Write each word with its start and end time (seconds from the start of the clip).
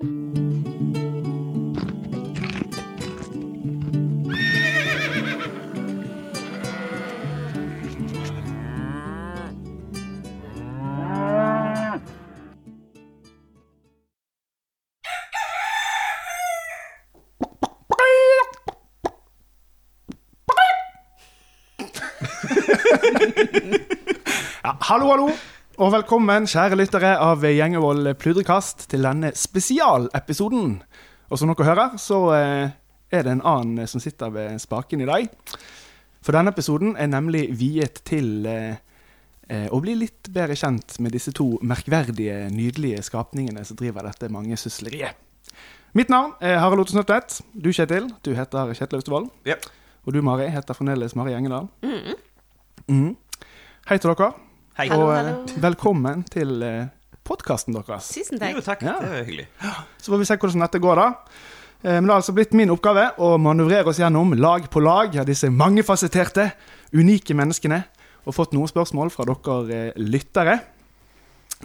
Ja, 0.00 0.04
hallo, 24.88 25.10
hallo, 25.10 25.32
og 25.78 25.92
velkommen, 25.94 26.46
kjære 26.50 26.74
lyttere 26.74 27.12
av 27.22 27.44
Gjengevold 27.46 28.08
pludrekast, 28.18 28.88
til 28.90 29.04
denne 29.06 29.30
spesialepisoden. 29.38 30.72
Og 31.30 31.38
som 31.38 31.52
dere 31.52 31.66
hører, 31.68 31.92
så 32.02 32.18
eh, 32.34 32.72
er 33.14 33.22
det 33.22 33.36
en 33.36 33.44
annen 33.46 33.86
som 33.86 34.02
sitter 34.02 34.32
ved 34.34 34.58
spaken 34.58 35.04
i 35.04 35.06
dag. 35.06 35.28
For 36.24 36.34
denne 36.34 36.50
episoden 36.50 36.96
er 36.98 37.10
nemlig 37.12 37.44
viet 37.60 38.00
til 38.10 38.48
eh, 38.50 38.80
eh, 39.46 39.68
å 39.70 39.78
bli 39.84 39.94
litt 40.00 40.32
bedre 40.34 40.56
kjent 40.58 40.96
med 40.98 41.14
disse 41.14 41.30
to 41.38 41.46
merkverdige, 41.62 42.48
nydelige 42.50 43.04
skapningene 43.06 43.62
som 43.68 43.78
driver 43.78 44.10
dette 44.10 44.32
mangesysleriet. 44.34 45.14
Mitt 45.94 46.10
navn 46.10 46.34
er 46.42 46.58
Harald 46.58 46.82
Otto 46.82 46.96
Snøtvedt. 46.96 47.38
Du, 47.54 47.70
Kjetil, 47.70 48.10
du 48.26 48.32
heter 48.34 48.74
Kjetil 48.74 48.98
Austevoll. 48.98 49.30
Yep. 49.46 49.70
Og 50.08 50.18
du, 50.18 50.20
Mari, 50.26 50.50
heter 50.50 50.74
fremdeles 50.74 51.14
Mari 51.14 51.36
Gjengedal. 51.36 51.70
Mm. 52.90 53.14
Hei 53.86 54.02
til 54.02 54.10
dere. 54.10 54.47
Hei. 54.78 54.86
Og 54.86 54.92
Hallo, 54.94 55.06
eh, 55.10 55.34
velkommen 55.58 56.20
til 56.30 56.60
eh, 56.62 56.84
podkasten 57.26 57.74
deres. 57.74 58.12
Tusen 58.14 58.38
Jo, 58.38 58.60
takk. 58.62 58.78
takk. 58.78 58.82
Ja. 58.86 58.92
Det 59.02 59.08
var 59.10 59.24
hyggelig. 59.26 59.46
Så 59.98 60.12
får 60.12 60.18
vi 60.20 60.24
se 60.28 60.36
hvordan 60.38 60.62
dette 60.62 60.78
går, 60.78 60.94
da. 61.00 61.06
Eh, 61.82 61.96
Men 61.98 62.04
det 62.06 62.12
har 62.12 62.20
altså 62.20 62.32
blitt 62.36 62.52
min 62.54 62.70
oppgave 62.70 63.08
å 63.18 63.32
manøvrere 63.42 63.88
oss 63.90 63.98
gjennom 63.98 64.36
lag 64.38 64.68
på 64.70 64.78
lag 64.80 65.16
av 65.18 65.26
disse 65.26 65.50
mangefasetterte, 65.50 66.52
unike 66.94 67.34
menneskene, 67.34 67.80
og 68.24 68.34
fått 68.36 68.52
noen 68.54 68.68
spørsmål 68.70 69.10
fra 69.10 69.24
dere 69.26 69.92
lyttere. 69.98 70.60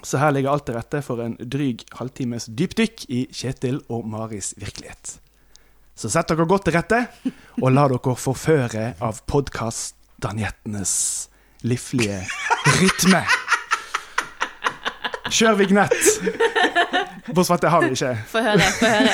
Så 0.01 0.17
her 0.17 0.31
ligger 0.33 0.49
alt 0.49 0.65
til 0.65 0.73
rette 0.75 1.03
for 1.05 1.21
en 1.21 1.37
dryg 1.37 1.83
halvtimes 1.99 2.47
dypdykk 2.49 3.05
i 3.09 3.27
Kjetil 3.29 3.77
og 3.89 4.07
Maris 4.09 4.55
virkelighet. 4.57 5.19
Så 5.95 6.09
sett 6.09 6.25
dere 6.27 6.47
godt 6.49 6.63
til 6.65 6.73
rette, 6.73 7.05
og 7.61 7.69
la 7.71 7.85
dere 7.87 8.15
forføre 8.17 8.95
av 9.05 9.21
podkast-danjettenes 9.29 11.29
liflige 11.63 12.19
rytme. 12.79 13.23
Kjør 15.33 15.55
vignett! 15.57 16.03
Bortsett 17.33 17.47
svart 17.47 17.63
det 17.63 17.71
har 17.71 17.81
vi 17.81 17.87
ikke. 17.95 18.11
Få 18.29 18.41
høre, 18.45 18.67
få 18.77 18.85
høre. 18.91 19.13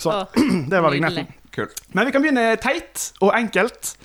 Så, 0.00 0.14
det 0.70 0.80
var 0.80 0.90
vignetten. 0.94 1.26
Men 1.92 2.06
vi 2.06 2.12
kan 2.14 2.22
begynne 2.22 2.56
teit 2.62 3.10
og 3.20 3.34
enkelt, 3.36 3.96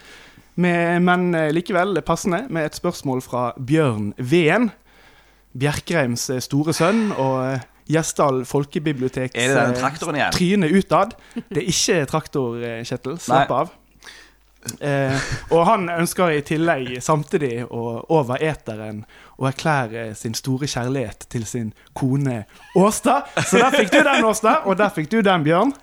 med, 0.55 1.03
men 1.03 1.35
eh, 1.35 1.51
likevel 1.51 2.01
passende, 2.07 2.45
med 2.49 2.65
et 2.65 2.75
spørsmål 2.75 3.21
fra 3.21 3.53
Bjørn 3.59 4.13
Veen. 4.17 4.71
Bjerkreims 5.55 6.29
eh, 6.31 6.41
store 6.43 6.73
sønn 6.75 7.11
og 7.11 7.35
eh, 7.43 7.59
Gjesdal 7.85 8.43
folkebiblioteks 8.49 9.35
Er 9.37 9.51
det 9.51 9.55
den 9.59 9.73
eh, 9.75 9.79
traktoren 9.79 10.15
igjen? 10.19 10.33
tryne 10.33 10.69
utad. 10.73 11.17
Det 11.35 11.61
er 11.61 11.67
ikke 11.69 12.05
traktor, 12.09 12.61
eh, 12.63 12.79
Kjetil. 12.87 13.19
Slapp 13.21 13.49
Nei. 13.51 13.59
av. 13.63 13.73
Eh, 14.81 15.25
og 15.53 15.65
han 15.67 15.89
ønsker 15.93 16.31
i 16.33 16.41
tillegg 16.41 16.95
samtidig 17.05 17.67
å 17.69 17.83
over 18.09 18.41
eteren 18.41 19.03
å 19.37 19.45
erklære 19.45 20.07
sin 20.17 20.33
store 20.33 20.65
kjærlighet 20.65 21.27
til 21.29 21.45
sin 21.45 21.73
kone 21.93 22.45
Åsta. 22.79 23.19
Så 23.45 23.61
der 23.61 23.75
fikk 23.75 23.91
du 23.93 23.99
den, 24.01 24.25
Åsta, 24.25 24.63
og 24.65 24.79
der 24.79 24.89
fikk 24.95 25.11
du 25.11 25.19
den, 25.21 25.45
Bjørn. 25.45 25.75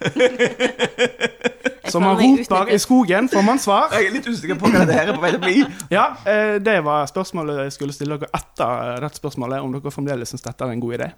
Som 1.92 2.04
man 2.06 2.16
roper 2.18 2.70
i 2.72 2.78
skogen, 2.80 3.28
får 3.32 3.44
man 3.46 3.58
svar. 3.60 3.92
Jeg 3.92 4.08
er 4.08 4.14
litt 4.16 4.26
usikker 4.28 4.56
på 4.60 4.70
hva 4.72 4.84
det 4.88 4.96
her 4.96 5.10
er 5.12 5.16
på 5.18 5.22
vei 5.22 5.30
til 5.34 5.40
å 5.40 5.44
bli. 5.44 5.56
Ja, 5.92 6.04
eh, 6.24 6.54
det 6.64 6.78
var 6.86 7.04
spørsmålet 7.10 7.60
jeg 7.66 7.74
skulle 7.76 7.94
stille 7.96 8.16
dere 8.22 8.30
etter 8.38 9.02
dette 9.04 9.20
spørsmålet, 9.20 9.60
om 9.64 9.74
dere 9.76 9.92
fremdeles 9.94 10.32
syns 10.32 10.44
dette 10.46 10.64
er 10.64 10.72
en 10.74 10.82
god 10.82 10.96
idé. 10.98 11.10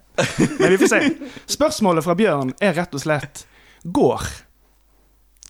Men 0.58 0.74
vi 0.74 0.80
får 0.82 0.90
se. 0.94 1.00
Spørsmålet 1.56 2.06
fra 2.06 2.16
Bjørn 2.18 2.50
er 2.60 2.74
rett 2.80 2.94
og 2.98 3.02
slett 3.04 3.44
Går 3.84 4.22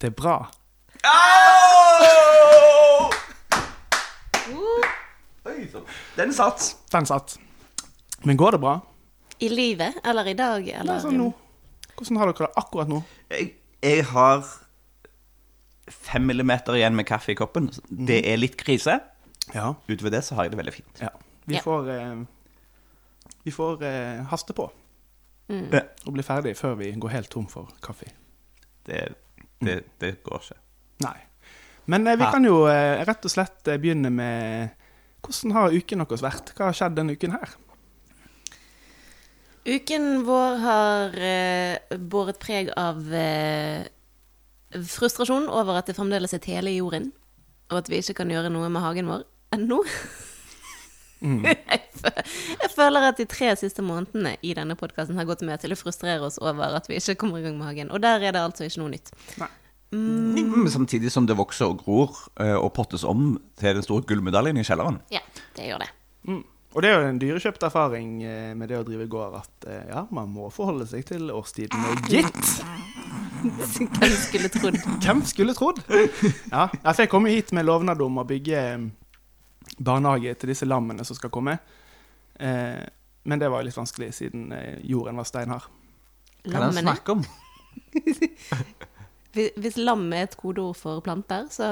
det 0.02 0.10
bra? 0.18 0.36
Au! 1.06 3.10
Oi, 5.44 5.68
Den 6.16 6.32
satt. 6.34 6.74
Den 6.92 7.06
satt. 7.06 7.36
Men 8.24 8.36
går 8.40 8.56
det 8.56 8.60
bra? 8.64 8.78
I 9.38 9.48
livet, 9.48 9.94
eller 10.04 10.26
i 10.28 10.34
dag, 10.34 10.68
eller 10.68 10.94
Altså 10.98 11.10
nå. 11.12 11.30
Hvordan 11.94 12.18
har 12.20 12.30
dere 12.32 12.46
det 12.48 12.58
akkurat 12.58 12.90
nå? 12.90 13.00
Jeg, 13.30 13.52
jeg 13.82 14.04
har 14.10 14.42
fem 15.90 16.24
millimeter 16.26 16.76
igjen 16.78 16.94
med 16.96 17.06
kaffe 17.08 17.32
i 17.32 17.36
koppen. 17.38 17.70
Det 17.90 18.22
er 18.30 18.36
litt 18.40 18.56
krise. 18.60 19.00
Ja. 19.54 19.74
Utover 19.88 20.10
det 20.14 20.22
så 20.24 20.34
har 20.38 20.46
jeg 20.46 20.54
det 20.54 20.60
veldig 20.62 20.72
fint. 20.78 21.00
ja. 21.04 21.10
Vi 21.46 21.54
Ja. 21.58 21.60
får 21.60 21.88
eh, 21.92 22.22
Vi 23.44 23.50
får 23.52 23.82
eh, 23.84 24.22
haste 24.30 24.52
på 24.56 24.70
Mm. 25.48 25.68
Og 26.06 26.12
bli 26.14 26.22
ferdig 26.24 26.54
før 26.56 26.74
vi 26.78 26.86
går 26.96 27.10
helt 27.12 27.28
tom 27.28 27.44
for 27.46 27.68
kaffe. 27.84 28.06
Det, 28.86 29.12
det, 29.60 29.84
det 30.00 30.22
går 30.24 30.40
ikke. 30.40 30.56
Nei. 31.04 31.18
Men 31.86 32.06
eh, 32.06 32.16
vi 32.16 32.24
kan 32.32 32.44
jo 32.48 32.62
eh, 32.66 33.04
rett 33.04 33.24
og 33.28 33.30
slett 33.30 33.68
eh, 33.68 33.76
begynne 33.76 34.08
med 34.10 34.70
Hvordan 35.20 35.52
har 35.52 35.76
uken 35.76 36.00
deres 36.00 36.22
vært? 36.24 36.54
Hva 36.56 36.70
har 36.70 36.72
skjedd 36.72 36.96
denne 36.96 37.12
uken 37.12 37.32
her? 37.36 37.52
Uken 39.64 40.24
vår 40.26 40.56
har 40.60 41.14
eh, 41.24 41.96
båret 42.00 42.38
preg 42.42 42.68
av 42.76 42.98
eh, 43.16 43.84
frustrasjon 44.82 45.48
over 45.52 45.78
at 45.78 45.88
det 45.90 45.96
fremdeles 45.98 46.34
er 46.36 46.42
tele 46.44 46.72
i 46.72 46.78
jorden, 46.78 47.10
og 47.70 47.80
at 47.82 47.90
vi 47.90 48.00
ikke 48.02 48.18
kan 48.20 48.32
gjøre 48.32 48.52
noe 48.52 48.68
med 48.72 48.84
hagen 48.84 49.10
vår 49.10 49.26
ennå. 49.54 49.80
jeg, 51.24 51.58
jeg 52.60 52.70
føler 52.74 53.08
at 53.08 53.20
de 53.20 53.26
tre 53.30 53.52
siste 53.56 53.84
månedene 53.84 54.34
i 54.44 54.52
denne 54.56 54.76
podkasten 54.76 55.16
har 55.20 55.28
gått 55.28 55.44
med 55.46 55.62
til 55.62 55.72
å 55.72 55.78
frustrere 55.78 56.26
oss 56.26 56.40
over 56.42 56.76
at 56.76 56.88
vi 56.90 56.98
ikke 57.00 57.16
kommer 57.22 57.40
i 57.40 57.46
gang 57.46 57.56
med 57.58 57.70
hagen. 57.70 57.92
Og 57.94 58.02
der 58.04 58.20
er 58.20 58.34
det 58.36 58.42
altså 58.42 58.66
ikke 58.68 58.82
noe 58.82 58.96
nytt. 58.96 59.14
Nei. 59.40 59.50
Mm, 59.94 60.66
Samtidig 60.72 61.12
som 61.12 61.26
det 61.28 61.36
vokser 61.38 61.70
og 61.70 61.84
gror 61.84 62.16
eh, 62.42 62.56
og 62.56 62.72
pottes 62.74 63.04
om 63.06 63.36
til 63.60 63.76
den 63.78 63.84
store 63.86 64.02
gullmedaljen 64.08 64.58
i 64.58 64.66
kjelleren. 64.66 64.98
Ja, 65.14 65.22
det 65.54 65.68
gjør 65.68 65.84
det. 65.84 65.90
Mm. 66.26 66.42
Og 66.74 66.82
det 66.82 66.90
er 66.90 66.96
jo 66.98 67.10
en 67.12 67.20
dyrekjøpt 67.22 67.62
erfaring 67.68 68.16
eh, 68.26 68.50
med 68.58 68.72
det 68.72 68.80
å 68.80 68.86
drive 68.86 69.06
gård 69.10 69.36
at 69.38 69.68
eh, 69.70 69.84
ja, 69.92 70.02
man 70.10 70.32
må 70.34 70.48
forholde 70.50 70.88
seg 70.90 71.06
til 71.06 71.30
årstidene, 71.30 71.94
gitt. 72.10 72.42
Hvem 73.98 74.14
skulle 74.16 74.48
trodd? 74.48 74.78
Hvem 75.04 75.22
skulle 75.28 75.54
trodd? 75.56 75.80
Ja, 76.50 76.68
ja, 76.72 76.92
jeg 76.98 77.10
kom 77.12 77.26
hit 77.28 77.52
med 77.56 77.66
lovnad 77.68 78.00
om 78.04 78.18
å 78.22 78.24
bygge 78.28 78.60
eh, 78.60 78.84
barnehage 79.78 80.34
til 80.40 80.52
disse 80.52 80.68
lammene 80.68 81.04
som 81.04 81.16
skal 81.18 81.32
komme. 81.34 81.58
Eh, 82.40 82.80
men 83.24 83.40
det 83.40 83.48
var 83.52 83.64
litt 83.64 83.76
vanskelig, 83.76 84.10
siden 84.16 84.50
eh, 84.56 84.78
jorden 84.88 85.16
var 85.20 85.28
steinhard. 85.28 85.68
Hva 86.44 86.66
er 86.66 86.74
det 86.74 86.84
snakker 86.84 87.18
om? 87.18 87.24
Hvis 89.34 89.76
lam 89.80 90.04
er 90.14 90.28
et 90.28 90.36
kodeord 90.38 90.76
for 90.78 91.00
planter, 91.02 91.48
så 91.50 91.66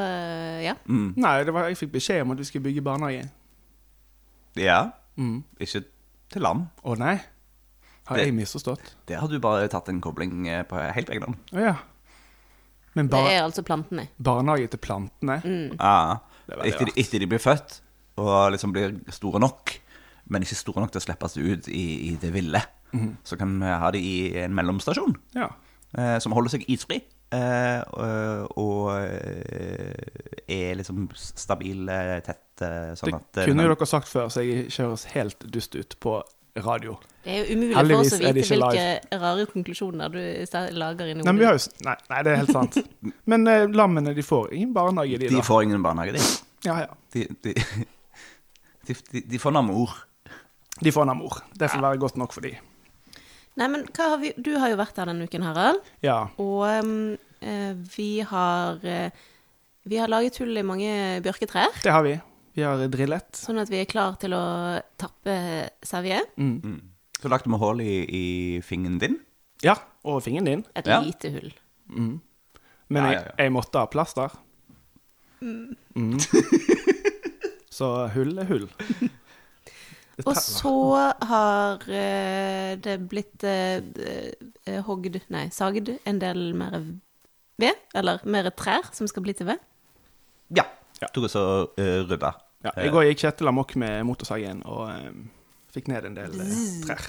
ja. 0.64 0.72
Mm. 0.90 1.12
Nei, 1.22 1.34
det 1.46 1.52
var, 1.54 1.68
jeg 1.70 1.78
fikk 1.84 1.92
beskjed 1.94 2.24
om 2.24 2.32
at 2.34 2.40
vi 2.42 2.46
skulle 2.48 2.66
bygge 2.68 2.84
barnehage. 2.88 3.28
Ja, 4.58 4.80
Mm. 5.12 5.42
ikke 5.60 5.82
til 6.32 6.40
lam. 6.40 6.62
Å 6.88 6.94
nei, 6.96 7.18
har 8.06 8.16
Det- 8.16 8.26
jeg 8.26 8.34
misforstått? 8.34 8.94
Der 9.06 9.16
har 9.20 9.28
du 9.28 9.38
bare 9.38 9.68
tatt 9.68 9.88
en 9.88 10.00
kobling 10.00 10.46
eh, 10.48 10.62
på 10.64 10.76
helt 10.94 11.08
egen 11.10 11.22
hånd. 11.22 11.36
Ja. 11.52 11.76
Men 12.94 13.08
Det 13.08 13.18
er 13.18 13.42
altså 13.42 13.62
plantene. 13.62 14.08
barnehage 14.22 14.68
til 14.70 14.78
plantene? 14.78 15.40
Mm. 15.44 15.76
Ja, 15.80 16.18
Det 16.46 16.58
er 16.58 16.64
etter, 16.72 16.86
etter 16.96 17.18
de 17.20 17.26
blir 17.26 17.38
født 17.40 17.80
og 18.18 18.52
liksom 18.52 18.72
blir 18.72 19.00
store 19.10 19.40
nok, 19.40 19.78
men 20.28 20.42
ikke 20.42 20.54
store 20.56 20.80
nok 20.82 20.92
til 20.92 21.00
å 21.00 21.04
slippes 21.06 21.36
ut 21.38 21.68
i, 21.68 22.10
i 22.12 22.16
det 22.20 22.32
ville, 22.34 22.60
mm. 22.92 23.16
så 23.24 23.38
kan 23.38 23.58
vi 23.60 23.66
ha 23.66 23.90
det 23.90 24.00
i 24.02 24.36
en 24.42 24.52
mellomstasjon 24.54 25.16
Ja. 25.34 25.48
eh, 25.96 26.18
som 26.18 26.32
holder 26.32 26.50
seg 26.50 26.64
isfri. 26.68 27.00
Eh, 27.32 27.80
og 27.96 28.58
og 28.58 28.90
eh, 29.00 29.94
er 30.48 30.74
liksom 30.76 31.08
stabil, 31.16 31.88
eh, 31.88 32.20
tett, 32.20 32.38
sånn 32.60 33.08
Det 33.08 33.14
at 33.14 33.38
eh, 33.38 33.46
kunne 33.48 33.62
jo 33.64 33.74
dere 33.74 33.86
sagt 33.88 34.06
før, 34.08 34.28
så 34.28 34.42
jeg 34.44 34.66
ikke 34.68 34.84
høres 34.84 35.04
helt 35.14 35.38
dust 35.50 35.74
ut 35.74 35.96
på 35.98 36.22
radio. 36.60 36.96
Det 37.24 37.32
er 37.32 37.38
jo 37.46 37.56
umulig 37.56 37.76
for 37.76 38.00
oss 38.02 38.12
å 38.12 38.18
vite 38.20 38.32
hvilke 38.34 38.56
hvilke 38.60 39.20
rare 39.22 39.44
konklusjoner 39.48 40.12
du 40.12 40.20
lager 40.76 41.12
inni 41.12 41.24
hodet. 41.24 41.34
Nei, 41.38 41.46
jo 41.46 41.86
Nei, 41.86 41.96
nei 42.10 42.22
det 42.26 42.32
er 42.32 42.40
helt 42.42 42.52
sant. 42.52 42.78
Men 43.30 43.46
eh, 43.48 43.64
lammene, 43.72 44.14
de 44.16 44.24
får 44.26 44.52
ingen 44.56 44.74
barnehage, 44.76 45.20
de, 45.22 45.30
De 45.32 45.40
da. 45.40 45.46
får 45.46 45.62
ingen 45.68 45.84
barnehage, 45.84 46.18
de. 46.18 46.24
Ja, 46.68 46.80
ja. 46.84 46.98
De, 47.14 47.26
de, 47.46 47.54
de, 48.88 48.98
de, 49.12 49.24
de 49.32 49.40
får 49.40 49.54
namor. 49.56 49.94
De 50.82 50.92
får 50.92 51.08
namor. 51.08 51.40
Det 51.54 51.70
får 51.70 51.84
være 51.84 52.02
godt 52.02 52.20
nok 52.20 52.34
for 52.34 52.44
de. 52.44 52.56
Nei, 53.60 53.68
men 53.68 53.84
hva 53.92 54.14
har 54.14 54.20
vi 54.22 54.32
Du 54.40 54.54
har 54.56 54.72
jo 54.72 54.78
vært 54.80 54.96
her 55.00 55.10
denne 55.10 55.28
uken, 55.28 55.44
Harald. 55.44 55.82
Ja. 56.04 56.24
Og 56.40 56.64
um, 56.84 57.14
eh, 57.44 57.72
vi 57.96 58.10
har 58.24 58.80
eh, 58.82 59.24
Vi 59.88 59.98
har 60.00 60.10
laget 60.10 60.38
hull 60.40 60.56
i 60.56 60.64
mange 60.66 60.92
bjørketrær. 61.24 61.82
Det 61.84 61.92
har 61.92 62.04
vi. 62.06 62.16
Vi 62.54 62.62
har 62.66 62.82
drillet. 62.92 63.30
Sånn 63.38 63.60
at 63.62 63.70
vi 63.72 63.80
er 63.80 63.88
klar 63.88 64.16
til 64.20 64.34
å 64.36 64.42
tappe 65.00 65.36
Sevje. 65.86 66.20
Mm. 66.36 66.80
Så 67.22 67.30
lagde 67.32 67.48
vi 67.48 67.60
hull 67.62 67.80
i, 67.80 67.94
i 68.04 68.24
fingeren 68.66 68.98
din. 69.00 69.16
Ja, 69.64 69.76
og 70.04 70.22
fingeren 70.24 70.48
din. 70.50 70.64
Et 70.76 70.86
Ja. 70.90 71.00
lite 71.00 71.30
hull. 71.32 71.52
Men 71.88 72.20
Ja, 72.90 73.10
jeg, 73.12 73.14
ja, 73.14 73.22
ja. 73.24 73.44
jeg 73.44 73.52
måtte 73.54 73.78
ha 73.78 73.86
plaster. 73.86 74.34
Mm. 75.40 76.18
Så 77.72 77.88
hull 78.14 78.38
er 78.38 78.44
hull. 78.50 78.68
Og 80.28 80.36
så 80.36 80.72
har 81.24 81.80
eh, 81.88 82.74
det 82.84 82.98
blitt 83.08 83.42
eh, 83.48 83.80
eh, 84.68 84.82
hogd 84.84 85.16
Nei, 85.32 85.46
sagd 85.54 85.88
en 86.04 86.18
del 86.20 86.52
mer 86.54 86.76
ved. 87.58 87.80
Eller 87.96 88.20
mer 88.28 88.50
trær 88.54 88.90
som 88.92 89.08
skal 89.08 89.24
bli 89.24 89.32
til 89.38 89.48
ved. 89.48 89.62
Ja. 90.54 90.66
Ja. 91.02 91.08
Tok 91.12 91.26
og 91.26 91.32
så 91.32 91.44
uh, 91.66 92.00
rydda. 92.06 92.32
Ja, 92.62 92.72
I 92.78 92.92
går 92.94 93.08
gikk 93.08 93.24
Kjetil 93.24 93.50
amok 93.50 93.74
med 93.80 94.04
motorsagen 94.06 94.60
og 94.70 94.84
eh, 94.92 95.08
fikk 95.74 95.88
ned 95.90 96.06
en 96.06 96.14
del 96.20 96.36
uh, 96.38 96.52
trær. 96.86 97.08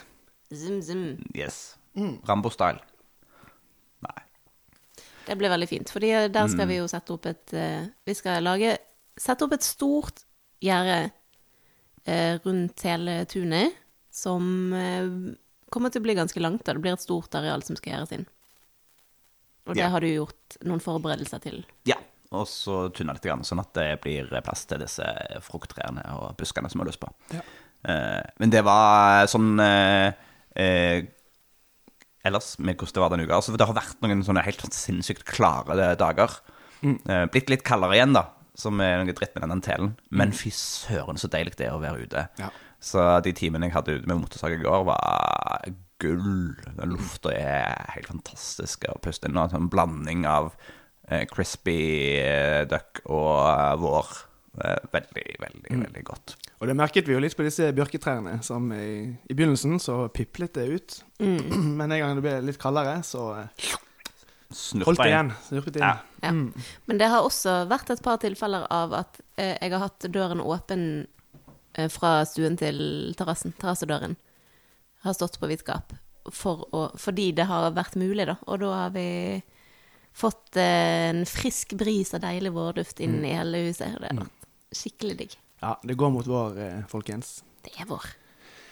Zim, 0.50 0.80
zim. 0.82 1.04
Yes. 1.38 1.76
Rambo-style. 2.26 2.82
Nei. 4.02 4.24
Det 5.28 5.38
blir 5.38 5.54
veldig 5.54 5.70
fint, 5.70 5.94
fordi 5.94 6.10
der 6.34 6.50
skal 6.52 6.68
vi 6.72 6.80
jo 6.80 6.88
sette 6.90 7.14
opp 7.14 7.30
et 7.30 7.54
uh, 7.54 7.86
Vi 8.10 8.16
skal 8.18 8.42
lage 8.44 8.74
Sette 9.14 9.46
opp 9.46 9.54
et 9.54 9.62
stort 9.66 10.24
gjerde 10.66 11.12
uh, 12.10 12.36
rundt 12.44 12.82
hele 12.88 13.20
tunet, 13.30 13.76
som 14.14 14.74
eh, 14.74 15.06
kommer 15.74 15.90
til 15.94 16.02
å 16.02 16.06
bli 16.06 16.16
ganske 16.18 16.42
langt. 16.42 16.64
Da. 16.66 16.74
Det 16.74 16.82
blir 16.82 16.94
et 16.94 17.02
stort 17.02 17.34
areal 17.38 17.64
som 17.66 17.78
skal 17.78 17.96
gjøres 17.96 18.12
inn. 18.18 18.26
Og 19.66 19.78
det 19.78 19.82
Ja. 19.86 19.90
har 19.94 20.02
du 20.02 20.10
gjort 20.10 20.58
noen 20.66 20.82
forberedelser 20.84 21.42
til. 21.42 21.64
Ja. 21.90 21.96
Og 22.34 22.48
så 22.50 22.88
tynne 22.96 23.16
litt, 23.16 23.28
sånn 23.46 23.62
at 23.62 23.74
det 23.78 23.90
blir 24.04 24.30
plass 24.46 24.66
til 24.70 24.82
disse 24.82 25.06
frukttrærne 25.46 26.06
og 26.18 26.38
buskene 26.40 26.72
som 26.72 26.82
vi 26.82 26.86
har 26.86 26.92
lyst 26.92 27.04
på. 27.04 27.12
Ja. 27.36 27.44
Eh, 27.90 28.22
men 28.42 28.54
det 28.54 28.64
var 28.66 29.28
sånn 29.32 29.60
eh, 29.60 30.14
eh, 30.56 31.04
Ellers 32.24 32.54
med 32.56 32.80
hvordan 32.80 32.96
det 32.96 33.02
var 33.04 33.12
denne 33.12 33.26
uka. 33.28 33.36
Altså, 33.36 33.54
det 33.60 33.66
har 33.68 33.76
vært 33.76 34.00
noen 34.00 34.22
sånne 34.24 34.46
helt 34.46 34.62
sinnssykt 34.72 35.26
klare 35.28 35.90
dager. 36.00 36.38
Eh, 36.84 37.26
blitt 37.32 37.52
litt 37.52 37.66
kaldere 37.68 37.98
igjen, 37.98 38.16
da, 38.16 38.30
som 38.56 38.80
er 38.80 39.02
noe 39.02 39.16
dritt 39.16 39.36
med 39.36 39.52
den 39.52 39.64
telen. 39.66 39.90
Men 40.08 40.32
fy 40.36 40.52
søren, 40.56 41.20
så 41.20 41.28
deilig 41.32 41.58
det 41.60 41.68
er 41.68 41.76
å 41.76 41.82
være 41.84 42.08
ute. 42.08 42.24
Ja. 42.40 42.48
Så 42.84 43.04
de 43.24 43.34
timene 43.36 43.68
jeg 43.68 43.76
hadde 43.76 43.98
ute 43.98 44.08
med 44.08 44.22
motorsag 44.22 44.56
i 44.56 44.62
går, 44.64 44.88
var 44.88 45.68
gull. 46.04 46.56
Den 46.80 46.96
lufta 46.96 47.32
er 47.36 47.92
helt 47.96 48.10
fantastisk 48.12 48.88
å 48.92 48.98
puste 49.04 49.30
inn. 49.30 49.40
En 49.40 49.52
sånn 49.52 49.72
blanding 49.72 50.24
av 50.28 50.54
crispy 51.32 51.80
eh, 52.22 52.62
duck 52.70 53.04
og 53.06 53.34
eh, 53.48 53.74
vår. 53.82 54.14
Veldig, 54.54 54.90
veldig, 54.92 55.40
veldig, 55.42 55.78
veldig 55.82 56.02
godt. 56.06 56.36
Og 56.62 56.70
det 56.70 56.76
merket 56.78 57.08
vi 57.10 57.16
jo 57.16 57.22
litt 57.24 57.34
på 57.34 57.46
disse 57.46 57.72
bjørketrærne, 57.74 58.36
som 58.46 58.68
i, 58.76 59.10
i 59.10 59.34
begynnelsen 59.34 59.80
så 59.82 60.04
piplet 60.14 60.54
det 60.54 60.68
ut. 60.70 60.98
Men 61.80 61.90
en 61.90 62.00
gang 62.04 62.20
det 62.20 62.26
ble 62.26 62.36
litt 62.52 62.60
kaldere, 62.62 63.00
så 63.08 63.32
eh, 63.40 63.72
Snurpa 64.54 64.92
holdt 64.92 65.08
igjen. 65.08 65.32
Snurpet 65.48 65.80
inn. 65.80 65.84
Ja. 65.84 65.98
Ja. 66.22 66.32
Men 66.86 67.02
det 67.02 67.10
har 67.12 67.26
også 67.26 67.64
vært 67.72 67.90
et 67.92 68.04
par 68.06 68.22
tilfeller 68.22 68.68
av 68.72 68.94
at 69.02 69.20
eh, 69.36 69.58
jeg 69.58 69.74
har 69.74 69.88
hatt 69.88 70.08
døren 70.14 70.44
åpen 70.44 70.86
eh, 71.74 71.90
fra 71.92 72.20
stuen 72.30 72.58
til 72.62 72.78
terrassen. 73.18 73.56
Terrassedøren 73.60 74.16
har 75.04 75.18
stått 75.18 75.40
på 75.42 75.50
vidt 75.50 75.66
gap 75.68 75.96
for 76.32 76.64
fordi 76.96 77.32
det 77.36 77.50
har 77.50 77.74
vært 77.76 77.98
mulig, 78.00 78.28
da. 78.30 78.38
Og 78.48 78.62
da 78.62 78.70
har 78.86 78.94
vi 78.96 79.08
fått 80.14 80.58
eh, 80.58 81.10
en 81.10 81.24
frisk 81.30 81.74
bris 81.80 82.14
av 82.14 82.24
deilig 82.24 82.52
vårduft 82.56 83.02
inn 83.04 83.20
i 83.26 83.34
hele 83.34 83.64
huset. 83.68 83.96
Det 84.00 84.12
har 84.12 84.20
vært 84.22 84.78
skikkelig 84.78 85.18
digg. 85.24 85.38
Ja, 85.64 85.76
det 85.84 85.98
går 86.00 86.14
mot 86.14 86.28
vår, 86.28 86.60
eh, 86.62 86.82
folkens. 86.92 87.42
Det 87.66 87.76
er 87.80 87.90
vår. 87.90 88.06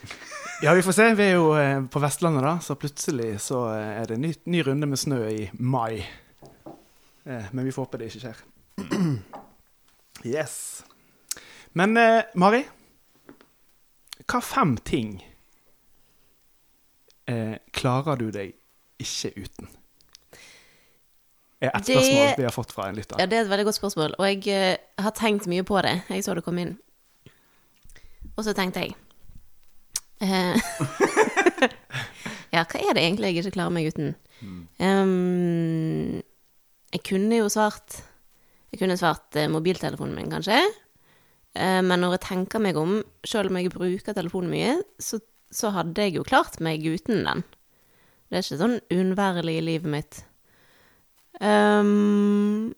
Ja, 0.61 0.75
vi 0.77 0.83
får 0.85 0.93
se. 0.93 1.05
Vi 1.17 1.23
er 1.25 1.39
jo 1.39 1.47
eh, 1.57 1.79
på 1.89 1.99
Vestlandet, 2.03 2.43
da, 2.45 2.51
så 2.61 2.75
plutselig 2.77 3.31
så 3.41 3.63
er 3.73 4.11
det 4.11 4.19
ny, 4.21 4.29
ny 4.45 4.61
runde 4.67 4.85
med 4.85 4.99
snø 5.01 5.23
i 5.25 5.47
mai. 5.57 6.03
Men 7.25 7.65
vi 7.65 7.73
får 7.73 7.87
håpe 7.87 7.97
det 7.97 8.11
ikke 8.11 8.21
skjer. 8.27 8.43
Yes. 10.25 10.83
Men 11.73 11.97
eh, 11.97 12.23
Mari, 12.35 12.61
hva 14.29 14.41
fem 14.43 14.75
ting 14.85 15.15
eh, 17.25 17.57
klarer 17.73 18.19
du 18.19 18.27
deg 18.33 18.53
ikke 19.01 19.31
uten? 19.39 19.69
Er 21.61 21.69
et 21.77 21.85
Det- 21.85 21.93
spørsmål 21.95 22.37
vi 22.37 22.43
har 22.43 22.51
fått 22.55 22.71
fra 22.73 22.87
en 22.89 22.95
lytter. 22.97 23.19
Ja, 23.19 23.25
det 23.29 23.37
er 23.37 23.41
et 23.45 23.49
veldig 23.51 23.65
godt 23.67 23.77
spørsmål, 23.77 24.15
og 24.17 24.25
jeg 24.25 24.41
uh, 24.49 25.03
har 25.03 25.11
tenkt 25.11 25.45
mye 25.47 25.63
på 25.63 25.81
det. 25.85 26.01
Jeg 26.09 26.23
så 26.25 26.33
det 26.35 26.43
kom 26.43 26.57
inn. 26.57 26.77
Og 28.37 28.43
så 28.47 28.53
tenkte 28.57 28.81
jeg 28.81 28.95
uh, 30.23 30.57
Ja, 32.51 32.63
hva 32.65 32.79
er 32.81 32.95
det 32.97 33.03
egentlig 33.03 33.29
jeg 33.31 33.43
ikke 33.45 33.55
klarer 33.59 33.71
meg 33.75 33.87
uten? 33.93 34.15
Um, 34.81 36.21
jeg 36.91 37.03
kunne 37.05 37.37
jo 37.37 37.49
svart 37.53 38.01
Jeg 38.73 38.79
kunne 38.81 38.97
svart 38.97 39.37
uh, 39.37 39.45
mobiltelefonen 39.51 40.15
min, 40.15 40.31
kanskje. 40.31 40.59
Men 41.53 41.99
når 41.99 42.13
jeg 42.15 42.21
tenker 42.23 42.61
meg 42.63 42.77
om, 42.79 43.01
sjøl 43.27 43.49
om 43.49 43.57
jeg 43.59 43.73
bruker 43.73 44.13
telefonen 44.15 44.49
mye, 44.53 44.75
så, 45.03 45.17
så 45.51 45.67
hadde 45.75 45.99
jeg 45.99 46.13
jo 46.15 46.23
klart 46.23 46.61
meg 46.63 46.79
uten 46.87 47.25
den. 47.27 47.41
Det 48.31 48.37
er 48.39 48.45
ikke 48.45 48.59
sånn 48.61 48.77
uunnværlig 48.87 49.57
i 49.59 49.65
livet 49.67 49.91
mitt. 49.91 50.21
Ehm, 51.41 52.73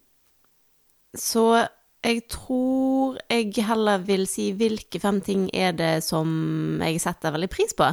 så 1.14 1.68
jeg 2.04 2.24
tror 2.32 3.20
jeg 3.30 3.66
heller 3.68 4.02
vil 4.04 4.26
si 4.28 4.50
hvilke 4.58 5.00
fem 5.00 5.22
ting 5.24 5.48
er 5.56 5.76
det 5.76 5.94
som 6.04 6.80
jeg 6.84 7.02
setter 7.04 7.36
veldig 7.36 7.50
pris 7.52 7.76
på. 7.78 7.88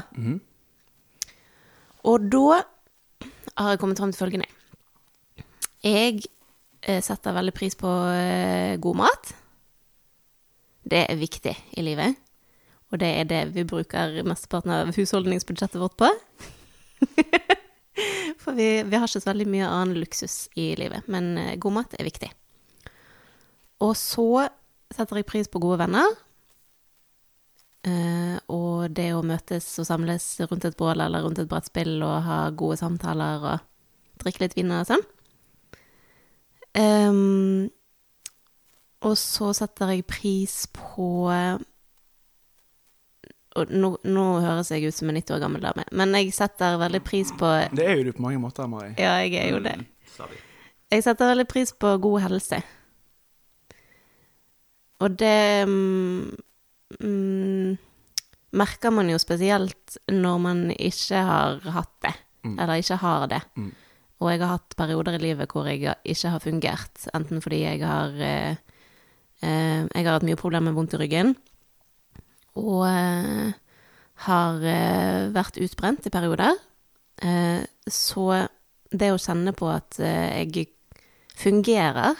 Og 2.10 2.30
da 2.32 2.62
har 3.56 3.74
jeg 3.74 3.82
kommet 3.82 3.98
fram 4.00 4.12
til 4.12 4.22
følgende. 4.24 4.48
Jeg 5.84 6.22
eh, 6.82 7.02
setter 7.02 7.36
veldig 7.36 7.54
pris 7.54 7.76
på 7.76 7.90
eh, 8.14 8.80
god 8.80 8.96
mat. 9.04 9.34
Det 10.90 11.04
er 11.06 11.20
viktig 11.20 11.54
i 11.76 11.84
livet. 11.84 12.16
Og 12.90 12.98
det 13.00 13.08
er 13.20 13.24
det 13.24 13.54
vi 13.54 13.64
bruker 13.64 14.22
mesteparten 14.26 14.72
av 14.74 14.94
husholdningsbudsjettet 14.96 15.80
vårt 15.80 15.96
på. 16.00 16.10
For 18.50 18.56
vi, 18.58 18.82
vi 18.82 18.98
har 18.98 19.06
ikke 19.06 19.20
så 19.22 19.28
veldig 19.30 19.44
mye 19.46 19.66
annen 19.70 20.00
luksus 20.02 20.48
i 20.58 20.72
livet, 20.74 21.06
men 21.06 21.36
eh, 21.38 21.52
god 21.62 21.74
mat 21.76 21.92
er 21.94 22.08
viktig. 22.08 22.32
Og 23.86 23.92
så 23.94 24.48
setter 24.90 25.20
jeg 25.20 25.28
pris 25.28 25.46
på 25.46 25.60
gode 25.62 25.78
venner. 25.84 26.16
Eh, 27.86 28.34
og 28.50 28.90
det 28.96 29.12
å 29.14 29.22
møtes 29.22 29.68
og 29.78 29.86
samles 29.86 30.26
rundt 30.50 30.66
et 30.66 30.74
bål 30.80 30.98
eller 30.98 31.22
rundt 31.22 31.38
et 31.38 31.46
brettspill 31.52 32.02
og 32.02 32.26
ha 32.26 32.40
gode 32.50 32.80
samtaler 32.82 33.46
og 33.52 34.18
drikke 34.24 34.42
litt 34.42 34.58
vin 34.58 34.74
og 34.74 34.90
sånn. 34.90 35.06
Um, 36.74 37.70
og 39.06 39.14
så 39.14 39.54
setter 39.54 39.94
jeg 39.94 40.10
pris 40.10 40.64
på 40.74 41.30
og 43.58 43.70
nå, 43.74 43.96
nå 44.06 44.24
høres 44.44 44.70
jeg 44.70 44.86
ut 44.86 44.94
som 44.94 45.10
en 45.10 45.18
90 45.18 45.34
år 45.34 45.40
gammel 45.42 45.64
dame, 45.64 45.84
men 45.96 46.14
jeg 46.14 46.30
setter 46.36 46.78
veldig 46.78 47.00
pris 47.06 47.32
på 47.38 47.48
Det 47.74 47.86
er 47.86 47.98
jo 47.98 48.10
du 48.10 48.12
på 48.14 48.22
mange 48.22 48.38
måter, 48.42 48.68
Mari. 48.70 48.92
Ja, 49.00 49.16
jeg 49.24 49.34
er 49.40 49.50
jo 49.56 49.62
det. 49.64 49.74
Jeg 50.90 51.06
setter 51.06 51.32
veldig 51.32 51.48
pris 51.50 51.72
på 51.74 51.96
god 52.02 52.20
helse. 52.26 52.60
Og 55.00 55.16
det 55.18 55.66
mm, 55.66 56.30
mm, 57.00 57.76
merker 58.60 58.94
man 58.94 59.10
jo 59.10 59.18
spesielt 59.22 59.98
når 60.12 60.42
man 60.42 60.64
ikke 60.76 61.22
har 61.26 61.62
hatt 61.74 61.94
det, 62.06 62.14
eller 62.52 62.82
ikke 62.82 63.00
har 63.02 63.30
det. 63.30 63.40
Mm. 63.56 63.70
Og 64.20 64.32
jeg 64.32 64.42
har 64.42 64.58
hatt 64.58 64.76
perioder 64.76 65.16
i 65.16 65.22
livet 65.22 65.52
hvor 65.54 65.68
jeg 65.70 65.94
ikke 66.04 66.34
har 66.34 66.42
fungert, 66.44 67.06
enten 67.16 67.40
fordi 67.40 67.62
jeg 67.64 67.80
har 67.80 68.12
eh, 68.20 68.58
eh, 69.40 69.86
Jeg 69.88 70.04
har 70.04 70.18
hatt 70.18 70.26
mye 70.28 70.36
problemer 70.36 70.68
med 70.68 70.76
vondt 70.76 70.98
i 70.98 71.00
ryggen, 71.00 71.34
og 72.58 72.84
eh, 72.88 73.52
har 74.26 74.66
eh, 74.66 75.28
vært 75.34 75.60
utbrent 75.62 76.06
i 76.06 76.12
perioder. 76.12 76.58
Eh, 77.22 77.62
så 77.86 78.26
det 78.90 79.12
å 79.12 79.20
kjenne 79.20 79.54
på 79.54 79.68
at 79.70 80.00
jeg 80.00 80.66
fungerer, 81.38 82.18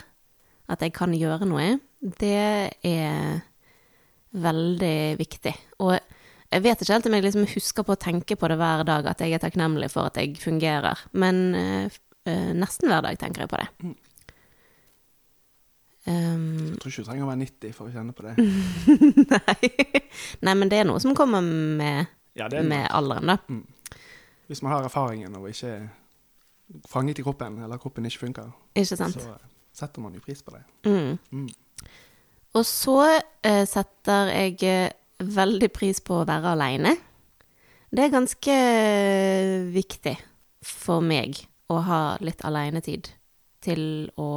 at 0.71 0.83
jeg 0.85 0.93
kan 0.95 1.13
gjøre 1.15 1.49
noe, 1.49 1.73
det 1.99 2.71
er 2.87 3.41
veldig 4.31 4.97
viktig. 5.19 5.53
Og 5.83 5.97
jeg 6.51 6.63
vet 6.63 6.81
ikke 6.83 6.95
helt 6.95 7.09
om 7.09 7.17
jeg 7.17 7.25
liksom 7.25 7.49
husker 7.53 7.85
på 7.87 7.95
å 7.95 7.99
tenke 7.99 8.37
på 8.39 8.47
det 8.51 8.57
hver 8.59 8.85
dag, 8.87 9.09
at 9.11 9.21
jeg 9.23 9.35
er 9.35 9.43
takknemlig 9.43 9.91
for 9.91 10.07
at 10.07 10.19
jeg 10.19 10.39
fungerer. 10.39 11.03
Men 11.11 11.43
eh, 11.59 11.99
nesten 12.55 12.91
hver 12.91 13.03
dag 13.05 13.19
tenker 13.19 13.45
jeg 13.45 13.51
på 13.51 13.59
det. 13.59 13.67
Um, 16.09 16.73
Jeg 16.73 16.79
tror 16.81 16.91
ikke 16.91 17.03
du 17.03 17.07
trenger 17.09 17.25
å 17.25 17.29
være 17.29 17.41
90 17.43 17.73
for 17.77 17.89
å 17.89 17.93
kjenne 17.93 18.15
på 18.17 18.25
det. 18.25 18.33
nei. 19.35 19.71
nei, 20.41 20.55
men 20.57 20.71
det 20.71 20.81
er 20.81 20.87
noe 20.89 21.01
som 21.03 21.13
kommer 21.17 21.45
med, 21.45 22.09
Ja, 22.37 22.49
med 22.49 22.87
alderen, 22.89 23.33
da. 23.33 23.59
Hvis 24.49 24.63
man 24.65 24.73
har 24.73 24.87
erfaringen 24.87 25.35
og 25.37 25.49
ikke 25.51 25.75
er 25.75 25.89
fanget 26.89 27.21
i 27.21 27.25
kroppen, 27.25 27.59
eller 27.63 27.79
kroppen 27.81 28.07
ikke 28.07 28.25
funker, 28.25 28.49
Ikke 28.75 28.97
så 28.97 29.11
setter 29.73 30.03
man 30.03 30.15
jo 30.15 30.23
pris 30.23 30.41
på 30.43 30.55
det. 30.55 30.63
Mm. 30.89 31.17
Mm. 31.31 31.47
Og 32.59 32.65
så 32.67 32.97
uh, 33.05 33.63
setter 33.69 34.33
jeg 34.33 34.57
eh, 34.67 34.91
veldig 35.23 35.69
pris 35.71 36.01
på 36.03 36.17
å 36.19 36.27
være 36.27 36.51
aleine. 36.55 36.97
Det 37.91 38.03
er 38.05 38.11
ganske 38.11 38.57
eh, 38.57 39.61
viktig 39.71 40.15
for 40.63 41.03
meg 41.03 41.39
å 41.71 41.79
ha 41.87 42.01
litt 42.23 42.43
aleinetid 42.47 43.09
til 43.63 43.83
å 44.19 44.27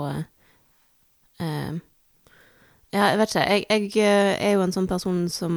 eh, 1.41 1.73
Ja, 2.95 3.09
jeg 3.11 3.19
vet 3.19 3.33
ikke. 3.35 3.45
Jeg, 3.51 3.65
jeg 3.71 3.97
eh, 4.07 4.35
er 4.39 4.53
jo 4.55 4.61
en 4.63 4.73
sånn 4.73 4.87
person 4.87 5.25
som, 5.29 5.55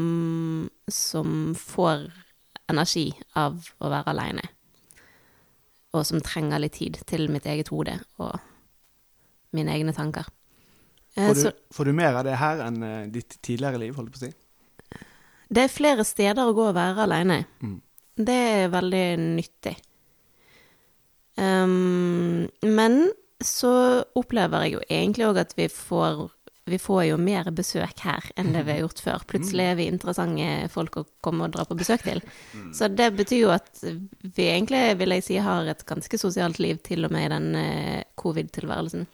som 0.89 1.53
får 1.59 2.07
energi 2.69 3.11
av 3.37 3.59
å 3.79 3.91
være 3.93 4.09
aleine. 4.15 4.41
Og 5.93 6.01
som 6.05 6.19
trenger 6.21 6.59
litt 6.59 6.73
tid 6.79 6.97
til 7.07 7.27
mitt 7.31 7.45
eget 7.45 7.69
hode 7.69 7.99
og 8.17 8.39
mine 9.53 9.71
egne 9.77 9.93
tanker. 9.95 10.25
Eh, 11.15 11.27
Får 11.29 11.33
du, 11.37 11.41
så- 11.45 11.53
får 11.77 11.85
du 11.85 11.93
mer 11.93 12.17
av 12.19 12.25
det 12.25 12.35
her 12.41 12.59
enn 12.65 12.81
eh, 12.83 13.07
ditt 13.13 13.37
tidligere 13.41 13.79
liv, 13.85 13.93
holdt 13.95 14.09
jeg 14.11 14.17
på 14.17 14.25
å 14.25 14.27
si? 14.27 15.03
Det 15.47 15.63
er 15.63 15.71
flere 15.71 16.03
steder 16.03 16.43
å 16.49 16.53
gå 16.57 16.65
og 16.71 16.75
være 16.75 17.05
alene. 17.05 17.37
Mm. 17.63 17.77
Det 18.17 18.35
er 18.63 18.73
veldig 18.73 19.05
nyttig. 19.37 19.77
Um, 21.37 22.47
men 22.65 23.11
så 23.43 24.03
opplever 24.17 24.65
jeg 24.65 24.73
jo 24.77 24.81
egentlig 24.89 25.27
òg 25.27 25.39
at 25.43 25.53
vi 25.57 25.69
får 25.71 26.27
vi 26.67 26.75
får 26.79 27.03
jo 27.07 27.17
mer 27.21 27.47
besøk 27.55 28.01
her 28.03 28.25
enn 28.35 28.49
det 28.51 28.65
vi 28.67 28.73
har 28.73 28.81
gjort 28.81 28.99
før. 28.99 29.21
Plutselig 29.29 29.69
er 29.69 29.77
vi 29.79 29.85
interessante 29.87 30.67
folk 30.73 30.97
å 30.99 31.05
komme 31.23 31.45
og 31.47 31.53
dra 31.53 31.63
på 31.63 31.77
besøk 31.79 32.03
til. 32.03 32.19
Så 32.75 32.89
det 32.91 33.13
betyr 33.15 33.39
jo 33.39 33.53
at 33.53 33.69
vi 33.79 34.49
egentlig, 34.49 34.81
vil 34.99 35.15
jeg 35.15 35.23
si, 35.23 35.37
har 35.39 35.69
et 35.71 35.85
ganske 35.87 36.19
sosialt 36.19 36.59
liv 36.59 36.81
til 36.83 37.07
og 37.07 37.13
med 37.15 37.29
i 37.29 37.31
den 37.31 37.47
eh, 37.55 38.03
covid-tilværelsen. 38.19 39.07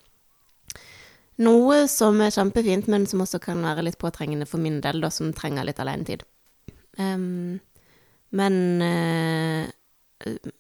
Noe 1.45 1.83
som 1.89 2.17
er 2.21 2.33
kjempefint, 2.33 2.89
men 2.89 3.05
som 3.09 3.21
også 3.21 3.39
kan 3.41 3.61
være 3.65 3.85
litt 3.85 4.01
påtrengende 4.01 4.49
for 4.49 4.61
min 4.61 4.81
del, 4.81 5.01
da, 5.01 5.13
som 5.13 5.29
trenger 5.33 5.69
litt 5.69 5.81
alenetid. 5.81 6.25
Um, 6.97 7.59
men 8.37 8.55
uh, 8.81 9.65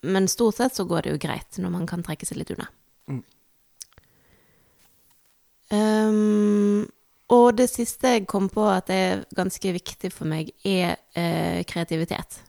Men 0.01 0.27
stort 0.27 0.57
sett 0.57 0.75
så 0.75 0.83
går 0.89 1.05
det 1.05 1.11
jo 1.13 1.19
greit 1.21 1.57
når 1.61 1.71
man 1.71 1.85
kan 1.87 2.01
trekke 2.03 2.25
seg 2.25 2.41
litt 2.41 2.51
unna. 2.51 2.65
Mm. 3.07 3.21
Um, 5.73 6.85
og 7.33 7.55
det 7.57 7.69
siste 7.71 8.17
jeg 8.17 8.27
kom 8.29 8.49
på 8.51 8.65
at 8.69 8.91
er 8.93 9.23
ganske 9.35 9.73
viktig 9.73 10.11
for 10.13 10.29
meg, 10.29 10.51
er 10.67 10.99
eh, 11.17 11.63
kreativitet. 11.65 12.41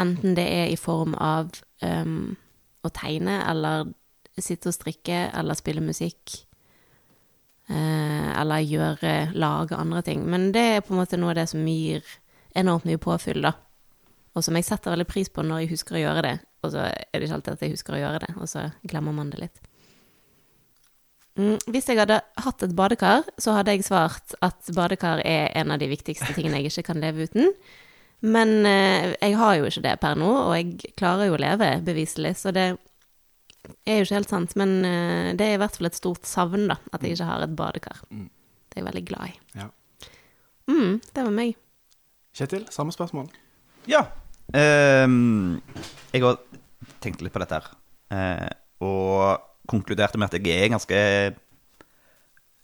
Enten 0.00 0.36
det 0.36 0.44
er 0.44 0.72
i 0.72 0.78
form 0.80 1.14
av 1.16 1.52
um, 1.80 2.34
å 2.82 2.90
tegne, 2.92 3.38
eller 3.48 3.92
sitte 4.36 4.70
og 4.70 4.76
strikke, 4.76 5.28
eller 5.32 5.56
spille 5.56 5.84
musikk. 5.84 6.42
Eh, 7.70 8.28
eller 8.40 8.64
gjøre, 8.66 9.14
lage 9.38 9.78
andre 9.78 10.02
ting. 10.04 10.24
Men 10.28 10.50
det 10.52 10.64
er 10.76 10.84
på 10.84 10.92
en 10.92 11.00
måte 11.00 11.20
noe 11.20 11.32
av 11.32 11.40
det 11.40 11.48
som 11.52 11.64
gir 11.68 12.04
enormt 12.58 12.88
mye 12.88 13.00
påfyll, 13.00 13.44
da. 13.46 13.54
Og 14.32 14.44
som 14.44 14.56
jeg 14.56 14.66
setter 14.66 14.92
veldig 14.92 15.08
pris 15.08 15.30
på 15.32 15.44
når 15.44 15.64
jeg 15.64 15.74
husker 15.76 15.96
å 15.96 16.02
gjøre 16.06 16.24
det. 16.26 16.36
Og 16.64 16.72
så 16.74 16.88
er 16.88 17.12
det 17.12 17.26
ikke 17.26 17.38
alltid 17.38 17.54
at 17.54 17.64
jeg 17.64 17.76
husker 17.76 17.96
å 17.96 18.00
gjøre 18.02 18.24
det, 18.26 18.32
og 18.36 18.48
så 18.50 18.68
glemmer 18.88 19.16
man 19.16 19.30
det 19.32 19.44
litt. 19.44 19.62
Mm, 21.38 21.56
hvis 21.72 21.88
jeg 21.88 21.96
hadde 21.96 22.18
hatt 22.44 22.64
et 22.64 22.74
badekar, 22.76 23.24
så 23.40 23.54
hadde 23.56 23.72
jeg 23.72 23.86
svart 23.86 24.34
at 24.44 24.68
badekar 24.76 25.22
er 25.24 25.48
en 25.56 25.72
av 25.72 25.80
de 25.80 25.88
viktigste 25.88 26.34
tingene 26.36 26.60
jeg 26.60 26.72
ikke 26.72 26.90
kan 26.90 27.00
leve 27.00 27.28
uten. 27.28 27.52
Men 28.22 28.66
eh, 28.68 29.14
jeg 29.16 29.36
har 29.40 29.56
jo 29.58 29.66
ikke 29.66 29.82
det 29.82 29.96
per 30.02 30.18
nå, 30.18 30.30
og 30.44 30.52
jeg 30.54 30.92
klarer 30.98 31.30
jo 31.30 31.36
å 31.38 31.42
leve, 31.42 31.72
beviselig, 31.86 32.36
så 32.38 32.52
det 32.54 32.66
er 32.68 33.98
jo 33.98 34.04
ikke 34.04 34.18
helt 34.20 34.34
sant. 34.34 34.54
Men 34.60 34.76
eh, 34.86 35.30
det 35.38 35.48
er 35.48 35.56
i 35.56 35.62
hvert 35.62 35.78
fall 35.78 35.88
et 35.90 35.98
stort 35.98 36.28
savn, 36.28 36.68
da, 36.70 36.78
at 36.92 37.02
jeg 37.02 37.16
ikke 37.16 37.30
har 37.32 37.46
et 37.46 37.56
badekar. 37.58 38.04
Mm. 38.12 38.28
Det 38.68 38.78
er 38.78 38.84
jeg 38.84 38.88
veldig 38.90 39.04
glad 39.08 39.32
i. 39.32 39.38
Ja. 39.58 39.70
Mm, 40.70 41.00
det 41.00 41.24
var 41.24 41.34
meg. 41.34 41.56
Kjetil, 42.36 42.68
samme 42.72 42.94
spørsmål. 42.94 43.32
Ja. 43.90 44.04
Um, 44.52 45.60
jeg 46.12 46.22
har 46.24 46.38
tenkt 47.02 47.24
litt 47.24 47.34
på 47.34 47.42
dette 47.42 47.58
her. 47.58 47.72
Uh, 48.12 48.52
og 48.84 49.51
konkluderte 49.70 50.18
med 50.18 50.30
at 50.30 50.38
jeg 50.38 50.58
er 50.58 50.72
ganske 50.72 51.00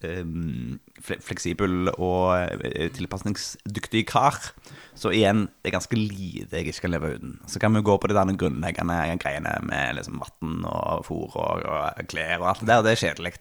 um, 0.05 0.79
fleksibel 1.03 1.91
og 1.95 2.59
eh, 2.65 2.89
tilpasningsdyktig 2.95 4.05
kar. 4.11 4.39
Så 4.99 5.13
igjen, 5.15 5.47
det 5.63 5.71
er 5.71 5.77
ganske 5.79 5.99
lite 5.99 6.59
jeg 6.59 6.69
ikke 6.69 6.87
kan 6.87 6.95
leve 6.95 7.13
uten. 7.17 7.37
Så 7.47 7.63
kan 7.63 7.75
vi 7.75 7.85
gå 7.87 7.97
på 7.99 8.11
de 8.11 8.17
der 8.19 8.35
grunnleggende 8.41 8.99
greiene 9.23 9.55
med 9.67 9.99
liksom 9.99 10.23
vann 10.23 10.67
og 10.69 11.07
fôr 11.07 11.39
og, 11.39 11.63
og 11.63 12.11
klær 12.11 12.43
og 12.43 12.51
alt 12.53 12.65
det 12.65 12.73
der. 12.73 12.85
Det 12.87 12.95
er 12.95 13.03
kjedelig. 13.05 13.35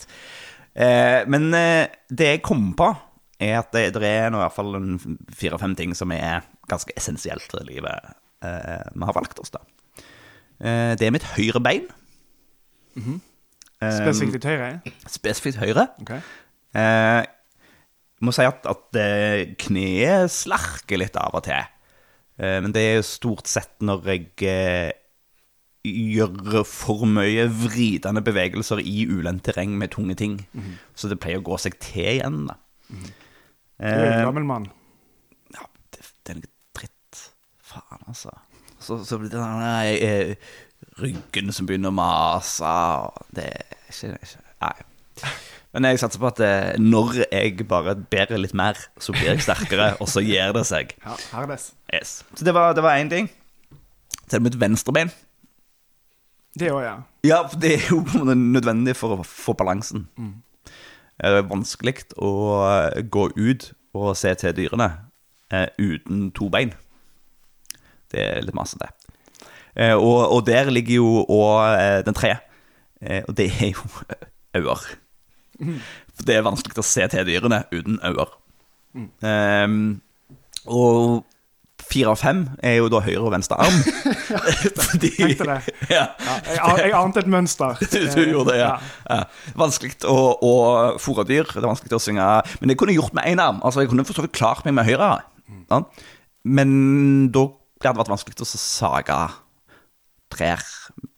Eh, 0.78 1.22
men 1.30 1.50
eh, 1.58 1.90
det 2.10 2.32
jeg 2.36 2.46
kom 2.46 2.72
på, 2.78 2.94
er 3.40 3.60
at 3.60 3.74
det, 3.74 3.92
det 3.94 4.10
er 4.10 4.32
nå 4.34 4.40
i 4.40 4.46
hvert 4.46 4.56
fall 4.56 4.78
fire-fem 5.38 5.76
ting 5.78 5.94
som 5.98 6.10
er 6.14 6.46
ganske 6.70 6.94
essensielt 6.98 7.54
i 7.60 7.68
livet 7.68 8.14
eh, 8.42 8.86
vi 8.94 9.06
har 9.06 9.18
valgt 9.18 9.40
oss, 9.42 9.54
da. 9.54 9.62
Eh, 10.58 10.94
det 10.98 11.06
er 11.06 11.14
mitt 11.14 11.28
høyre 11.36 11.62
bein. 11.64 11.86
Eh, 12.98 13.18
Spesifikt 13.78 14.46
høyre? 14.50 14.70
spesifikt 15.08 15.60
høyre. 15.62 15.88
Okay. 16.02 16.22
Eh, 16.78 17.24
må 18.26 18.32
si 18.34 18.46
at, 18.48 18.64
at 18.66 18.98
eh, 18.98 19.52
kneet 19.62 20.32
slarker 20.34 20.98
litt 20.98 21.18
av 21.22 21.36
og 21.38 21.44
til. 21.46 21.62
Eh, 22.42 22.58
men 22.66 22.74
det 22.74 22.82
er 22.88 22.96
jo 23.00 23.06
stort 23.06 23.46
sett 23.52 23.76
når 23.86 24.10
jeg 24.10 24.26
eh, 24.50 24.90
gjør 25.88 26.64
for 26.68 27.06
mye 27.08 27.46
vridende 27.54 28.24
bevegelser 28.26 28.82
i 28.82 29.06
ulendt 29.08 29.46
terreng 29.48 29.78
med 29.80 29.94
tunge 29.94 30.18
ting. 30.20 30.40
Så 30.98 31.08
det 31.12 31.20
pleier 31.24 31.40
å 31.40 31.46
gå 31.48 31.60
seg 31.62 31.78
til 31.84 32.18
igjen, 32.18 32.42
da. 32.50 32.58
Du 32.90 32.98
er 33.86 34.02
en 34.02 34.14
Eh, 34.18 34.24
gammel 34.26 34.46
mann. 34.50 34.64
ja, 35.54 35.62
det, 35.94 36.02
det 36.26 36.34
er 36.34 36.40
noe 36.42 36.52
dritt. 36.76 37.20
Faen, 37.62 38.02
altså. 38.10 38.34
Så, 38.82 38.98
så 39.06 39.18
blir 39.22 39.30
det 39.30 39.38
den 39.38 40.36
ryggen 41.02 41.54
som 41.54 41.68
begynner 41.70 41.94
å 41.94 41.98
mase. 41.98 42.74
Det 43.36 43.48
er 43.52 43.78
ikke, 43.92 44.18
ikke 44.22 44.44
Nei. 44.58 44.76
Men 45.76 45.86
jeg 45.92 46.00
satser 46.02 46.22
på 46.22 46.30
at 46.32 46.40
eh, 46.42 46.80
når 46.82 47.20
jeg 47.28 47.68
bare 47.70 47.94
bærer 48.10 48.40
litt 48.42 48.56
mer, 48.58 48.80
så 49.02 49.14
blir 49.14 49.28
jeg 49.30 49.44
sterkere, 49.46 49.92
og 50.02 50.10
så 50.10 50.24
gir 50.26 50.54
det 50.56 50.64
seg. 50.70 50.96
Ja, 51.04 51.18
herdes. 51.36 51.72
Yes. 51.94 52.22
Så 52.34 52.48
det 52.48 52.56
var, 52.58 52.74
det 52.74 52.86
én 52.96 53.12
ting. 53.12 53.30
Så 54.26 54.38
er 54.38 54.40
det 54.40 54.48
mitt 54.48 54.60
venstrebein. 54.62 55.14
Det 56.58 56.72
òg, 56.74 56.82
ja. 56.82 56.96
Ja, 57.28 57.44
for 57.46 57.62
det 57.62 57.76
er 57.76 57.90
jo 57.92 58.02
nødvendig 58.34 58.96
for 58.98 59.20
å 59.20 59.26
få 59.28 59.54
balansen. 59.58 60.08
Det 61.18 61.30
er 61.30 61.46
vanskelig 61.50 62.08
å 62.18 62.32
eh, 62.66 63.04
gå 63.06 63.30
ut 63.38 63.72
og 63.98 64.16
se 64.18 64.34
til 64.42 64.56
dyrene 64.58 64.90
eh, 65.54 65.70
uten 65.78 66.32
to 66.34 66.50
bein. 66.54 66.74
Det 68.10 68.24
er 68.24 68.46
litt 68.46 68.58
masse, 68.58 68.80
det. 68.82 68.90
Eh, 69.78 69.94
og, 69.94 70.32
og 70.34 70.42
der 70.48 70.72
ligger 70.74 70.96
jo 70.96 71.10
og 71.22 71.62
eh, 71.78 72.02
den 72.06 72.18
tredje, 72.18 72.40
eh, 73.02 73.22
og 73.28 73.38
det 73.38 73.52
er 73.62 73.72
jo 73.76 73.86
øyne. 74.58 74.78
For 76.18 76.26
det 76.26 76.36
er 76.36 76.46
vanskelig 76.46 76.82
å 76.82 76.86
se 76.86 77.06
til 77.14 77.26
dyrene 77.28 77.64
uten 77.74 78.00
øyer. 78.06 78.34
Um, 78.98 80.00
og 80.66 81.26
fire 81.88 82.12
av 82.12 82.20
fem 82.20 82.42
er 82.66 82.80
jo 82.80 82.90
da 82.92 83.00
høyre 83.06 83.22
og 83.22 83.32
venstre 83.36 83.58
arm. 83.62 83.78
Fordi, 84.88 85.12
Tenkte 85.14 85.48
det. 85.50 85.60
Ja. 85.94 86.08
ja 86.20 86.38
jeg, 86.50 86.90
jeg 86.90 86.96
ante 86.98 87.22
et 87.24 87.30
mønster. 87.32 87.78
Du, 87.80 88.00
du 88.02 88.22
gjorde 88.24 88.52
det, 88.52 88.60
ja. 88.64 88.74
ja. 89.08 89.20
Vanskelig 89.58 89.94
å, 90.10 90.18
å 90.42 90.54
fôre 91.02 91.26
dyr, 91.30 91.48
det 91.54 91.62
er 91.62 91.70
vanskelig 91.70 92.00
å 92.00 92.02
synge 92.02 92.28
Men 92.62 92.74
jeg 92.74 92.82
kunne 92.82 92.98
gjort 92.98 93.16
med 93.18 93.30
én 93.30 93.42
arm. 93.44 93.62
Altså, 93.62 93.84
jeg 93.84 93.94
kunne 93.94 94.06
for 94.08 94.18
så 94.18 94.26
vidt 94.26 94.36
klart 94.38 94.66
meg 94.66 94.76
med 94.78 94.90
høyre. 94.90 95.14
Ja. 95.70 95.82
Men 96.48 96.72
da 97.36 97.50
det 97.78 97.94
vært 97.94 98.10
vanskelig 98.10 98.42
å 98.42 98.50
sage 98.50 99.18
trær 100.34 100.64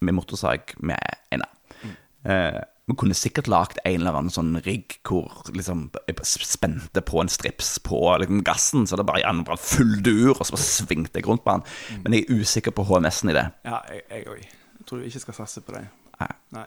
med 0.02 0.18
motorsag 0.18 0.76
med 0.80 1.00
en 1.34 1.46
arm. 1.46 1.96
Eh, 2.30 2.60
vi 2.90 2.96
kunne 2.98 3.14
sikkert 3.14 3.48
lagd 3.48 3.78
en 3.86 4.00
eller 4.00 4.16
annen 4.18 4.34
sånn 4.34 4.56
rigg 4.66 4.96
hvor 5.06 5.44
liksom 5.54 5.86
jeg 6.08 6.16
spente 6.26 7.04
på 7.06 7.22
en 7.22 7.30
strips 7.30 7.76
på 7.86 8.00
liksom, 8.24 8.42
gassen, 8.48 8.88
så 8.90 8.98
det 8.98 9.06
bare 9.06 9.22
gjerne 9.22 9.46
bare 9.46 9.62
full 9.62 10.00
dur, 10.06 10.32
og 10.34 10.42
så 10.42 10.56
bare 10.56 10.66
svingte 10.66 11.22
jeg 11.22 11.28
rundt 11.30 11.46
på 11.46 11.54
den. 11.54 11.68
Men 12.02 12.18
jeg 12.18 12.26
er 12.26 12.42
usikker 12.42 12.74
på 12.74 12.88
HMS-en 12.90 13.30
i 13.30 13.38
det. 13.38 13.46
Ja, 13.68 13.84
jeg 13.94 14.02
jeg 14.10 14.26
òg. 14.34 14.42
Jeg 14.80 14.90
tror 14.90 15.04
du 15.04 15.06
ikke 15.06 15.22
skal 15.28 15.38
satse 15.44 15.62
på 15.62 15.76
det. 15.78 15.84
Nei. 16.20 16.32
Nei. 16.58 16.66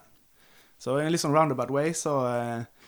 Så 0.83 0.95
i 0.99 1.03
en 1.07 1.13
litt 1.15 1.23
sånn 1.23 1.35
roundabout 1.35 1.75
way, 1.75 1.91
så 1.95 2.15
eh, 2.29 2.87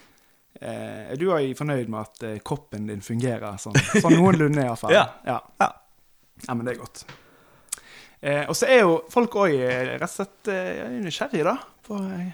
eh, 0.60 1.02
er 1.10 1.18
du 1.18 1.28
òg 1.34 1.56
fornøyd 1.58 1.90
med 1.90 2.00
at 2.04 2.24
eh, 2.28 2.38
koppen 2.46 2.86
din 2.90 3.02
fungerer 3.02 3.58
sånn, 3.58 3.76
sånn 3.98 4.14
noenlunde, 4.20 4.62
iallfall? 4.62 4.94
Ja. 4.94 5.08
ja. 5.26 5.40
Ja. 5.62 5.72
Ja, 6.46 6.54
men 6.54 6.66
det 6.66 6.76
er 6.76 6.82
godt. 6.84 7.04
Eh, 8.24 8.44
og 8.48 8.56
så 8.56 8.68
er 8.72 8.80
jo 8.86 8.98
folk 9.12 9.36
òg 9.36 9.52
rett 9.60 10.06
og 10.06 10.12
slett 10.14 10.48
eh, 10.52 10.96
nysgjerrige, 11.04 11.44
da, 11.44 11.58
på, 11.84 11.98
eh, 12.08 12.30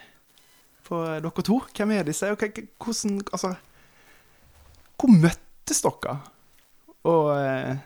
på 0.87 1.01
dere 1.25 1.47
to. 1.47 1.57
Hvem 1.75 1.95
er 1.97 2.07
disse? 2.07 2.31
Og 2.31 2.39
hvordan 2.39 3.23
Altså 3.33 3.55
Hvor 5.01 5.11
møttes 5.11 5.83
dere? 5.83 6.19
Og, 7.11 7.31
eh, 7.35 7.81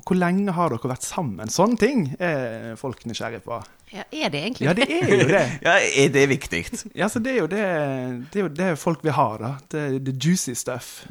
og 0.00 0.06
hvor 0.06 0.16
lenge 0.16 0.54
har 0.56 0.72
dere 0.72 0.92
vært 0.94 1.04
sammen? 1.04 1.52
Sånne 1.52 1.76
ting 1.80 2.06
er 2.16 2.78
folk 2.80 3.04
nysgjerrige 3.04 3.42
på. 3.44 3.58
Ja, 3.90 4.06
er 4.08 4.30
det 4.32 4.40
egentlig 4.44 4.68
Ja, 4.68 4.72
det 4.78 4.86
er 4.86 5.10
jo 5.10 5.26
det. 5.28 5.42
Ja, 5.66 5.74
er 5.76 6.14
det 6.14 6.22
viktig? 6.30 6.62
Ja, 6.94 7.08
så 7.12 7.20
det 7.20 7.34
er 7.34 7.42
jo 7.42 7.50
det, 7.50 7.64
det, 8.30 8.38
er 8.38 8.46
jo 8.46 8.54
det 8.54 8.70
folk 8.80 9.04
vil 9.04 9.16
ha, 9.18 9.28
da. 9.36 9.52
Det, 9.68 9.84
the 10.06 10.14
juicy 10.14 10.54
stuff. 10.56 11.02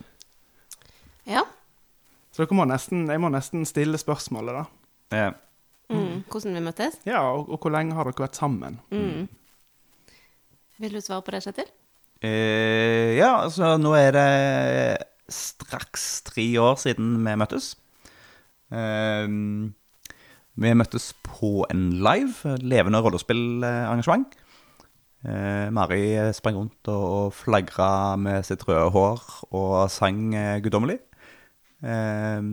Ja. 1.29 1.43
Så 2.31 2.41
dere 2.41 2.57
må 2.57 2.65
nesten, 2.65 3.05
jeg 3.11 3.21
må 3.21 3.29
nesten 3.29 3.67
stille 3.67 3.99
spørsmålet, 4.01 4.63
da. 4.63 4.65
Eh, 5.17 5.29
Mm. 5.89 6.23
Hvordan 6.29 6.53
vi 6.53 6.61
møttes? 6.67 6.99
Ja, 7.09 7.21
og, 7.33 7.47
og 7.49 7.59
hvor 7.63 7.71
lenge 7.73 7.95
har 7.97 8.05
dere 8.09 8.21
vært 8.27 8.37
sammen? 8.37 8.79
Mm. 8.93 9.27
Vil 10.79 10.93
du 10.95 11.01
svare 11.01 11.23
på 11.25 11.33
det, 11.35 11.41
Kjetil? 11.47 11.69
eh, 12.21 13.15
ja, 13.17 13.29
altså 13.45 13.73
nå 13.79 13.93
er 13.97 14.11
det 14.15 14.27
straks 15.31 16.21
tre 16.27 16.45
år 16.61 16.77
siden 16.81 17.17
vi 17.25 17.33
møttes. 17.39 17.71
Eh, 18.71 19.25
vi 20.59 20.73
møttes 20.75 21.09
på 21.25 21.65
en 21.71 21.83
live, 22.03 22.57
levende 22.61 23.01
rollespillarrangement. 23.05 24.33
Eh, 25.25 25.67
Mari 25.75 26.03
sprang 26.37 26.55
rundt 26.61 26.87
og, 26.91 27.03
og 27.19 27.33
flagra 27.35 28.15
med 28.19 28.45
sitt 28.47 28.61
røde 28.67 28.87
hår 28.95 29.23
og 29.51 29.89
sang 29.91 30.29
eh, 30.35 30.59
guddommelig. 30.63 30.99
Eh, 31.83 32.43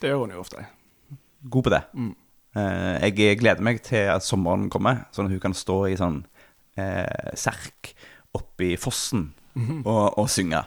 Det 0.00 0.10
gjør 0.10 0.24
hun 0.26 0.34
jo 0.36 0.42
ofte. 0.42 0.66
God 1.50 1.66
på 1.66 1.72
det. 1.74 1.82
Eh, 2.56 3.08
jeg 3.08 3.38
gleder 3.40 3.64
meg 3.64 3.82
til 3.84 4.10
at 4.12 4.24
sommeren 4.26 4.68
kommer, 4.72 5.06
sånn 5.14 5.28
at 5.28 5.34
hun 5.36 5.42
kan 5.42 5.56
stå 5.56 5.80
i 5.90 5.96
sånn 5.98 6.22
eh, 6.80 7.32
serk 7.38 7.92
oppe 8.36 8.72
i 8.72 8.76
fossen 8.80 9.30
og, 9.86 10.18
og 10.20 10.30
synge. 10.32 10.62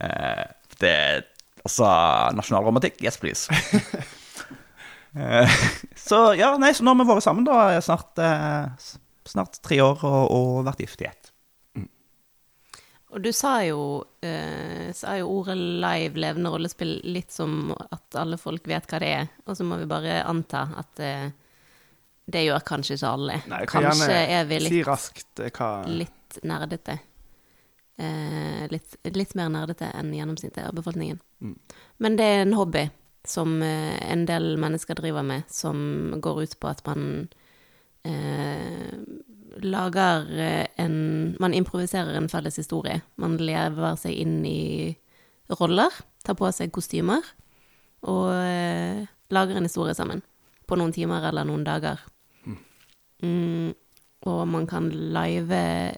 Eh, 0.00 0.46
det 0.80 0.96
Altså, 1.60 1.84
nasjonalromantikk, 2.32 3.02
yes 3.04 3.18
please. 3.20 3.52
eh, 5.20 5.58
så 5.92 6.30
ja, 6.38 6.54
nei, 6.56 6.70
så 6.72 6.86
nå 6.86 6.94
har 6.94 7.02
vi 7.02 7.08
vært 7.10 7.26
sammen 7.26 7.44
da 7.44 7.58
snart, 7.84 8.16
eh, 8.16 8.94
snart 9.28 9.60
tre 9.60 9.76
år 9.84 10.00
og, 10.00 10.22
og 10.32 10.62
vært 10.70 10.80
gift 10.86 11.04
i 11.04 11.10
ett. 11.10 11.19
Og 13.10 13.22
du 13.24 13.32
sa 13.34 13.56
jo, 13.66 14.04
eh, 14.22 14.92
sa 14.94 15.16
jo 15.18 15.30
ordet 15.40 15.56
live, 15.58 16.14
levende 16.22 16.52
rollespill, 16.52 17.00
litt 17.10 17.32
som 17.34 17.72
at 17.74 18.14
alle 18.20 18.38
folk 18.38 18.68
vet 18.70 18.86
hva 18.86 19.00
det 19.02 19.10
er. 19.16 19.30
Og 19.46 19.58
så 19.58 19.66
må 19.66 19.80
vi 19.80 19.88
bare 19.90 20.20
anta 20.22 20.68
at 20.78 21.02
eh, 21.02 21.26
det 22.30 22.44
gjør 22.46 22.62
kanskje 22.66 22.94
ikke 22.98 23.12
alle. 23.16 23.40
Nei, 23.50 23.64
jeg 23.64 23.72
kan 23.72 23.88
kanskje 23.88 24.10
gjerne 24.12 24.38
er 24.38 24.46
vi 24.46 24.60
si 24.60 24.68
litt, 24.68 24.86
raskt 24.86 25.42
eh, 25.42 25.50
hva 25.56 25.70
litt 25.90 26.38
nerdete. 26.46 26.98
Eh, 28.00 28.62
litt, 28.70 28.96
litt 29.18 29.34
mer 29.36 29.50
nerdete 29.52 29.90
enn 29.98 30.14
gjennomsnittet 30.14 30.68
av 30.68 30.78
befolkningen. 30.78 31.18
Mm. 31.42 31.56
Men 31.98 32.16
det 32.16 32.28
er 32.30 32.44
en 32.44 32.56
hobby 32.56 32.86
som 33.26 33.58
eh, 33.62 33.98
en 34.12 34.22
del 34.28 34.54
mennesker 34.62 34.96
driver 35.02 35.26
med, 35.26 35.50
som 35.50 36.14
går 36.22 36.42
ut 36.44 36.56
på 36.62 36.70
at 36.70 36.86
man 36.86 37.02
eh, 38.06 38.94
lager 39.64 40.26
eh, 40.38 40.66
en 40.76 41.36
Man 41.40 41.54
improviserer 41.54 42.14
en 42.16 42.28
felles 42.28 42.56
historie. 42.58 43.00
Man 43.16 43.36
lever 43.36 43.96
seg 44.00 44.16
inn 44.22 44.44
i 44.46 44.96
roller, 45.58 45.90
tar 46.24 46.36
på 46.38 46.50
seg 46.54 46.72
kostymer 46.74 47.24
og 48.08 48.30
eh, 48.32 49.06
lager 49.34 49.58
en 49.58 49.66
historie 49.68 49.94
sammen. 49.94 50.22
På 50.66 50.78
noen 50.78 50.94
timer 50.94 51.26
eller 51.28 51.48
noen 51.48 51.64
dager. 51.66 52.00
Mm, 53.20 53.74
og 54.30 54.40
man 54.48 54.66
kan 54.70 54.88
live 54.88 55.96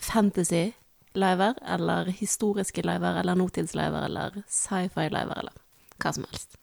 fantasy-liver, 0.00 1.56
eller 1.74 2.12
historiske 2.14 2.84
liver, 2.86 3.18
eller 3.20 3.34
nåtidsliver, 3.34 4.06
eller 4.06 4.42
sci-fi-liver, 4.46 5.40
eller 5.42 5.56
hva 6.00 6.12
som 6.14 6.26
helst. 6.30 6.58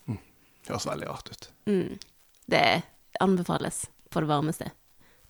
Høres 0.68 0.88
veldig 0.88 1.10
rart 1.10 1.32
ut. 1.32 1.50
Mm. 1.68 1.98
Det 2.48 2.66
anbefales 3.20 3.88
på 4.10 4.24
det 4.24 4.30
varmeste 4.30 4.72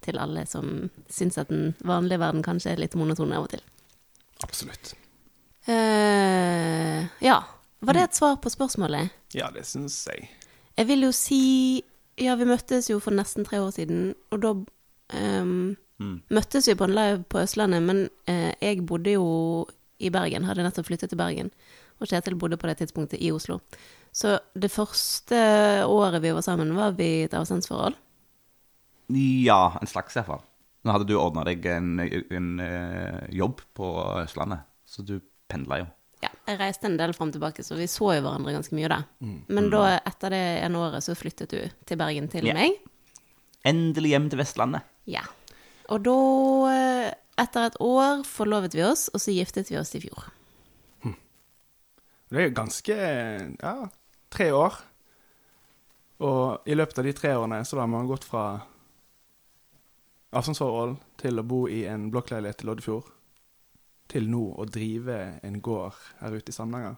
til 0.07 0.19
alle 0.21 0.45
som 0.49 0.87
syns 1.11 1.37
at 1.41 1.51
den 1.51 1.75
vanlige 1.87 2.21
verden 2.23 2.45
kanskje 2.45 2.73
er 2.73 2.81
litt 2.81 2.95
monoton 2.97 3.35
av 3.35 3.47
og 3.47 3.53
til. 3.55 3.63
Absolutt. 4.45 4.93
Uh, 5.67 7.05
ja. 7.23 7.41
Var 7.79 7.93
det 7.93 8.03
et 8.07 8.17
svar 8.17 8.39
på 8.41 8.49
spørsmålet? 8.49 9.13
Ja, 9.37 9.51
det 9.53 9.67
syns 9.69 9.99
jeg. 10.09 10.29
Jeg 10.77 10.89
vil 10.89 11.07
jo 11.07 11.13
si 11.15 11.41
Ja, 12.17 12.33
vi 12.39 12.47
møttes 12.49 12.87
jo 12.89 12.97
for 13.03 13.13
nesten 13.13 13.45
tre 13.45 13.59
år 13.61 13.75
siden, 13.75 14.15
og 14.33 14.39
da 14.41 14.51
ehm, 15.13 15.75
møttes 16.33 16.65
vi 16.65 16.73
på 16.73 16.87
en 16.87 16.95
live 16.97 17.19
på 17.29 17.43
Østlandet, 17.43 17.83
men 17.85 17.99
eh, 18.25 18.55
jeg 18.57 18.87
bodde 18.89 19.13
jo 19.13 19.27
i 20.01 20.09
Bergen, 20.09 20.47
hadde 20.49 20.65
nettopp 20.65 20.87
flyttet 20.89 21.13
til 21.13 21.19
Bergen, 21.19 21.51
og 22.01 22.09
Kjetil 22.09 22.39
bodde 22.41 22.57
på 22.57 22.65
det 22.71 22.79
tidspunktet 22.79 23.21
i 23.21 23.29
Oslo. 23.29 23.59
Så 24.09 24.39
det 24.57 24.71
første 24.73 25.37
året 25.85 26.23
vi 26.23 26.33
var 26.33 26.41
sammen, 26.41 26.73
var 26.73 26.97
vi 26.97 27.05
i 27.19 27.23
et 27.27 27.37
avstandsforhold. 27.37 27.93
Ja, 29.13 29.77
en 29.81 29.87
slags 29.87 30.17
i 30.19 30.23
fall. 30.27 30.41
Nå 30.83 30.93
hadde 30.93 31.07
du 31.09 31.15
ordna 31.19 31.43
deg 31.47 31.65
en, 31.71 31.99
en 31.99 32.59
en, 32.59 33.27
jobb 33.33 33.61
på 33.75 33.87
Østlandet, 34.23 34.65
så 34.87 35.03
du 35.03 35.17
pendla 35.51 35.81
jo. 35.81 35.87
Ja, 36.23 36.31
jeg 36.47 36.59
reiste 36.59 36.87
en 36.89 36.97
del 36.97 37.13
fram 37.13 37.29
og 37.29 37.35
tilbake, 37.35 37.63
så 37.63 37.77
vi 37.77 37.85
så 37.91 38.13
jo 38.17 38.23
hverandre 38.25 38.55
ganske 38.55 38.75
mye 38.75 38.89
da. 38.89 39.01
Men 39.21 39.69
da, 39.73 39.97
etter 40.07 40.33
det 40.33 40.43
ene 40.65 40.79
året, 40.81 41.05
så 41.05 41.15
flyttet 41.17 41.53
du 41.53 41.59
til 41.85 41.99
Bergen 41.99 42.29
til 42.31 42.47
Ja. 42.47 42.55
meg. 42.57 42.79
Endelig 43.67 44.15
hjem 44.15 44.29
til 44.31 44.39
Vestlandet. 44.39 44.81
Ja. 45.05 45.23
Og 45.89 46.03
da, 46.03 46.15
eh, 46.71 47.13
etter 47.37 47.67
et 47.67 47.77
år, 47.83 48.23
forlovet 48.25 48.73
vi 48.73 48.83
oss, 48.83 49.09
og 49.13 49.21
så 49.21 49.31
giftet 49.35 49.69
vi 49.69 49.77
oss 49.77 49.93
i 49.95 50.01
fjor. 50.01 50.31
Det 52.27 52.39
er 52.41 52.49
jo 52.49 52.55
ganske 52.55 52.95
Ja, 53.61 53.87
tre 54.29 54.51
år. 54.51 54.73
Og 56.19 56.67
i 56.67 56.75
løpet 56.75 56.97
av 56.99 57.05
de 57.05 57.13
tre 57.13 57.29
årene 57.37 57.61
så 57.63 57.79
har 57.79 57.87
man 57.87 58.07
gått 58.07 58.25
fra 58.25 58.63
avstandsforhold 60.35 60.97
til 61.21 61.39
å 61.39 61.45
bo 61.47 61.65
i 61.71 61.83
en 61.89 62.09
blokkleilighet 62.11 62.63
i 62.63 62.67
Loddefjord, 62.69 63.11
til 64.11 64.29
nå 64.31 64.43
å 64.55 64.65
drive 64.69 65.17
en 65.43 65.59
gård 65.63 65.95
her 66.21 66.35
ute 66.37 66.51
i 66.51 66.55
Samnanger. 66.55 66.95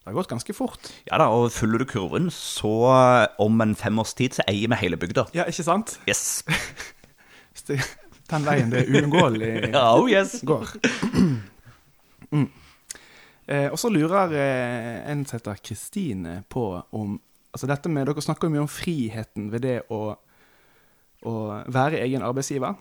Det 0.00 0.08
har 0.08 0.16
gått 0.16 0.30
ganske 0.30 0.54
fort. 0.56 0.88
Ja 1.10 1.18
da, 1.20 1.26
og 1.28 1.50
følger 1.52 1.82
du 1.82 1.86
kurven, 1.90 2.30
så 2.32 2.72
om 3.42 3.60
en 3.60 3.74
fem 3.76 3.98
års 4.00 4.14
tid 4.16 4.38
så 4.38 4.46
eier 4.48 4.70
vi 4.72 4.78
hele 4.80 4.98
bygda. 5.00 5.26
Ja, 5.36 5.44
ikke 5.50 5.66
sant? 5.66 5.98
Yes. 6.08 6.40
Den 8.30 8.46
veien 8.46 8.70
det 8.70 8.84
er 8.84 8.92
uunngåelig 8.94 9.52
Oh 9.74 10.06
yes. 10.10 10.40
går. 10.46 10.74
Mm. 12.30 12.44
Eh, 13.50 13.72
og 13.72 13.78
så 13.82 13.88
lurer 13.90 14.30
eh, 14.38 15.00
en 15.10 15.24
som 15.26 15.40
heter 15.40 15.56
Kristine 15.66 16.36
på 16.46 16.62
om 16.94 17.16
Altså 17.50 17.66
dette 17.66 17.90
med 17.90 18.06
Dere 18.06 18.22
snakker 18.22 18.46
jo 18.46 18.54
mye 18.54 18.62
om 18.62 18.68
friheten 18.70 19.48
ved 19.50 19.64
det 19.64 19.72
å, 19.90 20.12
å 21.26 21.34
være 21.68 22.00
egen 22.04 22.24
arbeidsgiver. 22.26 22.78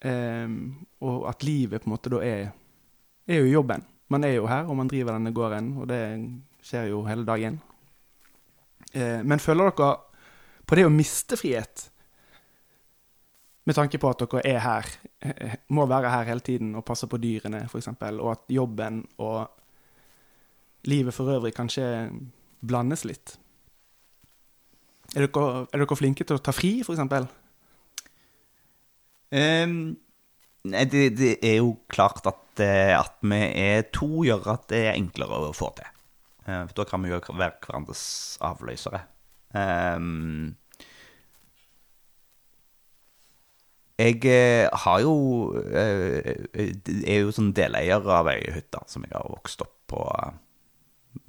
Eh, 0.00 0.48
og 1.04 1.28
at 1.30 1.44
livet 1.46 1.82
på 1.82 1.90
en 1.90 1.94
måte 1.96 2.12
da 2.12 2.22
er 2.24 2.48
er 3.28 3.42
jo 3.42 3.52
jobben. 3.58 3.84
Man 4.08 4.24
er 4.24 4.38
jo 4.38 4.46
her, 4.48 4.64
og 4.64 4.76
man 4.76 4.88
driver 4.88 5.12
denne 5.12 5.34
gården, 5.36 5.74
og 5.82 5.88
det 5.90 6.00
skjer 6.64 6.88
jo 6.92 7.02
hele 7.04 7.26
dagen. 7.28 7.60
Eh, 8.94 9.20
men 9.20 9.42
føler 9.42 9.68
dere 9.68 9.90
på 10.64 10.78
det 10.78 10.86
å 10.88 10.92
miste 10.92 11.36
frihet? 11.36 11.88
Med 13.68 13.76
tanke 13.76 14.00
på 14.00 14.08
at 14.08 14.24
dere 14.24 14.44
er 14.48 14.62
her, 14.64 14.88
eh, 15.20 15.58
må 15.68 15.84
være 15.86 16.10
her 16.10 16.24
hele 16.24 16.40
tiden 16.40 16.74
og 16.74 16.86
passe 16.88 17.06
på 17.06 17.20
dyrene 17.20 17.66
f.eks., 17.66 17.88
og 17.88 18.32
at 18.32 18.48
jobben 18.48 19.02
og 19.18 19.48
livet 20.88 21.14
for 21.14 21.28
øvrig 21.28 21.52
kanskje 21.54 22.08
blandes 22.64 23.04
litt. 23.04 23.36
Er 25.16 25.24
dere, 25.24 25.66
er 25.72 25.80
dere 25.80 25.96
flinke 25.96 26.26
til 26.28 26.36
å 26.36 26.42
ta 26.44 26.52
fri, 26.52 26.78
f.eks.? 26.84 27.28
Ehm, 29.38 29.78
nei, 30.68 30.84
det, 30.92 31.04
det 31.16 31.30
er 31.44 31.60
jo 31.62 31.74
klart 31.88 32.26
at, 32.28 32.60
eh, 32.64 32.92
at 32.92 33.16
vi 33.24 33.38
er 33.40 33.86
to 33.94 34.24
gjør 34.26 34.50
at 34.52 34.66
det 34.72 34.82
er 34.86 34.98
enklere 34.98 35.48
å 35.48 35.54
få 35.56 35.70
til. 35.78 35.88
Eh, 36.44 36.64
for 36.68 36.76
da 36.80 36.86
kan 36.88 37.04
vi 37.04 37.12
jo 37.12 37.20
være 37.30 37.56
hverandres 37.64 38.02
avløsere. 38.44 39.06
Um, 39.56 40.56
jeg 43.98 44.20
eh, 44.28 44.68
har 44.84 45.00
jo 45.00 45.14
er 45.56 47.22
jo 47.22 47.32
sånn 47.32 47.54
deleier 47.56 48.04
av 48.12 48.28
ei 48.28 48.42
hytte 48.52 48.84
som 48.92 49.08
jeg 49.08 49.16
har 49.16 49.32
vokst 49.32 49.64
opp 49.64 49.74
på 49.88 50.04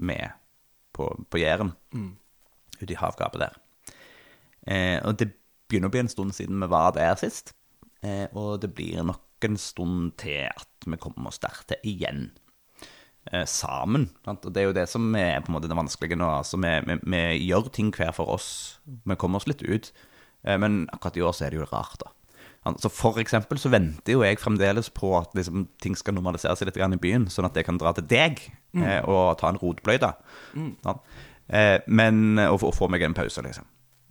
med 0.03 0.35
på, 0.93 1.07
på 1.31 1.39
Jæren. 1.39 1.71
Ute 2.79 2.91
i 2.91 2.99
havgapet 2.99 3.47
der. 3.47 3.57
Eh, 4.69 4.97
og 5.03 5.17
det 5.19 5.31
begynner 5.69 5.89
å 5.89 5.93
bli 5.93 6.03
en 6.03 6.11
stund 6.11 6.35
siden 6.37 6.61
vi 6.61 6.69
var 6.71 6.93
der 6.97 7.17
sist. 7.19 7.53
Eh, 8.05 8.27
og 8.37 8.61
det 8.63 8.71
blir 8.77 9.01
nok 9.05 9.47
en 9.47 9.57
stund 9.59 10.13
til 10.21 10.47
at 10.49 10.85
vi 10.85 10.99
kommer 11.01 11.31
oss 11.31 11.41
der 11.41 11.63
til 11.69 11.89
igjen. 11.89 12.29
Eh, 13.31 13.45
sammen. 13.45 14.09
Sant? 14.25 14.45
Og 14.45 14.53
det 14.53 14.61
er 14.61 14.69
jo 14.69 14.77
det 14.77 14.87
som 14.89 15.09
er 15.17 15.41
på 15.41 15.51
en 15.51 15.57
måte 15.57 15.69
det 15.71 15.77
vanskelige 15.77 16.17
nå. 16.19 16.29
Altså, 16.39 16.59
vi, 16.61 16.71
vi, 16.87 16.99
vi 17.03 17.23
gjør 17.49 17.69
ting 17.75 17.91
hver 17.95 18.13
for 18.15 18.31
oss. 18.33 18.79
Vi 18.85 19.17
kommer 19.19 19.41
oss 19.41 19.49
litt 19.49 19.65
ut. 19.65 19.91
Eh, 20.45 20.57
men 20.57 20.85
akkurat 20.93 21.19
i 21.19 21.25
år 21.27 21.35
så 21.35 21.45
er 21.45 21.53
det 21.53 21.61
jo 21.61 21.69
rart, 21.69 21.99
da. 22.01 22.13
Altså, 22.67 22.91
for 22.91 23.17
eksempel 23.21 23.59
så 23.59 23.71
venter 23.71 24.17
jo 24.17 24.23
jeg 24.25 24.39
fremdeles 24.41 24.89
på 24.91 25.13
at 25.17 25.31
liksom, 25.37 25.67
ting 25.81 25.95
skal 25.97 26.17
normalisere 26.17 26.57
seg 26.59 26.67
litt 26.67 26.77
grann 26.77 26.95
i 26.95 26.99
byen, 27.01 27.29
sånn 27.31 27.47
at 27.47 27.55
jeg 27.55 27.65
kan 27.69 27.79
dra 27.79 27.93
til 27.95 28.07
deg 28.09 28.41
eh, 28.75 28.99
og 29.07 29.37
ta 29.39 29.51
en 29.51 29.59
rotbløyte. 29.61 30.11
Sant? 30.83 31.05
Eh, 31.47 31.77
men, 31.87 32.37
og, 32.49 32.65
og 32.67 32.75
få 32.75 32.89
meg 32.91 33.05
en 33.07 33.15
pause, 33.17 33.41
liksom. 33.45 33.67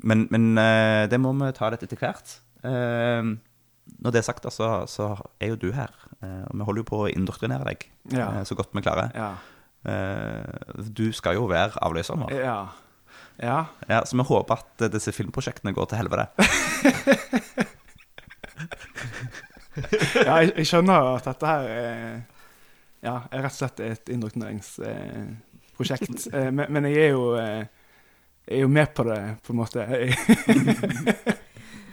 Men, 0.06 0.26
men 0.30 0.58
eh, 0.60 1.04
det 1.10 1.18
må 1.20 1.32
vi 1.38 1.48
ta 1.56 1.70
litt 1.72 1.82
etter 1.82 1.98
hvert. 2.00 2.34
Eh, 2.62 3.22
når 3.98 4.10
det 4.14 4.20
er 4.20 4.26
sagt, 4.28 4.46
så, 4.52 4.68
så 4.90 5.12
er 5.40 5.48
jo 5.54 5.60
du 5.60 5.70
her. 5.74 5.90
Eh, 6.22 6.42
og 6.50 6.54
vi 6.58 6.64
holder 6.68 6.82
jo 6.84 6.88
på 6.90 7.00
å 7.04 7.12
indoktrinere 7.12 7.64
deg 7.70 7.78
Ja. 8.14 8.28
så 8.46 8.54
godt 8.58 8.74
vi 8.76 8.84
klarer. 8.84 9.08
Ja. 9.16 9.30
Du 10.92 11.06
skal 11.14 11.34
jo 11.38 11.46
være 11.48 11.78
avløseren 11.86 12.22
vår. 12.26 12.32
Ja. 12.36 12.58
ja. 13.40 13.58
Ja, 13.88 14.02
så 14.04 14.16
vi 14.18 14.24
håper 14.28 14.54
at 14.60 14.76
disse 14.92 15.12
filmprosjektene 15.16 15.72
går 15.76 15.86
til 15.92 16.00
helvete. 16.02 16.24
ja 20.26 20.34
jeg, 20.42 20.52
jeg 20.58 20.66
skjønner 20.68 21.08
at 21.16 21.24
dette 21.28 21.46
her 21.46 21.62
er, 21.70 22.20
ja, 23.04 23.12
er 23.30 23.42
rett 23.46 23.54
og 23.54 23.58
slett 23.60 23.80
et 23.86 24.08
indoktrineringsprosjekt. 24.14 26.18
Eh, 26.34 26.48
men, 26.52 26.66
men 26.74 26.84
jeg 26.90 26.98
er 27.06 27.10
jo 27.14 27.24
eh, 27.38 27.62
er 28.50 28.62
jo 28.64 28.68
med 28.72 28.94
på 28.96 29.04
det, 29.08 29.18
på 29.46 29.52
en 29.52 29.58
måte. 29.60 29.84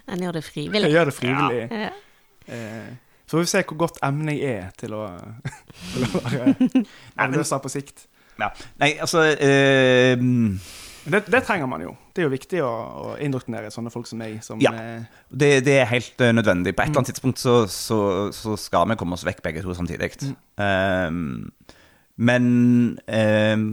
En 0.08 0.22
gjør 0.22 0.36
det 0.38 0.42
jeg 0.44 0.50
frivillig. 0.52 0.92
gjør 0.94 1.10
det 1.10 1.14
frivillig. 1.18 1.62
Ja. 1.72 1.90
Eh, 2.48 2.90
så 3.26 3.38
får 3.38 3.42
vi 3.42 3.50
se 3.50 3.62
hvor 3.66 3.78
godt 3.82 3.96
emnet 4.06 4.38
jeg 4.38 4.58
er 4.62 4.74
til 4.78 4.94
å, 4.94 5.04
til 5.94 6.06
å 6.06 6.24
være 6.28 6.84
avløser 7.26 7.62
på 7.64 7.72
sikt. 7.74 8.06
Ja. 8.38 8.52
Nei, 8.82 8.92
altså 9.02 9.24
eh, 9.32 10.20
Det, 11.06 11.22
det 11.32 11.42
trenger 11.48 11.70
man 11.72 11.82
jo. 11.86 11.94
Det 12.14 12.22
er 12.22 12.28
jo 12.28 12.34
viktig 12.36 12.62
å, 12.66 12.70
å 12.70 13.16
indoktrinere 13.24 13.72
sånne 13.74 13.92
folk 13.94 14.08
som 14.10 14.20
meg. 14.22 14.38
Som, 14.46 14.62
Ja. 14.64 14.74
eh, 14.78 15.24
det, 15.32 15.50
det 15.66 15.80
er 15.82 15.90
helt 15.90 16.22
eh, 16.22 16.34
nødvendig. 16.36 16.76
På 16.78 16.84
et 16.86 16.92
eller 16.92 17.02
annet 17.02 17.12
tidspunkt 17.16 17.42
så, 17.42 17.64
så, 17.72 18.00
så 18.36 18.54
skal 18.62 18.86
vi 18.92 18.98
komme 19.02 19.18
oss 19.18 19.26
vekk 19.26 19.42
begge 19.46 19.64
to 19.66 19.74
samtidig. 19.78 20.12
Ehm, 20.62 21.50
men 22.18 22.46
ehm, 23.10 23.66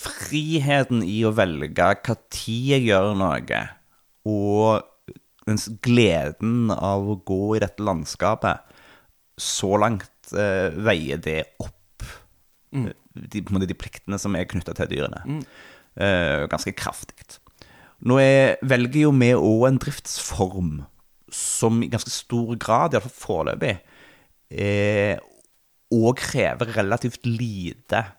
friheten 0.00 1.04
i 1.04 1.20
å 1.28 1.34
velge 1.36 1.70
hva 1.76 2.16
tid 2.32 2.72
jeg 2.74 2.86
gjør 2.88 3.12
noe, 3.20 3.64
og 4.28 4.86
den 5.48 5.60
gleden 5.84 6.72
av 6.74 7.08
å 7.08 7.18
gå 7.26 7.56
i 7.56 7.62
dette 7.62 7.84
landskapet, 7.84 8.64
så 9.40 9.74
langt 9.80 10.32
eh, 10.36 10.68
veier 10.76 11.20
det 11.22 11.40
opp 11.62 12.04
mm. 12.76 12.88
de, 13.14 13.40
en 13.40 13.54
måte 13.56 13.68
de 13.70 13.76
pliktene 13.78 14.18
som 14.20 14.36
er 14.36 14.48
knytta 14.50 14.76
til 14.76 14.90
dyrene. 14.92 15.22
Eh, 15.96 16.46
ganske 16.50 16.74
kraftig. 16.76 17.40
Nå 18.06 18.16
er, 18.22 18.56
velger 18.64 19.08
jo 19.08 19.14
vi 19.16 19.32
òg 19.36 19.66
en 19.68 19.80
driftsform 19.80 20.70
som 21.34 21.82
i 21.84 21.90
ganske 21.90 22.12
stor 22.12 22.54
grad, 22.60 22.94
iallfall 22.94 23.16
foreløpig, 23.16 23.74
eh, 24.50 25.18
og 25.94 26.16
krever 26.18 26.72
relativt 26.76 27.26
lite 27.26 28.00
eh, 28.00 28.14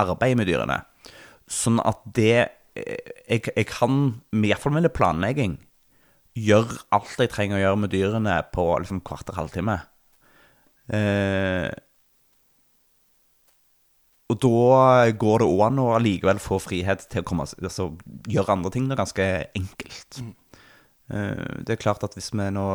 arbeid 0.00 0.38
med 0.40 0.48
dyrene. 0.50 0.80
Sånn 1.50 1.80
at 1.82 2.02
det 2.16 2.36
eh, 2.38 3.10
Jeg, 3.30 3.50
jeg 3.54 3.66
kan, 3.70 4.22
iallfall 4.34 4.74
med 4.74 4.86
litt 4.86 4.96
planlegging, 4.96 5.58
gjøre 6.38 6.80
alt 6.94 7.18
jeg 7.18 7.30
trenger 7.32 7.58
å 7.58 7.62
gjøre 7.64 7.80
med 7.84 7.92
dyrene 7.94 8.40
på 8.54 8.64
liksom 8.82 9.02
kvarter 9.06 9.38
halvtime. 9.38 9.76
Eh, 10.90 11.70
og 14.30 14.38
da 14.42 15.10
går 15.18 15.42
det 15.42 15.48
òg 15.50 15.62
an 15.66 15.80
å 15.82 15.88
allikevel 15.96 16.38
få 16.42 16.60
frihet 16.62 17.02
til 17.10 17.22
å 17.22 17.26
komme, 17.26 17.46
altså, 17.46 17.88
gjøre 18.30 18.54
andre 18.54 18.70
ting 18.74 18.86
da, 18.90 18.98
ganske 18.98 19.26
enkelt. 19.58 20.20
Eh, 21.10 21.46
det 21.66 21.74
er 21.74 21.82
klart 21.82 22.04
at 22.06 22.14
hvis 22.14 22.30
vi 22.34 22.46
nå 22.54 22.66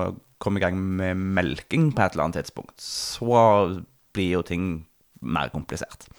kommer 0.44 0.60
i 0.60 0.66
gang 0.66 0.80
med 1.00 1.20
melking 1.38 1.94
på 1.96 2.04
et 2.04 2.16
eller 2.16 2.28
annet 2.28 2.42
tidspunkt, 2.44 2.76
så 2.84 3.84
blir 4.16 4.34
jo 4.36 4.44
ting 4.48 4.68
mer 5.24 5.52
komplisert. 5.54 6.10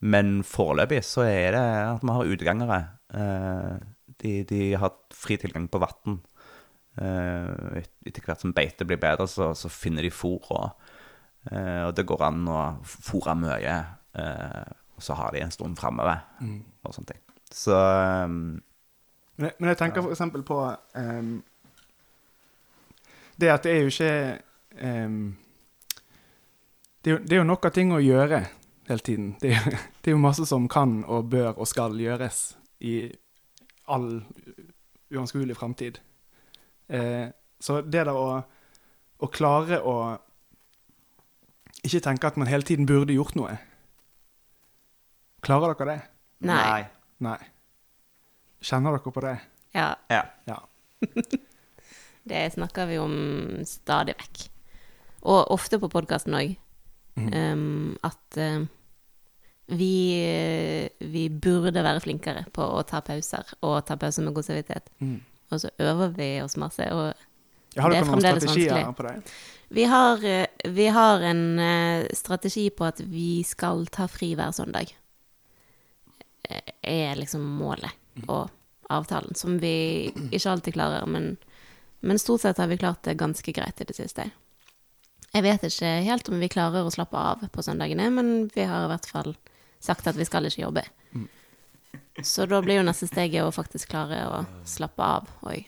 Men 0.00 0.42
foreløpig 0.46 1.00
så 1.04 1.24
er 1.26 1.52
det 1.56 1.62
at 1.96 2.02
vi 2.04 2.14
har 2.14 2.32
utegangere. 2.34 2.78
Eh, 3.14 3.78
de, 4.22 4.32
de 4.46 4.60
har 4.78 4.92
fri 5.14 5.36
tilgang 5.40 5.66
på 5.70 5.80
vann. 5.82 6.20
Eh, 6.98 7.78
et- 7.82 8.06
etter 8.06 8.22
hvert 8.26 8.40
som 8.42 8.52
beitet 8.54 8.86
blir 8.86 8.98
bedre, 9.02 9.26
så, 9.30 9.52
så 9.58 9.68
finner 9.70 10.02
de 10.06 10.10
fôr. 10.14 10.38
Og, 10.50 10.70
eh, 11.50 11.82
og 11.88 11.94
det 11.98 12.06
går 12.06 12.22
an 12.28 12.44
å 12.50 12.60
fôre 12.86 13.34
mye, 13.38 13.78
og 14.98 15.02
så 15.02 15.14
har 15.14 15.30
de 15.34 15.42
en 15.44 15.50
stund 15.54 15.78
framover. 15.78 16.22
Og 16.84 16.94
sånne 16.94 17.12
ting. 17.14 17.20
Så 17.54 17.74
eh, 17.74 18.26
Men 19.38 19.52
men 19.58 19.68
jeg 19.70 19.78
tenker 19.78 20.08
eksempel 20.10 20.42
på 20.42 20.56
um, 20.98 21.42
Det 23.38 23.48
at 23.52 23.62
det 23.62 23.70
er 23.72 23.84
jo 23.84 23.92
ikke 23.92 24.40
um, 24.82 25.36
det, 27.04 27.12
er 27.12 27.14
jo, 27.14 27.18
det 27.22 27.32
er 27.36 27.38
jo 27.38 27.44
nok 27.46 27.68
av 27.68 27.72
ting 27.76 27.92
å 27.94 28.00
gjøre 28.02 28.40
hele 28.88 29.04
tiden. 29.04 29.36
Det 29.40 29.54
det 30.02 30.10
er 30.10 30.16
jo 30.16 30.22
masse 30.22 30.46
som 30.48 30.68
kan 30.68 31.02
og 31.04 31.30
bør 31.30 31.52
og 31.58 31.68
skal 31.68 31.96
gjøres 32.00 32.56
i 32.80 33.10
all 33.88 34.22
uanskuelig 35.14 35.56
framtid. 35.56 35.98
Eh, 36.88 37.28
så 37.60 37.80
det 37.82 38.04
der 38.06 38.16
å, 38.16 38.42
å 39.18 39.28
klare 39.32 39.80
å 39.82 39.96
ikke 41.84 42.00
tenke 42.04 42.26
at 42.28 42.36
man 42.40 42.48
hele 42.50 42.66
tiden 42.66 42.86
burde 42.88 43.14
gjort 43.14 43.36
noe 43.38 43.58
Klarer 45.44 45.70
dere 45.78 45.86
det? 45.86 46.00
Nei. 46.48 46.80
Nei. 47.22 47.38
Kjenner 48.58 48.96
dere 48.96 49.12
på 49.14 49.22
det? 49.22 49.36
Ja, 49.76 49.92
Ja. 50.10 50.24
Ja. 50.48 50.56
det 52.30 52.40
snakker 52.56 52.88
vi 52.90 52.98
om 52.98 53.14
stadig 53.64 54.16
vekk. 54.18 54.48
Og 55.30 55.52
ofte 55.54 55.78
på 55.78 55.90
podkasten 55.92 56.34
òg. 56.34 56.56
at 58.02 58.36
eh, 58.38 58.66
vi, 59.68 59.92
vi 60.98 61.28
burde 61.28 61.82
være 61.84 62.00
flinkere 62.00 62.46
på 62.56 62.64
å 62.78 62.82
ta 62.88 63.02
pauser, 63.04 63.44
og 63.62 63.82
ta 63.88 63.96
pauser 64.00 64.24
med 64.24 64.34
god 64.36 64.46
samvittighet. 64.46 64.88
Mm. 65.04 65.18
Og 65.52 65.60
så 65.62 65.70
øver 65.80 66.14
vi 66.16 66.28
oss 66.44 66.56
masse. 66.60 66.86
Og 66.92 67.12
Ja, 67.76 67.88
Det 67.88 67.98
er 68.00 68.04
fremdeles 68.08 68.46
vanskelig. 68.48 69.22
vi 69.70 69.84
har, 69.84 70.24
eh, 70.24 70.46
vi 70.64 70.86
har 70.86 71.20
en 71.20 71.58
eh, 71.60 72.06
strategi 72.16 72.70
på 72.70 72.86
at 72.88 73.00
vi 73.00 73.42
skal 73.44 73.86
ta 73.86 74.06
fri 74.08 74.34
hver 74.34 74.50
søndag. 74.56 74.92
Eh, 76.48 76.60
Er 76.82 77.14
liksom 77.16 77.40
målet 77.44 77.92
og 78.28 78.48
avtalen, 78.90 79.36
som 79.36 79.58
vi 79.60 80.10
ikke 80.32 80.50
alltid 80.50 80.74
klarer, 80.74 81.06
men, 81.06 81.36
men 82.00 82.18
stort 82.18 82.40
sett 82.40 82.56
har 82.58 82.66
vi 82.68 82.78
klart 82.80 83.02
det 83.04 83.18
ganske 83.18 83.52
greit 83.52 83.80
i 83.80 83.84
det 83.84 83.96
siste. 83.96 84.30
Jeg 85.34 85.42
vet 85.44 85.60
ikke 85.68 85.90
helt 86.06 86.28
om 86.32 86.40
vi 86.40 86.48
klarer 86.48 86.86
å 86.86 86.90
slappe 86.90 87.14
av 87.20 87.44
på 87.52 87.62
søndagene, 87.62 88.08
men 88.10 88.48
vi 88.54 88.64
har 88.64 88.86
i 88.86 88.88
hvert 88.88 89.06
fall 89.06 89.36
sagt 89.80 90.06
at 90.06 90.18
vi 90.18 90.26
skal 90.28 90.48
ikke 90.48 90.62
jobbe. 90.62 90.84
Så 92.22 92.46
da 92.50 92.58
blir 92.62 92.80
jo 92.80 92.86
neste 92.86 93.06
steget 93.08 93.46
å 93.46 93.54
faktisk 93.54 93.92
klare 93.92 94.24
å 94.26 94.42
slappe 94.66 95.04
av 95.04 95.28
òg. 95.46 95.62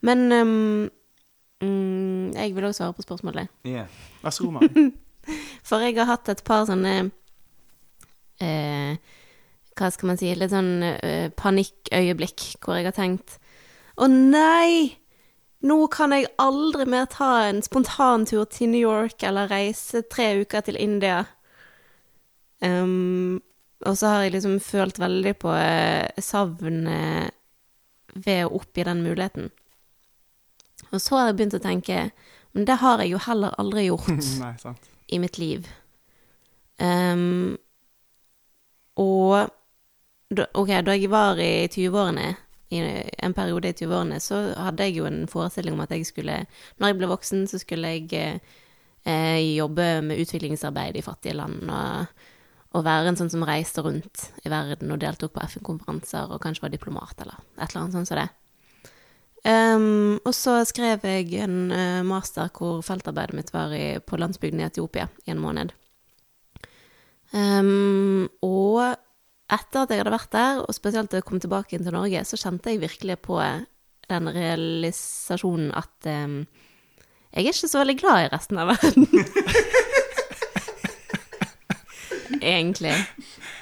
Men 0.00 0.32
um, 0.32 0.90
mm, 1.62 2.34
jeg 2.36 2.54
vil 2.54 2.68
også 2.68 2.84
svare 2.84 2.96
på 2.96 3.06
spørsmålet. 3.06 3.50
Yeah. 3.66 3.90
Vær 4.22 4.34
så 4.34 4.46
god, 4.46 4.60
Mari. 4.60 4.88
For 5.68 5.84
jeg 5.84 5.98
har 5.98 6.08
hatt 6.08 6.30
et 6.32 6.40
par 6.46 6.62
sånne 6.64 6.92
eh, 8.40 8.94
Hva 9.76 9.90
skal 9.92 10.08
man 10.08 10.16
si 10.16 10.30
Litt 10.32 10.54
sånn 10.54 10.70
eh, 10.80 11.26
panikkøyeblikk 11.36 12.46
hvor 12.64 12.78
jeg 12.78 12.86
har 12.88 12.96
tenkt 12.96 13.36
Å 14.00 14.08
nei! 14.08 14.96
Nå 15.66 15.76
kan 15.90 16.14
jeg 16.14 16.28
aldri 16.38 16.86
mer 16.86 17.08
ta 17.10 17.48
en 17.48 17.58
spontantur 17.66 18.44
til 18.52 18.70
New 18.70 18.82
York 18.82 19.24
eller 19.26 19.50
reise 19.50 20.04
tre 20.06 20.36
uker 20.44 20.62
til 20.68 20.78
India. 20.78 21.24
Um, 22.62 23.40
og 23.86 23.98
så 23.98 24.12
har 24.12 24.22
jeg 24.26 24.36
liksom 24.36 24.58
følt 24.62 24.98
veldig 24.98 25.34
på 25.38 25.50
eh, 25.54 26.22
savnet 26.22 27.34
ved 28.18 28.46
å 28.46 28.54
oppgi 28.58 28.86
den 28.86 29.02
muligheten. 29.06 29.50
Og 30.90 31.02
så 31.02 31.18
har 31.18 31.28
jeg 31.28 31.38
begynt 31.38 31.58
å 31.58 31.62
tenke 31.62 32.10
Men 32.54 32.64
det 32.64 32.78
har 32.80 33.02
jeg 33.02 33.10
jo 33.12 33.18
heller 33.20 33.54
aldri 33.60 33.84
gjort 33.90 34.08
Nei, 34.40 34.54
sant. 34.58 34.90
i 35.06 35.18
mitt 35.22 35.38
liv. 35.38 35.66
Um, 36.78 37.58
og 38.98 39.50
da, 40.30 40.46
ok, 40.54 40.70
da 40.86 40.94
jeg 40.96 41.10
var 41.10 41.38
i 41.42 41.68
20-årene, 41.70 42.32
i 42.70 42.80
en 43.24 43.34
periode 43.34 43.70
i 43.70 43.76
20-årene, 43.76 44.20
så 44.20 44.40
hadde 44.56 44.84
jeg 44.88 44.98
jo 44.98 45.06
en 45.08 45.22
forestilling 45.30 45.76
om 45.76 45.84
at 45.84 45.94
jeg 45.94 46.06
skulle 46.06 46.42
Når 46.78 46.90
jeg 46.90 46.98
ble 46.98 47.08
voksen, 47.08 47.46
så 47.48 47.58
skulle 47.58 47.94
jeg 47.94 48.40
eh, 49.04 49.38
jobbe 49.56 50.02
med 50.02 50.20
utviklingsarbeid 50.20 50.96
i 50.96 51.04
fattige 51.06 51.38
land. 51.38 51.70
Og, 51.70 52.26
å 52.76 52.82
være 52.84 53.12
en 53.12 53.16
sånn 53.18 53.30
som 53.32 53.46
reiste 53.48 53.82
rundt 53.84 54.28
i 54.44 54.50
verden 54.52 54.92
og 54.92 55.00
deltok 55.00 55.34
på 55.34 55.44
FN-konferanser 55.46 56.28
og 56.28 56.42
kanskje 56.42 56.66
var 56.66 56.74
diplomat 56.74 57.24
eller 57.24 57.40
et 57.56 57.64
eller 57.70 57.80
annet 57.82 57.96
sånt 57.96 58.10
som 58.10 58.20
det. 58.20 58.28
Um, 59.48 60.18
og 60.26 60.34
så 60.34 60.58
skrev 60.68 61.04
jeg 61.06 61.30
en 61.40 61.70
eh, 61.72 62.04
master 62.04 62.50
hvor 62.52 62.82
feltarbeidet 62.84 63.38
mitt 63.38 63.52
var 63.54 63.72
i, 63.72 64.00
på 64.02 64.18
landsbygden 64.18 64.60
i 64.60 64.66
Etiopia 64.66 65.06
i 65.24 65.32
en 65.32 65.40
måned. 65.40 65.72
Um, 67.32 68.26
og 68.44 68.98
etter 69.48 69.82
at 69.82 69.92
jeg 69.92 70.02
hadde 70.02 70.12
vært 70.12 70.32
der, 70.34 70.62
og 70.62 70.76
spesielt 70.76 71.10
da 71.12 71.20
jeg 71.20 71.26
kom 71.28 71.40
tilbake 71.40 71.76
inn 71.76 71.84
til 71.86 71.96
Norge, 71.96 72.24
så 72.28 72.36
kjente 72.40 72.72
jeg 72.72 72.82
virkelig 72.82 73.18
på 73.24 73.38
den 74.08 74.30
realisasjonen 74.32 75.70
at 75.76 76.08
um, 76.08 76.40
jeg 77.32 77.44
er 77.44 77.52
ikke 77.52 77.68
så 77.68 77.82
veldig 77.82 77.96
glad 78.00 78.24
i 78.24 78.30
resten 78.32 78.60
av 78.60 78.70
verden. 78.72 79.08
Egentlig. 82.38 82.94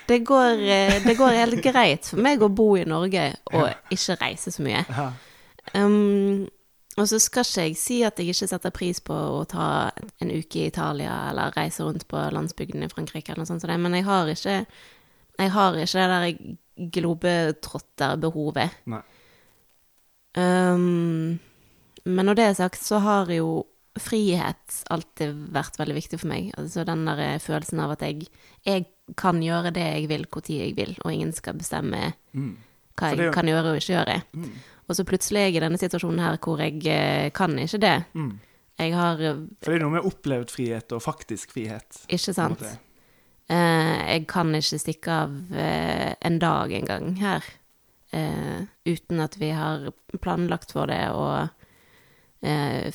Det 0.06 0.20
går, 0.26 0.60
eh, 0.62 0.98
det 1.02 1.16
går 1.18 1.38
helt 1.40 1.62
greit 1.64 2.06
for 2.06 2.22
meg 2.22 2.42
å 2.42 2.50
bo 2.52 2.76
i 2.78 2.84
Norge 2.86 3.32
og 3.50 3.94
ikke 3.94 4.18
reise 4.20 4.52
så 4.54 4.62
mye. 4.62 4.84
Um, 5.74 6.46
Og 6.96 7.08
så 7.10 7.18
skal 7.20 7.44
ikke 7.44 7.64
jeg 7.66 7.76
si 7.76 7.96
at 8.06 8.16
jeg 8.18 8.32
ikke 8.32 8.48
setter 8.48 8.72
pris 8.72 9.02
på 9.04 9.12
å 9.12 9.42
ta 9.48 9.90
en 10.22 10.30
uke 10.32 10.62
i 10.62 10.68
Italia 10.70 11.26
eller 11.30 11.52
reise 11.56 11.84
rundt 11.84 12.06
på 12.08 12.22
landsbygden 12.32 12.86
i 12.86 12.88
Frankrike 12.88 13.34
eller 13.34 13.44
noe 13.44 13.50
sånt 13.50 13.66
men 13.68 13.98
jeg 13.98 14.06
har 14.06 14.30
ikke 14.32 14.54
jeg 15.38 15.52
har 15.52 15.76
ikke 15.80 16.00
det 16.00 16.08
der 16.12 16.90
globetrotterbehovet. 16.96 18.82
Nei. 18.92 19.02
Um, 20.36 21.38
men 22.04 22.28
når 22.28 22.36
det 22.38 22.44
er 22.44 22.58
sagt, 22.58 22.82
så 22.84 23.00
har 23.02 23.30
jo 23.32 23.64
frihet 23.96 24.82
alltid 24.92 25.32
vært 25.54 25.78
veldig 25.80 25.96
viktig 25.96 26.20
for 26.20 26.30
meg. 26.30 26.50
Altså 26.60 26.84
den 26.86 27.06
der 27.08 27.22
eh, 27.24 27.40
følelsen 27.42 27.80
av 27.80 27.94
at 27.96 28.04
jeg, 28.04 28.28
jeg 28.66 28.84
kan 29.16 29.40
gjøre 29.42 29.72
det 29.74 29.86
jeg 29.86 30.08
vil, 30.10 30.26
når 30.28 30.50
jeg 30.52 30.76
vil, 30.76 30.92
og 31.02 31.12
ingen 31.12 31.32
skal 31.36 31.58
bestemme 31.58 32.12
hva 32.12 32.14
Mm. 32.36 32.56
For 32.96 33.12
jeg 33.12 33.28
det 33.28 33.32
kan 33.36 33.48
gjøre 33.48 33.70
og 33.74 33.76
ikke 33.76 33.92
gjøre. 33.92 34.20
Mm. 34.32 34.52
Og 34.88 34.96
så 34.96 35.04
plutselig 35.04 35.40
er 35.40 35.48
jeg 35.50 35.56
i 35.58 35.60
denne 35.66 35.80
situasjonen 35.80 36.22
her 36.22 36.38
hvor 36.40 36.60
jeg 36.62 36.78
eh, 36.88 37.30
kan 37.36 37.58
ikke 37.60 37.80
det. 37.82 37.96
Mm. 38.16 38.30
Jeg 38.78 38.94
har 38.96 39.20
eh, 39.20 39.42
For 39.64 39.72
det 39.72 39.76
er 39.76 39.84
noe 39.84 39.94
med 39.98 40.08
opplevd 40.08 40.52
frihet 40.54 40.94
og 40.96 41.02
faktisk 41.04 41.52
frihet. 41.52 41.98
Ikke 42.08 42.32
sant? 42.36 42.64
Eh, 43.46 43.98
jeg 44.10 44.24
kan 44.30 44.50
ikke 44.58 44.80
stikke 44.82 45.20
av 45.22 45.34
eh, 45.54 46.14
en 46.26 46.38
dag 46.42 46.72
engang 46.74 47.12
her 47.20 47.44
eh, 48.10 48.64
uten 48.88 49.22
at 49.22 49.36
vi 49.38 49.52
har 49.54 49.84
planlagt 50.18 50.74
for 50.74 50.90
det 50.90 51.04
og, 51.14 51.52
eh, 52.42 52.90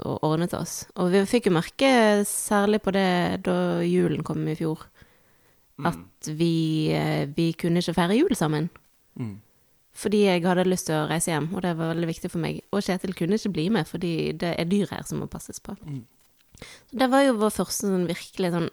og 0.00 0.24
ordnet 0.24 0.56
oss. 0.56 0.86
Og 0.96 1.12
vi 1.12 1.24
fikk 1.28 1.50
jo 1.50 1.56
merke, 1.58 1.90
særlig 2.28 2.80
på 2.84 2.94
det 2.96 3.44
da 3.44 3.58
julen 3.84 4.24
kom 4.24 4.46
i 4.48 4.56
fjor, 4.56 4.86
at 5.84 6.32
vi, 6.36 6.92
vi 7.36 7.52
kunne 7.56 7.80
ikke 7.80 7.96
feire 7.96 8.16
jul 8.18 8.34
sammen. 8.36 8.66
Mm. 9.16 9.38
Fordi 9.96 10.22
jeg 10.26 10.44
hadde 10.44 10.68
lyst 10.68 10.88
til 10.88 10.96
å 10.96 11.06
reise 11.10 11.32
hjem, 11.32 11.50
og 11.54 11.64
det 11.64 11.72
var 11.76 11.92
veldig 11.92 12.08
viktig 12.08 12.30
for 12.32 12.40
meg. 12.42 12.60
Og 12.72 12.84
Kjetil 12.84 13.14
kunne 13.16 13.36
ikke 13.40 13.52
bli 13.56 13.68
med, 13.72 13.88
fordi 13.88 14.32
det 14.38 14.54
er 14.56 14.68
dyr 14.68 14.92
her 14.92 15.04
som 15.08 15.20
må 15.20 15.28
passes 15.28 15.60
på. 15.60 15.74
Mm. 15.84 16.04
Så 16.60 17.00
det 17.00 17.08
var 17.12 17.24
jo 17.24 17.38
vår 17.40 17.52
første 17.56 17.88
sånn 17.88 18.06
virkelig 18.08 18.52
sånn 18.54 18.68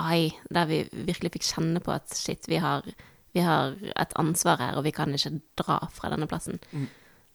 Ai, 0.00 0.32
der 0.50 0.66
vi 0.70 0.80
virkelig 0.90 1.36
fikk 1.36 1.46
kjenne 1.46 1.82
på 1.84 1.92
at 1.94 2.14
shit, 2.16 2.48
vi 2.50 2.58
har, 2.62 2.86
vi 3.34 3.44
har 3.46 3.76
et 3.94 4.14
ansvar 4.18 4.58
her, 4.62 4.78
og 4.78 4.86
vi 4.86 4.94
kan 4.94 5.14
ikke 5.14 5.36
dra 5.60 5.78
fra 5.94 6.10
denne 6.14 6.26
plassen. 6.30 6.58
Mm. 6.72 6.88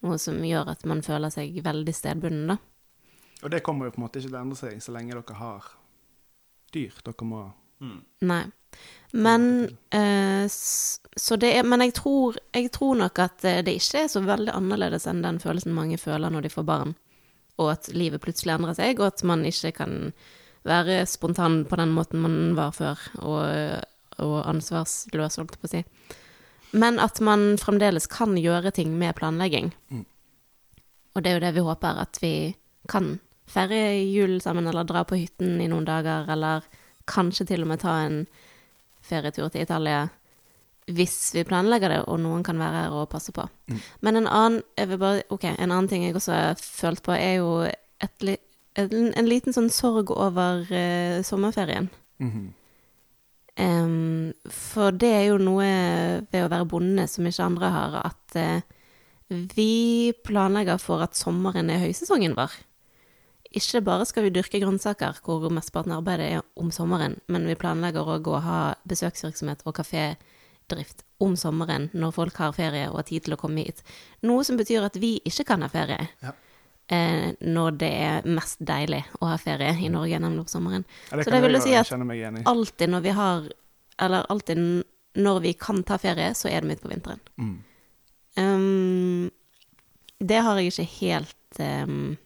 Noe 0.04 0.20
som 0.20 0.40
gjør 0.44 0.74
at 0.74 0.84
man 0.88 1.04
føler 1.04 1.32
seg 1.34 1.60
veldig 1.64 1.96
stedbunden, 1.96 2.54
da. 2.54 2.60
Og 3.40 3.52
det 3.54 3.64
kommer 3.64 3.88
jo 3.88 3.96
på 3.96 4.02
en 4.02 4.06
måte 4.08 4.20
ikke 4.20 4.32
til 4.32 4.36
å 4.36 4.44
endre 4.44 4.60
seg 4.60 4.84
så 4.84 4.92
lenge 4.92 5.16
dere 5.16 5.40
har 5.40 5.68
dyr. 6.76 6.96
Dere 7.06 7.28
må 7.28 7.46
Nei. 7.80 8.44
Men 9.12 9.70
eh, 9.90 10.46
Så 10.50 11.36
det 11.40 11.54
er 11.58 11.64
Men 11.64 11.82
jeg 11.82 11.96
tror, 11.98 12.38
jeg 12.54 12.72
tror 12.76 12.98
nok 13.00 13.20
at 13.24 13.46
eh, 13.48 13.62
det 13.66 13.78
ikke 13.80 14.04
er 14.04 14.12
så 14.12 14.22
veldig 14.26 14.54
annerledes 14.54 15.08
enn 15.10 15.24
den 15.24 15.40
følelsen 15.42 15.74
mange 15.74 15.98
føler 15.98 16.30
når 16.30 16.46
de 16.46 16.52
får 16.54 16.68
barn, 16.68 16.94
og 17.58 17.72
at 17.74 17.90
livet 17.96 18.22
plutselig 18.22 18.54
endrer 18.56 18.78
seg, 18.78 19.00
og 19.00 19.08
at 19.14 19.24
man 19.24 19.46
ikke 19.48 19.72
kan 19.80 19.96
være 20.68 21.06
spontan 21.08 21.64
på 21.70 21.78
den 21.80 21.94
måten 21.96 22.22
man 22.24 22.38
var 22.58 22.74
før, 22.76 23.00
og, 23.24 23.86
og 24.20 24.36
ansvarsløs, 24.50 25.40
holdt 25.40 25.56
jeg 25.56 25.62
på 25.62 25.70
å 25.70 25.72
si. 25.72 25.84
Men 26.80 27.00
at 27.02 27.22
man 27.26 27.56
fremdeles 27.58 28.06
kan 28.12 28.36
gjøre 28.38 28.72
ting 28.76 28.92
med 29.00 29.16
planlegging. 29.18 29.72
Mm. 29.90 30.06
Og 31.16 31.24
det 31.24 31.32
er 31.32 31.40
jo 31.40 31.46
det 31.48 31.56
vi 31.56 31.66
håper, 31.66 32.04
at 32.04 32.20
vi 32.22 32.34
kan 32.92 33.16
feire 33.50 33.80
jul 34.06 34.38
sammen, 34.44 34.68
eller 34.70 34.86
dra 34.86 35.02
på 35.08 35.18
hytten 35.18 35.58
i 35.64 35.70
noen 35.72 35.88
dager, 35.88 36.30
eller 36.30 36.68
kanskje 37.10 37.48
til 37.50 37.66
og 37.66 37.72
med 37.72 37.82
ta 37.82 37.96
en 38.06 38.24
ferietur 39.02 39.50
til 39.50 39.64
Italia 39.66 40.08
hvis 40.90 41.36
vi 41.36 41.44
planlegger 41.46 41.92
det, 41.94 41.98
og 42.10 42.18
noen 42.22 42.42
kan 42.46 42.58
være 42.58 42.84
her 42.84 42.94
og 42.98 43.10
passe 43.12 43.30
på. 43.34 43.44
Mm. 43.70 43.82
Men 44.06 44.16
en 44.18 44.28
annen, 44.30 44.62
bare, 44.98 45.22
okay, 45.30 45.52
en 45.58 45.70
annen 45.70 45.90
ting 45.90 46.06
jeg 46.06 46.16
også 46.18 46.34
har 46.34 46.62
følt 46.62 47.04
på, 47.06 47.14
er 47.14 47.36
jo 47.38 47.52
et, 47.68 48.16
li- 48.26 48.40
en, 48.80 49.12
en 49.18 49.30
liten 49.30 49.56
sånn 49.56 49.70
sorg 49.74 50.12
over 50.16 50.66
uh, 50.72 51.20
sommerferien. 51.26 51.90
Mm 52.20 52.32
-hmm. 52.32 52.48
um, 53.66 54.34
for 54.50 54.92
det 54.92 55.12
er 55.14 55.26
jo 55.30 55.38
noe 55.38 55.70
ved 56.32 56.46
å 56.46 56.50
være 56.52 56.66
bonde 56.66 57.08
som 57.08 57.26
ikke 57.26 57.44
andre 57.44 57.70
har, 57.70 58.02
at 58.06 58.36
uh, 58.36 58.62
vi 59.30 60.14
planlegger 60.24 60.78
for 60.78 61.02
at 61.02 61.16
sommeren 61.16 61.70
er 61.70 61.80
høysesongen 61.86 62.36
vår. 62.36 62.52
Ikke 63.50 63.82
bare 63.82 64.06
skal 64.06 64.24
vi 64.24 64.34
dyrke 64.34 64.60
grønnsaker, 64.62 65.22
hvor 65.26 65.50
mesteparten 65.50 65.92
av 65.92 66.04
arbeidet 66.04 66.34
er 66.34 66.42
om 66.56 66.72
sommeren, 66.72 67.18
men 67.28 67.48
vi 67.50 67.56
planlegger 67.56 68.06
òg 68.06 68.28
å 68.28 68.42
ha 68.46 68.76
besøksvirksomhet 68.90 69.64
og 69.66 69.78
kafédrift 69.80 71.02
om 71.20 71.36
sommeren, 71.36 71.90
når 71.94 72.12
folk 72.12 72.38
har 72.38 72.54
ferie 72.54 72.90
og 72.90 73.00
har 73.02 73.08
tid 73.10 73.26
til 73.26 73.34
å 73.34 73.40
komme 73.42 73.66
hit. 73.66 73.82
Noe 74.22 74.44
som 74.46 74.58
betyr 74.58 74.86
at 74.86 75.00
vi 75.02 75.18
ikke 75.26 75.48
kan 75.50 75.66
ha 75.66 75.70
ferie. 75.74 76.12
Ja. 76.22 76.36
Eh, 76.90 77.34
når 77.40 77.76
det 77.78 77.90
er 78.02 78.26
mest 78.26 78.64
deilig 78.66 79.04
å 79.22 79.28
ha 79.30 79.36
ferie 79.38 79.76
i 79.78 79.92
Norge, 79.94 80.18
nemlig 80.20 80.48
på 80.48 80.56
sommeren. 80.56 80.86
Ja, 81.12 81.20
det 81.20 81.28
Så 81.28 81.34
det 81.36 81.42
vil 81.44 81.54
jo 81.54 81.62
si 81.62 81.76
at 81.78 81.92
alltid 82.50 82.90
når 82.90 83.02
vi 83.06 83.10
har 83.14 83.52
Eller 84.00 84.26
alltid 84.32 84.58
når 85.14 85.40
vi 85.44 85.54
kan 85.54 85.84
ta 85.84 85.98
ferie, 85.98 86.34
så 86.34 86.48
er 86.50 86.62
det 86.62 86.68
midt 86.70 86.82
på 86.82 86.90
vinteren. 86.90 87.20
Mm. 87.38 87.58
Um, 88.38 89.32
det 90.20 90.40
har 90.42 90.58
jeg 90.58 90.72
ikke 90.72 90.86
helt 91.00 91.60
um, 91.60 92.18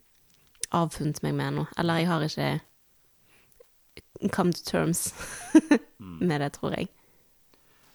avfunnet 0.72 1.24
meg 1.24 1.34
med 1.34 1.48
ennå. 1.48 1.66
Eller 1.78 1.98
jeg 1.98 2.08
har 2.08 2.22
ikke 2.28 2.62
come 4.32 4.54
to 4.54 4.64
terms 4.64 5.14
med 6.30 6.40
det, 6.40 6.54
tror 6.54 6.78
jeg. 6.78 6.88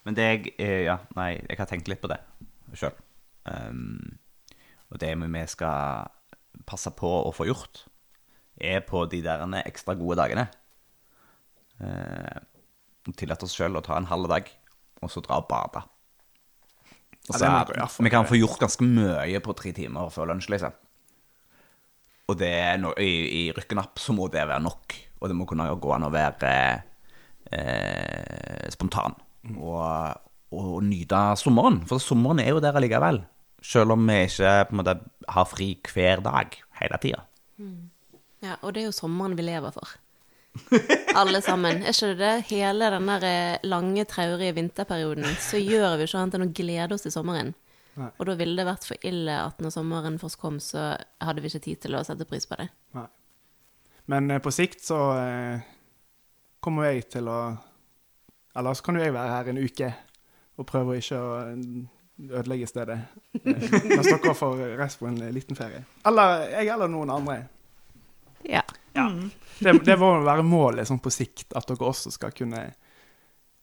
Men 0.05 0.17
det 0.17 0.23
jeg 0.25 0.53
eh, 0.59 0.85
Ja, 0.89 0.99
nei, 1.17 1.37
jeg 1.49 1.59
har 1.59 1.71
tenkt 1.71 1.89
litt 1.89 2.03
på 2.03 2.11
det 2.11 2.19
sjøl. 2.75 2.97
Um, 3.45 4.19
og 4.91 4.99
det 5.01 5.15
vi 5.17 5.47
skal 5.47 6.11
passe 6.69 6.93
på 6.97 7.09
å 7.25 7.33
få 7.35 7.49
gjort, 7.49 7.85
er 8.59 8.83
på 8.87 9.05
de 9.11 9.23
der 9.25 9.45
ekstra 9.65 9.97
gode 9.99 10.19
dagene. 10.21 10.49
Eh, 11.81 12.39
Tillate 13.17 13.47
oss 13.47 13.55
sjøl 13.57 13.79
å 13.79 13.85
ta 13.85 13.97
en 13.97 14.11
halv 14.11 14.29
dag, 14.29 14.49
og 15.01 15.13
så 15.13 15.23
dra 15.25 15.39
og 15.41 15.49
bade. 15.49 15.81
Ja, 15.81 15.95
Altså, 17.29 17.45
det 17.45 17.49
må 17.53 17.59
hvert 17.77 17.93
fall 17.93 18.07
vi 18.07 18.13
kan 18.13 18.29
få 18.29 18.37
gjort 18.39 18.61
ganske 18.63 18.87
mye 18.89 19.41
på 19.45 19.55
tre 19.57 19.73
timer 19.77 20.09
før 20.13 20.31
lunsj, 20.31 20.49
liksom. 20.55 20.77
Og 22.29 22.37
det 22.41 22.53
i, 23.01 23.09
i 23.09 23.43
rykken 23.57 23.81
opp 23.81 24.01
så 24.01 24.15
må 24.17 24.29
det 24.33 24.45
være 24.49 24.65
nok. 24.65 24.97
Og 25.21 25.31
det 25.31 25.37
må 25.37 25.47
kunne 25.49 25.69
gå 25.81 25.93
an 25.95 26.07
å 26.09 26.13
være 26.13 26.53
eh, 27.53 28.69
spontan. 28.73 29.17
Og, 29.57 30.19
og 30.53 30.75
nyte 30.85 31.21
sommeren. 31.41 31.81
For 31.89 32.01
sommeren 32.03 32.43
er 32.45 32.53
jo 32.53 32.63
der 32.65 32.77
allikevel. 32.77 33.23
Selv 33.65 33.95
om 33.97 34.05
vi 34.07 34.21
ikke 34.29 34.53
på 34.69 34.75
en 34.75 34.81
måte 34.83 34.99
har 35.29 35.49
fri 35.51 35.73
hver 35.93 36.23
dag 36.25 36.59
hele 36.81 36.99
tida. 37.03 37.25
Ja, 38.45 38.59
og 38.63 38.75
det 38.75 38.85
er 38.85 38.91
jo 38.91 38.95
sommeren 38.95 39.35
vi 39.39 39.47
lever 39.49 39.75
for. 39.75 39.97
Alle 41.19 41.41
sammen. 41.43 41.83
Er 41.83 41.95
ikke 41.95 42.13
det 42.13 42.19
det? 42.21 42.35
Hele 42.51 42.91
den 42.95 43.09
der 43.11 43.27
eh, 43.27 43.67
lange, 43.67 44.05
traurige 44.05 44.55
vinterperioden, 44.57 45.27
så 45.43 45.61
gjør 45.61 45.99
vi 45.99 46.07
ikke 46.07 46.23
annet 46.23 46.39
enn 46.39 46.47
å 46.47 46.55
glede 46.55 46.97
oss 46.97 47.07
til 47.07 47.15
sommeren. 47.15 47.53
Nei. 47.99 48.11
Og 48.15 48.29
da 48.29 48.37
ville 48.39 48.59
det 48.59 48.67
vært 48.69 48.87
for 48.87 49.07
ille 49.07 49.35
at 49.43 49.59
når 49.63 49.75
sommeren 49.75 50.19
først 50.23 50.39
kom, 50.39 50.61
så 50.63 50.93
hadde 51.23 51.43
vi 51.43 51.51
ikke 51.51 51.65
tid 51.65 51.83
til 51.83 51.99
å 51.99 52.05
sette 52.07 52.27
pris 52.31 52.47
på 52.47 52.59
det. 52.61 52.69
Nei. 52.99 53.09
Men 54.09 54.31
eh, 54.31 54.43
på 54.43 54.55
sikt 54.55 54.85
så 54.87 55.01
eh, 55.19 55.67
kommer 56.65 56.91
jeg 56.91 57.09
til 57.19 57.31
å 57.31 57.41
Eller 58.59 58.75
så 58.75 58.83
kan 58.83 58.97
jo 58.97 59.05
jeg 59.05 59.15
være 59.15 59.35
her 59.35 59.51
en 59.51 59.61
uke 59.63 59.89
og 60.59 60.67
prøve 60.67 60.97
ikke 60.99 61.19
å 61.23 61.35
ødelegge 62.19 62.67
stedet. 62.67 62.99
Eh, 63.33 63.69
mens 63.85 64.11
dere 64.11 64.35
får 64.35 64.65
reist 64.79 64.99
på 64.99 65.07
en 65.07 65.19
liten 65.35 65.57
ferie. 65.57 65.85
Eller 66.07 66.49
jeg 66.57 66.73
eller 66.75 66.91
noen 66.91 67.11
andre. 67.15 67.39
Ja. 68.43 68.63
Det, 69.59 69.73
det 69.85 69.97
må 69.99 70.11
være 70.27 70.43
målet 70.47 70.89
sånn 70.89 71.01
på 71.03 71.13
sikt, 71.15 71.53
at 71.57 71.69
dere 71.69 71.87
også 71.87 72.11
skal 72.15 72.35
kunne 72.35 72.65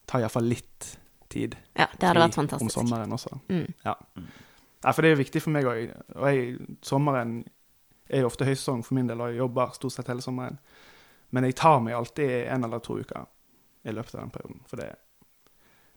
ta 0.06 0.20
iallfall 0.22 0.46
litt 0.48 0.92
tid 1.28 1.56
ja 1.74 1.88
det 1.98 2.06
hadde 2.06 2.22
vært 2.22 2.36
fantastisk. 2.38 2.68
om 2.68 2.86
sommeren 2.86 3.12
også. 3.12 3.38
Mm. 3.50 3.66
Ja. 3.84 3.96
ja. 4.84 4.92
for 4.92 5.02
det 5.02 5.10
er 5.10 5.16
jo 5.16 5.22
viktig 5.22 5.42
for 5.42 5.56
meg 5.56 5.68
òg. 5.68 5.80
Og 6.16 6.26
jeg, 6.30 6.76
sommeren 6.86 7.38
er 8.06 8.22
jo 8.22 8.30
ofte 8.30 8.46
høysesong 8.46 8.84
for 8.86 8.96
min 8.98 9.10
del, 9.10 9.20
og 9.20 9.32
jeg 9.32 9.42
jobber 9.42 9.74
stort 9.76 9.96
sett 9.96 10.12
hele 10.12 10.24
sommeren. 10.24 10.60
Men 11.34 11.48
jeg 11.48 11.58
tar 11.58 11.80
meg 11.82 11.98
alltid 11.98 12.46
en 12.54 12.68
eller 12.68 12.80
to 12.84 13.00
uker 13.02 13.26
i 13.86 13.94
løpet 13.94 14.14
av 14.14 14.22
den 14.22 14.34
perioden. 14.34 14.62
For 14.70 14.80
det, 14.80 14.92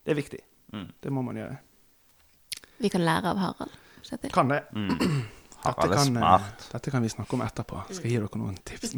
det 0.04 0.14
er 0.14 0.18
viktig. 0.18 0.40
Mm. 0.74 0.88
Det 1.00 1.14
må 1.14 1.24
man 1.26 1.38
gjøre. 1.38 1.58
Vi 2.80 2.92
kan 2.92 3.04
lære 3.06 3.34
av 3.34 3.42
Harald. 3.42 3.76
Kjetil. 4.06 4.32
Kan 4.34 4.52
det. 4.54 4.64
Mm. 4.76 5.24
Harald 5.66 5.92
er 5.92 5.98
kan, 5.98 6.00
eh, 6.00 6.12
smart. 6.14 6.68
dette 6.72 6.92
kan 6.94 7.04
vi 7.04 7.12
snakke 7.12 7.36
om 7.36 7.44
etterpå. 7.44 7.82
Skal 7.92 8.08
jeg 8.08 8.16
gi 8.16 8.22
dere 8.24 8.40
noen 8.40 8.60
tips? 8.64 8.96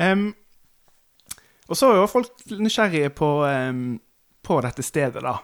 um, 0.00 0.28
og 1.68 1.76
så 1.76 1.90
er 1.90 2.00
jo 2.00 2.06
folk 2.10 2.46
nysgjerrige 2.56 3.12
på, 3.16 3.32
um, 3.44 3.98
på 4.44 4.60
dette 4.64 4.86
stedet, 4.86 5.24
da. 5.24 5.36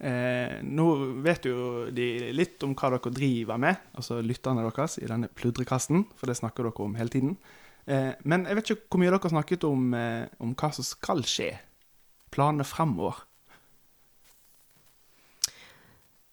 Eh, 0.00 0.60
nå 0.64 0.86
vet 1.20 1.44
jo 1.44 1.90
de 1.92 2.30
litt 2.32 2.62
om 2.64 2.72
hva 2.72 2.88
dere 2.94 3.12
driver 3.12 3.58
med, 3.60 3.82
altså 4.00 4.22
lytterne 4.24 4.64
deres, 4.64 4.96
i 4.96 5.08
denne 5.10 5.28
pludrekassen, 5.28 6.06
for 6.16 6.30
det 6.30 6.38
snakker 6.38 6.64
dere 6.70 6.86
om 6.86 6.94
hele 6.96 7.12
tiden. 7.12 7.34
Eh, 7.84 8.14
men 8.24 8.46
jeg 8.48 8.56
vet 8.56 8.70
ikke 8.72 8.86
hvor 8.88 9.02
mye 9.02 9.10
dere 9.10 9.20
har 9.26 9.34
snakket 9.34 9.66
om, 9.68 9.90
eh, 9.94 10.24
om 10.40 10.54
hva 10.56 10.70
som 10.72 10.86
skal 10.86 11.20
skje. 11.28 11.50
Planene 12.32 12.64
fremover. 12.64 13.26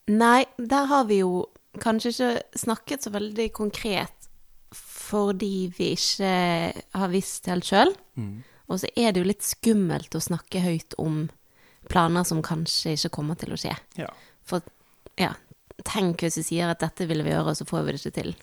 Nei, 0.08 0.46
der 0.58 0.86
har 0.88 1.08
vi 1.10 1.22
jo 1.22 1.48
kanskje 1.84 2.12
ikke 2.13 2.60
snakket 2.60 3.06
så 3.06 3.12
veldig 3.13 3.50
konkret 3.56 4.13
fordi 4.74 5.70
vi 5.78 5.93
ikke 5.96 6.30
har 7.00 7.12
visst 7.12 7.48
helt 7.48 7.67
sjøl. 7.67 7.93
Og 8.67 8.82
så 8.82 8.89
er 9.00 9.13
det 9.13 9.22
jo 9.22 9.30
litt 9.30 9.46
skummelt 9.48 10.15
å 10.15 10.24
snakke 10.24 10.60
høyt 10.63 10.98
om 11.00 11.28
planer 11.88 12.26
som 12.28 12.41
kanskje 12.43 12.98
ikke 12.98 13.13
kommer 13.15 13.39
til 13.39 13.54
å 13.56 13.60
skje. 13.60 13.76
Ja. 13.96 14.10
For 14.48 14.65
ja, 15.20 15.32
tenk 15.88 16.24
hvis 16.26 16.39
vi 16.41 16.48
sier 16.50 16.74
at 16.74 16.84
dette 16.84 17.08
vil 17.08 17.24
vi 17.24 17.32
gjøre, 17.32 17.54
og 17.54 17.60
så 17.60 17.67
får 17.67 17.86
vi 17.86 17.96
det 17.96 18.02
ikke 18.02 18.17
til. 18.20 18.34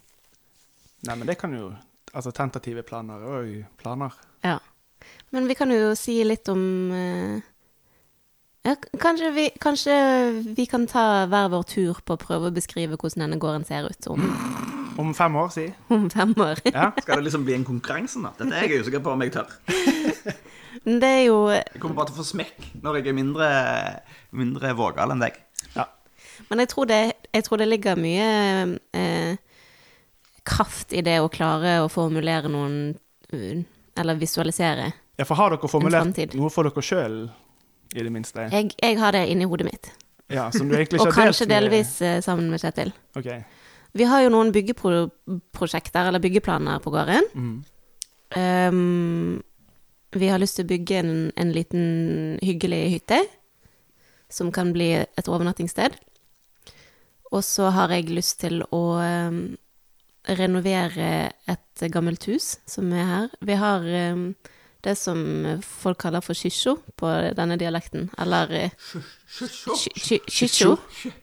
Nei, 1.05 1.17
men 1.17 1.29
det 1.29 1.41
kan 1.41 1.53
jo 1.57 1.75
Altså, 2.15 2.31
tentative 2.31 2.85
planer 2.87 3.23
er 3.27 3.47
jo 3.49 3.63
planer. 3.75 4.13
Ja. 4.47 4.61
Men 5.35 5.49
vi 5.51 5.57
kan 5.59 5.73
jo 5.75 5.97
si 5.99 6.21
litt 6.23 6.47
om 6.53 6.93
eh, 6.95 7.41
ja, 8.65 8.75
kanskje, 9.01 9.31
vi, 9.37 9.45
kanskje 9.61 9.95
vi 10.57 10.67
kan 10.71 10.87
ta 10.91 11.25
hver 11.31 11.51
vår 11.53 11.67
tur 11.69 12.01
på 12.05 12.17
å 12.17 12.21
prøve 12.21 12.49
å 12.49 12.55
beskrive 12.55 12.97
hvordan 12.97 13.27
denne 13.27 13.39
gården 13.43 13.67
ser 13.69 13.89
ut 13.91 14.09
om, 14.13 14.25
Om 15.03 15.11
fem 15.15 15.37
år, 15.37 15.49
si. 15.51 15.65
om 15.91 16.05
fem 16.11 16.33
år. 16.39 16.61
Ja. 16.71 16.93
Skal 17.03 17.19
det 17.19 17.27
liksom 17.27 17.45
bli 17.45 17.57
en 17.57 17.65
konkurranse 17.67 18.21
da? 18.23 18.31
Dette 18.39 18.61
er 18.61 18.71
jeg 18.71 18.85
usikker 18.85 19.03
på 19.03 19.15
om 19.15 19.25
jeg 19.27 19.35
tør. 19.35 19.51
Det 20.85 21.09
er 21.09 21.23
jo 21.25 21.37
Jeg 21.49 21.81
kommer 21.81 21.97
bare 21.97 22.11
til 22.11 22.17
å 22.17 22.21
få 22.21 22.27
smekk 22.29 22.65
når 22.83 22.99
jeg 22.99 23.09
er 23.09 23.17
mindre, 23.17 23.49
mindre 24.37 24.73
vågal 24.77 25.15
enn 25.15 25.23
deg. 25.23 25.39
ja. 25.77 25.87
Men 26.51 26.61
jeg 26.65 26.71
tror 26.73 26.89
det, 26.91 27.01
jeg 27.33 27.45
tror 27.47 27.61
det 27.63 27.69
ligger 27.71 27.99
mye 27.99 28.27
eh, 28.93 29.37
kraft 30.45 30.93
i 30.93 31.03
det 31.07 31.21
å 31.23 31.31
klare 31.33 31.79
å 31.85 31.89
formulere 31.93 32.51
noen 32.53 32.77
uh, 33.33 33.63
Eller 33.97 34.19
visualisere. 34.19 34.91
Ja, 35.17 35.25
for 35.25 35.39
har 35.39 35.55
dere 35.55 35.71
formulert 35.71 36.35
noe 36.35 36.51
for 36.53 36.67
dere 36.67 36.83
sjøl, 36.85 37.19
i 37.95 38.03
det 38.03 38.13
minste? 38.13 38.49
Jeg, 38.53 38.73
jeg 38.83 38.99
har 38.99 39.15
det 39.17 39.25
inni 39.31 39.47
hodet 39.49 39.69
mitt. 39.71 39.91
Ja, 40.33 40.49
som 40.51 40.69
du 40.69 40.75
egentlig 40.75 40.99
ikke 40.99 41.05
har 41.05 41.11
delt 41.11 41.17
Og 41.17 41.21
kanskje 41.21 41.47
med- 41.47 41.55
delvis 41.55 41.93
uh, 42.03 42.21
sammen 42.25 42.51
med 42.51 42.61
Kjetil. 42.63 42.93
Ok. 43.17 43.29
Vi 43.95 44.07
har 44.11 44.25
jo 44.25 44.31
noen 44.35 44.51
byggeprosjekter, 44.53 46.09
eller 46.11 46.19
byggeplaner, 46.25 46.81
på 46.83 46.91
gården. 46.91 47.29
Mm. 47.35 47.65
Um, 48.35 49.43
vi 50.15 50.29
har 50.31 50.41
lyst 50.43 50.57
til 50.59 50.67
å 50.67 50.71
bygge 50.73 50.99
en, 50.99 51.13
en 51.39 51.53
liten 51.55 51.85
hyggelig 52.43 52.81
hytte, 52.97 53.21
som 54.31 54.51
kan 54.55 54.73
bli 54.75 54.89
et 55.05 55.29
overnattingssted. 55.31 55.95
Og 57.31 57.45
så 57.47 57.71
har 57.75 57.95
jeg 57.95 58.11
lyst 58.11 58.41
til 58.43 58.63
å 58.75 58.83
um, 58.99 59.39
renovere 60.27 61.31
et 61.51 61.87
gammelt 61.93 62.27
hus 62.31 62.57
som 62.67 62.91
er 62.95 63.07
her. 63.11 63.31
Vi 63.43 63.57
har 63.61 63.87
um, 64.15 64.29
det 64.85 64.95
som 65.01 65.19
folk 65.65 65.99
kaller 66.05 66.23
for 66.25 66.37
kysjo 66.37 66.77
på 67.01 67.11
denne 67.37 67.57
dialekten, 67.61 68.11
eller 68.21 68.53
eh, 68.59 68.75
Ky- 69.35 69.89
ky- 69.99 70.21
Kysjo. 70.31 70.77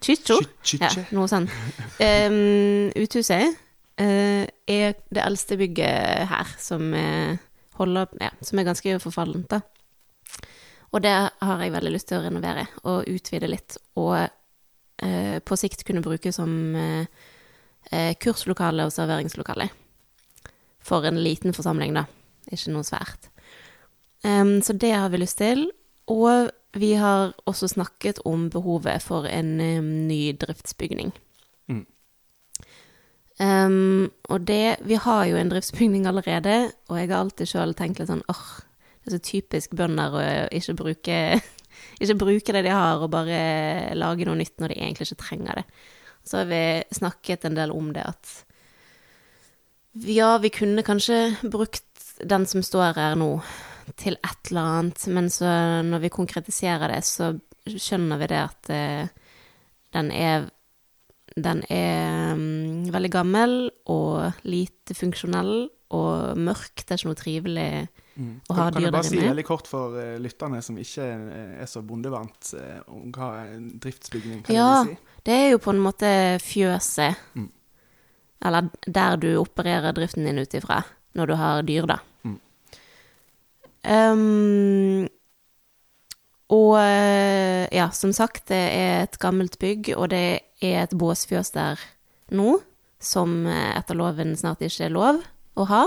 Kysjo. 0.04 0.40
Ja, 0.82 0.90
noe 1.16 1.30
sånt. 1.32 1.54
Um, 2.02 2.90
uthuset 3.00 3.54
uh, 4.02 4.44
er 4.68 4.98
det 5.14 5.24
eldste 5.24 5.56
bygget 5.62 6.28
her, 6.34 6.52
som, 6.60 6.90
er, 6.98 7.38
holder, 7.80 8.12
ja, 8.20 8.34
som 8.44 8.60
er 8.60 8.68
ganske 8.68 8.98
forfallent, 9.00 9.48
da. 9.54 9.62
Og 10.92 11.00
det 11.06 11.14
har 11.16 11.62
jeg 11.64 11.72
veldig 11.72 11.94
lyst 11.96 12.10
til 12.12 12.20
å 12.20 12.26
renovere 12.26 12.66
og 12.84 13.08
utvide 13.08 13.48
litt, 13.48 13.78
og 13.96 14.18
uh, 14.20 15.38
på 15.40 15.60
sikt 15.64 15.86
kunne 15.88 16.04
bruke 16.04 16.34
som 16.36 16.52
eh, 16.76 17.06
eh, 17.96 18.12
kurslokale 18.20 18.84
og 18.90 18.92
serveringslokale. 18.92 19.70
For 20.84 21.08
en 21.08 21.22
liten 21.24 21.56
forsamling, 21.56 21.96
da. 21.96 22.04
Ikke 22.52 22.74
noe 22.76 22.84
svært. 22.84 23.31
Em, 24.24 24.62
så 24.62 24.74
det 24.74 24.92
har 24.94 25.10
vi 25.10 25.22
lyst 25.22 25.40
til. 25.42 25.70
Og 26.12 26.52
vi 26.74 26.94
har 26.94 27.34
også 27.46 27.68
snakket 27.68 28.22
om 28.26 28.50
behovet 28.50 29.04
for 29.04 29.28
en 29.28 29.60
um, 29.60 29.90
ny 30.08 30.32
driftsbygning. 30.40 31.12
Mm. 31.68 31.86
Um, 33.40 34.12
og 34.30 34.48
det 34.48 34.78
Vi 34.86 34.96
har 34.96 35.26
jo 35.26 35.36
en 35.36 35.50
driftsbygning 35.50 36.08
allerede, 36.08 36.72
og 36.90 37.00
jeg 37.00 37.10
har 37.10 37.18
alltid 37.20 37.48
sjøl 37.48 37.74
tenkt 37.74 38.00
litt 38.00 38.12
sånn 38.12 38.24
åh, 38.30 38.62
det 39.02 39.10
er 39.10 39.18
så 39.18 39.24
typisk 39.26 39.74
bønder 39.76 40.14
å 40.14 40.22
ikke 40.54 40.78
bruke 40.78 41.18
ikke 42.02 42.20
bruke 42.22 42.54
det 42.54 42.64
de 42.68 42.76
har, 42.76 43.02
og 43.02 43.12
bare 43.12 43.96
lage 43.98 44.28
noe 44.28 44.38
nytt 44.38 44.62
når 44.62 44.74
de 44.74 44.80
egentlig 44.80 45.10
ikke 45.10 45.24
trenger 45.26 45.62
det. 45.62 45.66
Så 46.24 46.44
har 46.44 46.52
vi 46.52 46.64
snakket 46.94 47.46
en 47.46 47.58
del 47.58 47.74
om 47.74 47.92
det 47.96 48.06
at 48.06 48.34
ja, 50.08 50.38
vi 50.38 50.50
kunne 50.54 50.86
kanskje 50.88 51.36
brukt 51.44 51.84
den 52.24 52.46
som 52.48 52.64
står 52.64 52.94
her 52.96 53.18
nå, 53.20 53.34
til 53.98 54.18
et 54.20 54.52
eller 54.52 54.62
annet, 54.62 55.08
men 55.08 55.30
så 55.30 55.52
når 55.88 56.04
vi 56.06 56.10
konkretiserer 56.14 56.94
det, 56.94 57.04
så 57.08 57.34
skjønner 57.68 58.18
vi 58.22 58.28
det 58.32 58.42
at 58.42 58.70
eh, 58.74 59.08
den 59.94 60.12
er 60.12 60.50
den 61.32 61.62
er 61.72 62.34
mm, 62.36 62.90
veldig 62.92 63.12
gammel 63.14 63.54
og 63.88 64.42
lite 64.44 64.92
funksjonell 64.98 65.70
og 65.96 66.38
mørk. 66.40 66.84
Det 66.84 66.92
er 66.92 67.00
ikke 67.00 67.12
noe 67.12 67.20
trivelig 67.22 67.70
Mm. 68.12 68.42
å 68.50 68.54
ha 68.58 68.64
Kan, 68.66 68.74
kan 68.74 68.84
du 68.84 68.92
bare 68.92 69.08
si 69.08 69.20
veldig 69.24 69.46
kort 69.48 69.70
for 69.72 69.94
uh, 69.96 70.18
lytterne 70.20 70.60
som 70.62 70.76
ikke 70.78 71.06
eh, 71.32 71.54
er 71.64 71.66
så 71.66 71.80
bondevant, 71.82 72.50
eh, 72.60 72.82
om 72.92 73.08
hva 73.16 73.30
en 73.48 73.70
driftsbygning 73.80 74.42
kan 74.44 74.54
Ja. 74.56 74.84
det 74.84 74.98
si? 74.98 74.98
Det 75.24 75.38
er 75.38 75.50
jo 75.54 75.62
på 75.64 75.72
en 75.72 75.80
måte 75.80 76.12
fjøset, 76.44 77.16
Mm. 77.40 77.48
eller 78.44 78.70
der 78.86 79.16
du 79.16 79.30
opererer 79.40 79.94
driften 79.96 80.26
din 80.26 80.40
ut 80.44 80.54
ifra 80.54 80.84
når 81.16 81.28
du 81.28 81.36
har 81.36 81.64
dyr, 81.64 81.88
da. 81.88 81.98
Um, 83.82 85.08
og 86.52 86.76
eh, 86.82 87.68
ja, 87.72 87.88
som 87.96 88.12
sagt, 88.14 88.50
det 88.52 88.60
er 88.76 89.06
et 89.06 89.18
gammelt 89.22 89.56
bygg, 89.62 89.94
og 89.96 90.12
det 90.12 90.42
er 90.60 90.84
et 90.84 90.96
båsfjøs 91.00 91.54
der 91.56 91.80
nå, 92.36 92.58
som 93.02 93.46
eh, 93.48 93.72
etter 93.78 93.98
loven 93.98 94.36
snart 94.38 94.64
ikke 94.66 94.90
er 94.90 94.94
lov 94.94 95.22
å 95.56 95.68
ha. 95.72 95.86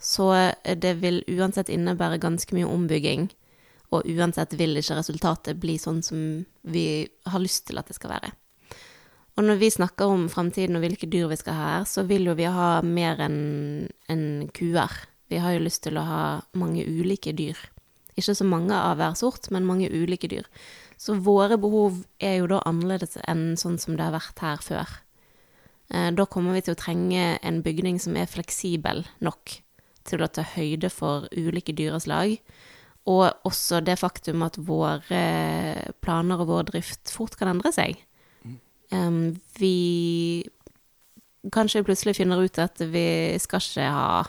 Så 0.00 0.30
eh, 0.32 0.76
det 0.80 0.96
vil 1.02 1.20
uansett 1.28 1.68
innebære 1.68 2.20
ganske 2.22 2.56
mye 2.56 2.68
ombygging, 2.70 3.28
og 3.92 4.08
uansett 4.08 4.56
vil 4.56 4.78
ikke 4.80 4.96
resultatet 5.02 5.60
bli 5.60 5.76
sånn 5.80 6.00
som 6.06 6.46
vi 6.62 6.86
har 7.28 7.42
lyst 7.42 7.66
til 7.68 7.80
at 7.80 7.90
det 7.90 7.98
skal 7.98 8.14
være. 8.16 8.32
Og 9.36 9.44
når 9.46 9.60
vi 9.60 9.70
snakker 9.72 10.10
om 10.10 10.26
fremtiden 10.32 10.78
og 10.78 10.84
hvilke 10.84 11.08
dyr 11.10 11.28
vi 11.30 11.38
skal 11.40 11.56
ha 11.56 11.68
her, 11.74 11.86
så 11.88 12.06
vil 12.08 12.26
jo 12.28 12.34
vi 12.38 12.48
ha 12.48 12.80
mer 12.84 13.20
enn 13.24 13.88
enn 14.10 14.48
kuer. 14.56 14.96
Vi 15.30 15.38
har 15.38 15.54
jo 15.54 15.62
lyst 15.64 15.84
til 15.86 15.98
å 16.00 16.04
ha 16.06 16.22
mange 16.58 16.82
ulike 16.84 17.32
dyr. 17.36 17.58
Ikke 18.18 18.34
så 18.34 18.44
mange 18.44 18.74
av 18.74 18.98
hver 18.98 19.14
sort, 19.16 19.46
men 19.54 19.64
mange 19.68 19.88
ulike 19.88 20.28
dyr. 20.28 20.48
Så 21.00 21.14
våre 21.22 21.56
behov 21.56 22.02
er 22.20 22.40
jo 22.40 22.48
da 22.50 22.58
annerledes 22.68 23.16
enn 23.30 23.54
sånn 23.56 23.78
som 23.80 23.96
det 23.96 24.04
har 24.04 24.16
vært 24.18 24.42
her 24.42 24.60
før. 24.64 24.96
Eh, 25.90 26.10
Da 26.10 26.26
kommer 26.26 26.52
vi 26.58 26.60
til 26.66 26.74
å 26.74 26.80
trenge 26.82 27.38
en 27.42 27.62
bygning 27.62 28.00
som 28.02 28.16
er 28.16 28.26
fleksibel 28.26 29.06
nok 29.20 29.60
til 30.04 30.22
å 30.22 30.28
ta 30.28 30.42
høyde 30.42 30.90
for 30.90 31.28
ulike 31.36 31.72
dyreslag, 31.76 32.38
og 33.06 33.32
også 33.48 33.80
det 33.84 33.96
faktum 33.98 34.42
at 34.42 34.58
våre 34.58 35.22
planer 36.02 36.40
og 36.42 36.48
vår 36.50 36.64
drift 36.72 37.10
fort 37.14 37.36
kan 37.38 37.48
endre 37.48 37.72
seg. 37.72 37.96
Vi 39.60 40.44
kanskje 41.52 41.84
plutselig 41.86 42.16
finner 42.18 42.42
ut 42.42 42.58
at 42.60 42.80
vi 42.92 43.38
skal 43.40 43.62
ikke 43.64 43.88
ha, 43.94 44.24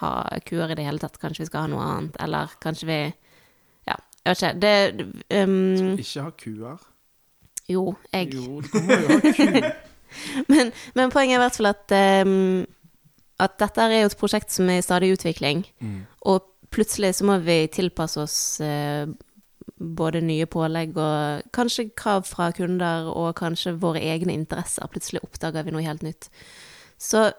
ha 0.00 0.12
kuer 0.46 0.72
i 0.72 0.78
det 0.78 0.86
hele 0.86 1.02
tatt. 1.02 1.18
Kanskje 1.22 1.44
vi 1.44 1.50
skal 1.50 1.66
ha 1.66 1.72
noe 1.72 1.86
annet. 1.86 2.18
Eller 2.22 2.54
kanskje 2.62 2.88
vi 2.88 3.00
Ja, 3.88 3.96
jeg 4.24 4.30
vet 4.30 4.42
ikke. 4.42 4.52
Det 4.62 5.08
em, 5.40 5.56
Ikke 5.98 6.26
ha 6.26 6.36
kuer? 6.44 6.86
Jo, 7.70 7.94
jeg 8.12 8.34
Jo, 8.34 8.60
du 8.60 8.78
må 8.82 9.00
jo 9.00 9.08
ha 9.08 9.18
ku. 9.32 9.60
men, 10.52 10.72
men 10.94 11.12
poenget 11.12 11.36
er 11.36 11.40
i 11.40 11.42
hvert 11.44 11.58
fall 11.58 11.70
at, 11.70 11.94
um, 12.26 12.64
at 13.40 13.58
dette 13.60 13.84
er 13.84 14.02
jo 14.02 14.08
et 14.10 14.18
prosjekt 14.20 14.52
som 14.52 14.70
er 14.70 14.80
i 14.80 14.84
stadig 14.84 15.12
utvikling. 15.14 15.64
Mm. 15.80 16.00
Og 16.28 16.48
plutselig 16.72 17.14
så 17.18 17.28
må 17.28 17.38
vi 17.44 17.62
tilpasse 17.72 18.20
oss 18.20 18.36
uh, 18.64 19.06
både 19.82 20.22
nye 20.24 20.46
pålegg 20.50 20.96
og 21.00 21.48
kanskje 21.54 21.90
krav 21.98 22.26
fra 22.28 22.50
kunder, 22.56 23.08
og 23.10 23.34
kanskje 23.38 23.74
våre 23.80 24.02
egne 24.02 24.34
interesser. 24.36 24.88
Plutselig 24.90 25.22
oppdager 25.24 25.66
vi 25.66 25.74
noe 25.74 25.86
helt 25.86 26.04
nytt. 26.06 26.28
Så 27.00 27.30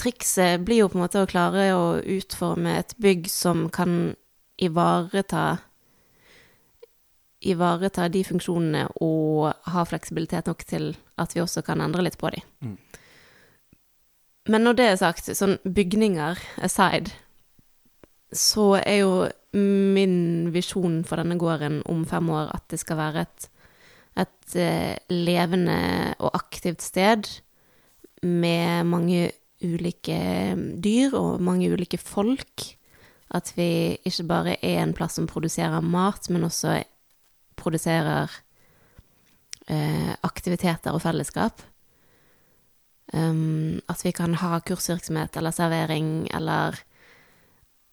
trikset 0.00 0.62
blir 0.66 0.82
jo 0.82 0.88
på 0.92 0.98
en 0.98 1.04
måte 1.04 1.22
å 1.22 1.28
klare 1.28 1.66
å 1.76 1.84
utforme 2.00 2.78
et 2.80 2.94
bygg 3.02 3.28
som 3.32 3.68
kan 3.72 4.14
ivareta 4.62 5.60
Ivareta 7.42 8.04
de 8.06 8.20
funksjonene 8.22 8.84
og 9.02 9.48
ha 9.74 9.82
fleksibilitet 9.82 10.46
nok 10.46 10.60
til 10.62 10.92
at 11.18 11.32
vi 11.34 11.40
også 11.42 11.64
kan 11.66 11.80
endre 11.82 12.04
litt 12.06 12.14
på 12.20 12.30
de. 12.30 12.38
Mm. 12.62 12.76
Men 14.46 14.62
når 14.62 14.76
det 14.78 14.86
er 14.86 15.00
sagt, 15.00 15.26
sånn 15.26 15.56
bygninger 15.66 16.38
aside, 16.62 17.10
så 18.30 18.76
er 18.78 19.00
jo 19.00 19.16
min 19.58 20.52
visjon 20.54 21.02
for 21.06 21.18
denne 21.18 21.34
gården 21.40 21.82
om 21.90 22.06
fem 22.06 22.30
år 22.30 22.54
at 22.54 22.64
det 22.70 22.78
skal 22.84 23.00
være 23.00 23.26
et, 23.26 23.48
et 24.22 24.56
eh, 24.62 24.94
levende 25.10 25.80
og 26.22 26.30
aktivt 26.38 26.86
sted 26.86 27.26
med 28.22 28.86
mange 28.86 29.32
ulike 29.62 30.18
dyr 30.82 31.16
og 31.18 31.42
mange 31.44 31.70
ulike 31.72 31.98
folk. 32.00 32.68
At 33.32 33.52
vi 33.56 33.98
ikke 34.04 34.28
bare 34.28 34.56
er 34.60 34.82
en 34.82 34.94
plass 34.96 35.16
som 35.16 35.28
produserer 35.30 35.80
mat, 35.80 36.28
men 36.30 36.44
også 36.44 36.82
produserer 37.56 38.30
eh, 39.68 40.12
aktiviteter 40.22 40.92
og 40.92 41.02
fellesskap. 41.04 41.62
Um, 43.12 43.80
at 43.92 44.00
vi 44.04 44.12
kan 44.16 44.34
ha 44.40 44.60
kursvirksomhet 44.64 45.36
eller 45.36 45.52
servering 45.52 46.30
eller 46.32 46.78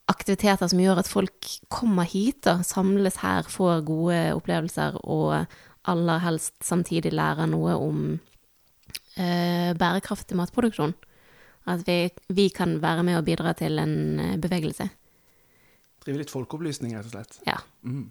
aktiviteter 0.08 0.70
som 0.70 0.80
gjør 0.80 1.02
at 1.02 1.10
folk 1.12 1.50
kommer 1.72 2.08
hit 2.08 2.48
og 2.48 2.64
samles 2.66 3.20
her, 3.24 3.44
får 3.44 3.84
gode 3.88 4.20
opplevelser 4.38 4.96
og 5.04 5.46
aller 5.90 6.24
helst 6.24 6.56
samtidig 6.66 7.12
lærer 7.16 7.50
noe 7.50 7.76
om 7.78 8.02
eh, 9.18 9.76
bærekraftig 9.78 10.38
matproduksjon. 10.40 10.96
At 11.68 11.84
vi, 11.88 12.10
vi 12.34 12.50
kan 12.50 12.78
være 12.82 13.04
med 13.04 13.20
og 13.20 13.26
bidra 13.28 13.54
til 13.58 13.80
en 13.82 14.20
eh, 14.20 14.38
bevegelse. 14.42 14.90
Drive 16.06 16.22
litt 16.22 16.32
folkeopplysning, 16.32 16.96
rett 16.96 17.10
og 17.10 17.18
slett. 17.18 17.42
Ja. 17.48 17.58
Mm. 17.84 18.08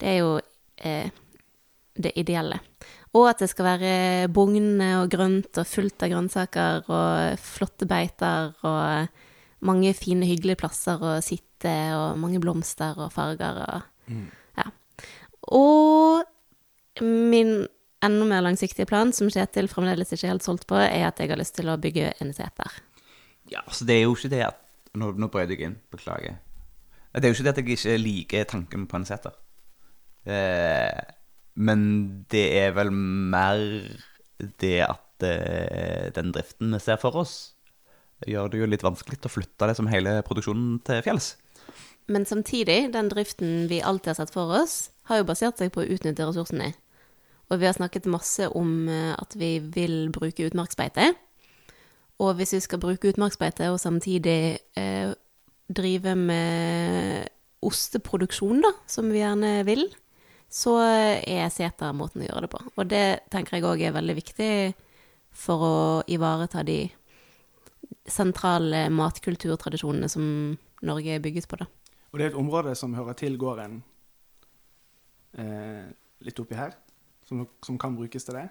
Det 0.00 0.08
er 0.08 0.18
jo 0.22 0.30
eh, 0.76 1.10
det 2.00 2.14
ideelle. 2.16 2.60
Og 3.12 3.28
at 3.28 3.42
det 3.42 3.50
skal 3.50 3.66
være 3.66 4.30
bugnende 4.32 4.92
og 5.02 5.10
grønt 5.12 5.58
og 5.60 5.66
fullt 5.68 6.06
av 6.06 6.12
grønnsaker 6.14 6.88
og 6.88 7.42
flotte 7.42 7.88
beiter 7.90 8.54
og 8.64 9.10
mange 9.66 9.92
fine, 9.92 10.24
hyggelige 10.24 10.62
plasser 10.62 11.02
å 11.02 11.18
sitte 11.24 11.72
og 11.98 12.16
mange 12.22 12.40
blomster 12.40 12.96
og 12.96 13.12
farger 13.14 13.64
og 13.66 13.88
Mm. 14.10 14.26
Ja. 14.58 14.64
Og 15.54 16.24
min 17.00 17.68
enda 18.04 18.26
mer 18.28 18.44
langsiktige 18.44 18.88
plan, 18.88 19.12
som 19.12 19.30
Kjetil 19.32 19.68
fremdeles 19.70 20.12
ikke 20.12 20.26
er 20.26 20.34
helt 20.34 20.46
solgt 20.46 20.66
på, 20.70 20.78
er 20.80 21.08
at 21.08 21.20
jeg 21.20 21.30
har 21.32 21.40
lyst 21.40 21.56
til 21.58 21.70
å 21.70 21.78
bygge 21.80 22.14
en 22.22 22.32
seter. 22.36 22.80
Ja, 23.50 23.62
altså 23.64 23.86
det 23.88 23.98
er 23.98 24.04
jo 24.06 24.16
ikke 24.16 24.32
det 24.32 24.44
at 24.48 24.66
Nå, 24.90 25.12
nå 25.14 25.28
brøt 25.30 25.52
jeg 25.52 25.62
inn, 25.62 25.76
beklager. 25.94 26.40
Det 27.14 27.22
er 27.22 27.30
jo 27.30 27.36
ikke 27.36 27.44
det 27.46 27.52
at 27.52 27.58
jeg 27.60 27.76
ikke 27.76 27.92
liker 28.00 28.48
tanken 28.50 28.88
på 28.90 28.98
en 28.98 29.04
seter. 29.06 29.36
Eh, 30.26 30.98
men 31.54 31.84
det 32.26 32.42
er 32.58 32.74
vel 32.74 32.90
mer 32.90 33.62
det 34.58 34.80
at 34.82 35.26
eh, 35.26 36.08
den 36.16 36.32
driften 36.34 36.74
vi 36.74 36.82
ser 36.82 36.98
for 36.98 37.20
oss, 37.22 37.36
gjør 38.26 38.50
det 38.50 38.64
jo 38.64 38.68
litt 38.72 38.82
vanskelig 38.82 39.20
å 39.22 39.32
flytte 39.32 39.70
det 39.70 39.78
som 39.78 39.88
hele 39.92 40.18
produksjonen 40.26 40.80
til 40.86 41.04
fjells. 41.06 41.36
Men 42.10 42.26
samtidig, 42.26 42.90
den 42.94 43.08
driften 43.12 43.68
vi 43.70 43.78
alltid 43.86 44.10
har 44.10 44.20
sett 44.24 44.34
for 44.34 44.50
oss, 44.58 44.88
har 45.06 45.22
jo 45.22 45.30
basert 45.30 45.62
seg 45.62 45.70
på 45.70 45.84
å 45.84 45.90
utnytte 45.94 46.26
ressursene. 46.26 46.72
Og 47.50 47.58
vi 47.58 47.66
har 47.66 47.74
snakket 47.74 48.06
masse 48.10 48.46
om 48.56 48.88
eh, 48.88 49.14
at 49.14 49.34
vi 49.38 49.58
vil 49.74 50.12
bruke 50.14 50.46
utmarksbeite. 50.46 51.10
Og 52.20 52.36
hvis 52.38 52.54
vi 52.54 52.60
skal 52.62 52.82
bruke 52.82 53.10
utmarksbeite 53.10 53.70
og 53.72 53.80
samtidig 53.80 54.60
eh, 54.78 55.12
drive 55.70 56.14
med 56.16 57.26
osteproduksjon, 57.64 58.62
da, 58.64 58.72
som 58.88 59.10
vi 59.10 59.20
gjerne 59.20 59.60
vil, 59.68 59.86
så 60.50 60.76
er 60.82 61.50
seter 61.54 61.94
måten 61.94 62.24
å 62.24 62.28
gjøre 62.28 62.46
det 62.46 62.52
på. 62.52 62.62
Og 62.76 62.88
det 62.90 63.04
tenker 63.30 63.58
jeg 63.58 63.66
òg 63.68 63.84
er 63.86 63.94
veldig 63.94 64.16
viktig 64.18 64.52
for 65.30 65.62
å 65.62 65.76
ivareta 66.10 66.64
de 66.66 66.82
sentrale 68.10 68.88
matkulturtradisjonene 68.92 70.08
som 70.10 70.24
Norge 70.86 71.14
er 71.14 71.22
bygget 71.22 71.46
på, 71.50 71.60
da. 71.60 71.68
Og 72.10 72.18
det 72.18 72.26
er 72.26 72.32
et 72.32 72.40
område 72.40 72.74
som 72.74 72.94
hører 72.96 73.14
til 73.18 73.36
gården 73.38 73.76
eh, 75.38 75.86
litt 76.26 76.40
oppi 76.42 76.58
her, 76.58 76.74
som, 77.30 77.46
som 77.62 77.78
kan 77.78 77.94
brukes 77.96 78.26
til 78.26 78.34
det? 78.34 78.48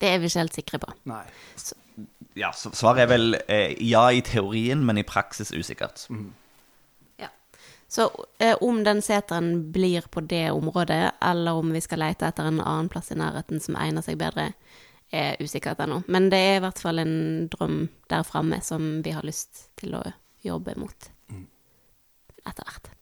Det 0.00 0.08
er 0.12 0.20
vi 0.20 0.30
ikke 0.30 0.44
helt 0.44 0.56
sikre 0.56 0.80
på. 0.82 0.94
Nei. 1.10 1.24
Ja, 2.36 2.52
Svaret 2.54 3.06
er 3.06 3.10
vel 3.10 3.38
eh, 3.48 3.72
ja 3.82 4.04
i 4.12 4.20
teorien, 4.24 4.84
men 4.86 5.00
i 5.00 5.06
praksis 5.08 5.50
usikkert. 5.56 6.04
Ja. 7.18 7.30
Så 7.88 8.10
eh, 8.38 8.54
om 8.60 8.82
den 8.84 9.00
seteren 9.02 9.72
blir 9.72 10.06
på 10.12 10.20
det 10.20 10.50
området, 10.52 11.16
eller 11.24 11.62
om 11.62 11.72
vi 11.72 11.80
skal 11.80 12.04
lete 12.04 12.28
etter 12.28 12.50
en 12.50 12.60
annen 12.60 12.92
plass 12.92 13.10
i 13.10 13.18
nærheten 13.18 13.62
som 13.64 13.78
egner 13.80 14.04
seg 14.04 14.20
bedre, 14.20 14.50
er 15.10 15.40
usikkert 15.40 15.80
ennå. 15.80 16.02
Men 16.12 16.28
det 16.30 16.42
er 16.44 16.60
i 16.60 16.62
hvert 16.66 16.82
fall 16.82 17.00
en 17.00 17.16
drøm 17.50 17.86
der 18.12 18.26
framme 18.26 18.60
som 18.62 19.00
vi 19.06 19.16
har 19.16 19.26
lyst 19.26 19.70
til 19.80 19.96
å 19.96 20.04
jobbe 20.44 20.76
mot 20.78 21.10
etter 22.46 22.62
hvert. 22.68 22.92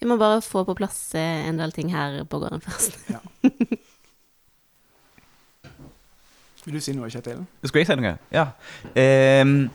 Vi 0.00 0.08
må 0.08 0.18
bare 0.20 0.42
få 0.44 0.64
på 0.68 0.76
plass 0.76 0.98
eh, 1.16 1.46
en 1.48 1.60
del 1.60 1.72
ting 1.72 1.92
her 1.94 2.22
på 2.28 2.40
gården 2.42 2.64
først. 2.64 2.98
Ja. 3.14 3.22
Vil 6.66 6.74
du 6.74 6.82
si 6.82 6.96
noe, 6.96 7.06
Kjetil? 7.06 7.44
Skal 7.62 7.78
jeg 7.78 7.86
si 7.86 7.94
noe? 7.94 8.16
Ja. 8.34 8.48
Um, 8.98 9.68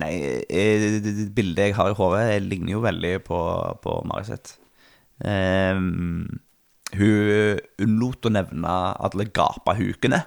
nei, 0.00 0.14
eh, 0.48 0.86
det 0.96 1.02
det 1.04 1.26
bildet 1.36 1.68
jeg 1.68 1.76
har 1.76 1.92
i 1.92 1.98
hodet, 1.98 2.38
ligner 2.46 2.72
jo 2.72 2.80
veldig 2.86 3.10
på, 3.26 3.40
på 3.84 3.98
Marit. 4.08 4.54
Ehm, 5.28 6.40
hun 6.96 7.60
unnlot 7.84 8.30
å 8.30 8.32
nevne 8.32 8.78
alle 8.96 9.28
gapahukene. 9.28 10.22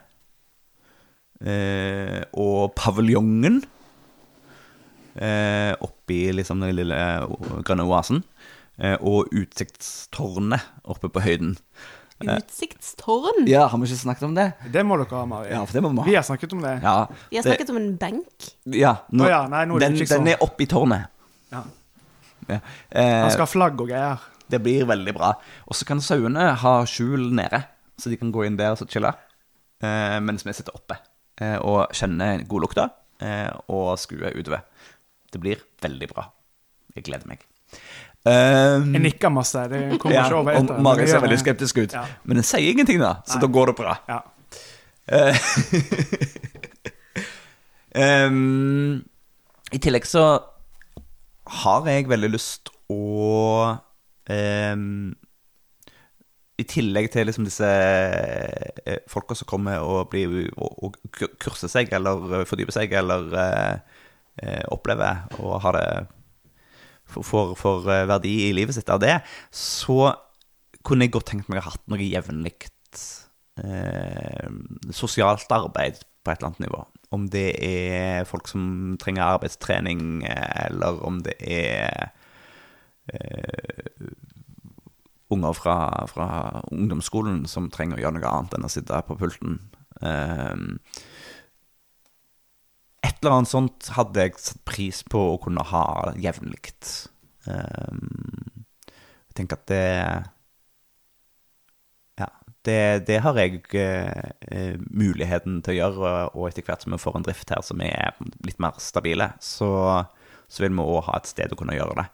Uh, 1.43 2.21
og 2.39 2.77
paviljongen 2.77 3.63
eh, 5.15 5.73
oppi 5.83 6.31
liksom 6.33 6.59
den 6.63 6.75
lille 6.75 6.95
eh, 6.95 7.25
grønne 7.65 7.85
oasen. 7.89 8.23
Eh, 8.81 8.95
og 9.05 9.29
utsiktstårnet 9.33 10.61
oppe 10.89 11.09
på 11.13 11.21
høyden. 11.21 11.57
Utsiktstårn! 12.23 13.45
Ja, 13.49 13.65
har 13.67 13.77
vi 13.81 13.87
ikke 13.89 13.99
snakket 13.99 14.23
om 14.29 14.35
det? 14.37 14.45
Det 14.71 14.83
må 14.87 14.95
dere 15.01 15.17
ha, 15.19 15.25
Mari. 15.29 15.49
Ja, 15.51 15.63
for 15.67 15.75
det 15.75 15.81
må 15.83 15.91
vi 15.91 15.99
ha. 16.01 16.05
Vi 16.07 16.15
har 16.17 16.25
snakket 16.27 16.53
om 16.55 16.61
det. 16.63 16.73
Ja, 16.83 16.93
Vi 17.29 17.37
har 17.37 17.43
det- 17.43 17.51
snakket 17.51 17.69
om 17.73 17.77
en 17.81 17.89
benk. 17.97 18.47
Ja, 18.65 18.93
nå, 19.11 19.25
oh, 19.25 19.29
ja, 19.29 19.41
nei, 19.51 19.65
nå 19.65 19.75
er 19.75 19.79
den, 19.89 19.97
den 20.07 20.27
er 20.33 20.37
oppi 20.45 20.65
tårnet. 20.65 21.09
Ja. 21.51 21.63
Ja. 22.49 22.59
Han 22.91 23.03
Eh, 23.03 23.29
skal 23.31 23.45
ha 23.45 23.45
flagg 23.45 23.79
og 23.81 23.87
greier. 23.89 24.19
det 24.49 24.61
blir 24.63 24.85
veldig 24.85 25.13
bra. 25.15 25.33
Og 25.67 25.75
så 25.75 25.85
kan 25.85 26.01
sauene 26.01 26.53
ha 26.55 26.73
skjul 26.85 27.31
nede, 27.33 27.63
så 27.97 28.09
de 28.09 28.17
kan 28.17 28.31
gå 28.31 28.45
inn 28.45 28.57
der 28.57 28.71
og 28.71 28.77
så 28.77 28.87
chille. 28.87 29.13
Eh, 29.81 30.19
mens 30.19 30.43
vi 30.45 30.53
sitter 30.53 30.73
oppe 30.75 30.97
eh, 31.41 31.57
og 31.57 31.89
kjenner 31.91 32.43
godlukta 32.47 32.89
eh, 33.21 33.49
og 33.69 33.97
skuer 33.99 34.31
utover. 34.37 34.61
Det 35.33 35.41
blir 35.41 35.63
veldig 35.83 36.09
bra. 36.13 36.27
Jeg 36.93 37.07
gleder 37.09 37.29
meg. 37.29 37.43
Um, 38.23 38.93
Jeg 38.93 39.01
nikker 39.09 39.33
masse. 39.33 39.65
Det 39.71 39.97
kommer 39.99 40.15
ja, 40.15 40.27
ikke 40.29 40.39
over 40.43 40.59
etter. 40.59 40.77
Og 40.77 40.85
Mari 40.85 41.09
ser 41.09 41.23
veldig 41.25 41.41
skeptisk 41.41 41.81
ut. 41.81 41.97
Ja. 41.97 42.05
Men 42.23 42.39
den 42.39 42.47
sier 42.47 42.69
ingenting, 42.71 43.01
da, 43.01 43.17
så 43.27 43.39
Nei. 43.39 43.43
da 43.47 43.51
går 43.57 43.73
det 43.73 43.77
bra. 43.81 43.97
Ja. 44.07 44.21
Eh, 45.13 45.35
Ehm, 47.93 49.03
I 49.73 49.79
tillegg 49.81 50.05
så 50.09 50.23
har 51.63 51.89
jeg 51.89 52.07
veldig 52.09 52.29
lyst 52.33 52.71
å 52.91 53.75
um, 54.29 55.11
I 56.57 56.65
tillegg 56.69 57.09
til 57.13 57.27
liksom 57.29 57.45
disse 57.45 57.69
eh, 57.69 59.01
folka 59.11 59.37
som 59.37 59.49
kommer 59.49 59.83
og, 59.85 60.07
blir, 60.13 60.47
og, 60.55 60.87
og 60.87 60.97
kurser 61.41 61.69
seg, 61.71 61.93
eller 61.93 62.47
fordyper 62.49 62.75
seg, 62.75 62.95
eller 62.97 63.29
eh, 63.33 63.43
eh, 63.43 64.02
opplever 64.73 65.27
og 65.37 65.59
har 65.61 65.75
det 65.77 65.87
for, 67.21 67.55
får, 67.55 67.91
eh, 67.91 68.07
verdi 68.09 68.33
i 68.47 68.53
livet 68.55 68.75
sitt 68.75 68.89
av 68.89 69.01
det, 69.03 69.19
så 69.51 70.13
kunne 70.83 71.05
jeg 71.05 71.13
godt 71.15 71.31
tenkt 71.31 71.51
meg 71.51 71.61
å 71.61 71.67
ha 71.67 71.73
hatt 71.75 71.85
noe 71.91 72.01
jevnlig 72.01 72.55
eh, 73.61 74.49
sosialt 74.91 75.51
arbeid 75.53 76.01
på 76.23 76.31
et 76.31 76.39
eller 76.39 76.51
annet 76.51 76.65
nivå. 76.65 76.83
Om 77.13 77.29
det 77.29 77.47
er 77.61 78.27
folk 78.27 78.49
som 78.49 78.97
trenger 79.01 79.35
arbeidstrening, 79.35 80.23
eh, 80.25 80.67
eller 80.67 81.01
om 81.05 81.21
det 81.25 81.37
er 81.39 82.11
eh, 83.13 84.11
unger 85.33 85.55
fra, 85.57 85.77
fra 86.09 86.27
ungdomsskolen 86.71 87.45
som 87.49 87.71
trenger 87.73 87.99
å 87.99 88.05
gjøre 88.05 88.19
noe 88.19 88.33
annet 88.33 88.57
enn 88.57 88.67
å 88.67 88.71
sitte 88.71 89.01
på 89.07 89.17
pulten. 89.19 89.59
Eh, 90.01 90.55
eller 93.23 93.39
annet 93.39 93.51
sånt 93.51 93.89
hadde 93.95 94.27
jeg 94.27 94.37
satt 94.41 94.61
pris 94.67 95.01
på 95.07 95.21
å 95.33 95.39
kunne 95.41 95.63
ha 95.71 95.85
jevnlig. 96.19 96.73
Um, 97.47 98.63
jeg 99.33 99.37
tenker 99.39 99.59
at 99.59 99.69
det 99.71 99.85
ja, 102.21 102.27
det, 102.67 102.81
det 103.09 103.21
har 103.25 103.39
jeg 103.41 103.63
eh, 103.75 104.75
muligheten 104.93 105.61
til 105.65 105.73
å 105.73 105.77
gjøre, 105.79 106.11
og 106.35 106.49
etter 106.49 106.65
hvert 106.67 106.85
som 106.85 106.93
vi 106.93 107.01
får 107.01 107.17
en 107.17 107.25
drift 107.25 107.55
her 107.55 107.63
som 107.65 107.81
er 107.83 108.13
litt 108.45 108.61
mer 108.61 108.77
stabile, 108.83 109.31
så, 109.43 109.71
så 110.47 110.63
vil 110.63 110.75
vi 110.77 110.85
òg 110.85 111.01
ha 111.09 111.17
et 111.17 111.31
sted 111.31 111.55
å 111.55 111.59
kunne 111.59 111.75
gjøre 111.77 112.03
det. 112.03 112.07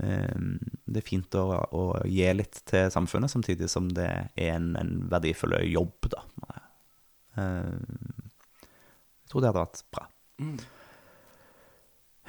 Um, 0.00 0.54
det 0.88 1.02
er 1.02 1.08
fint 1.10 1.36
å, 1.36 1.44
å 1.76 1.82
gi 2.08 2.24
litt 2.32 2.62
til 2.70 2.88
samfunnet, 2.92 3.32
samtidig 3.32 3.68
som 3.68 3.90
det 3.92 4.08
er 4.32 4.54
en, 4.54 4.72
en 4.80 4.94
verdifull 5.12 5.58
jobb, 5.68 6.08
da. 6.14 6.24
Um, 7.36 8.24
jeg 9.20 9.30
tror 9.30 9.44
det 9.44 9.52
hadde 9.52 9.62
vært 9.62 9.84
bra. 9.94 10.08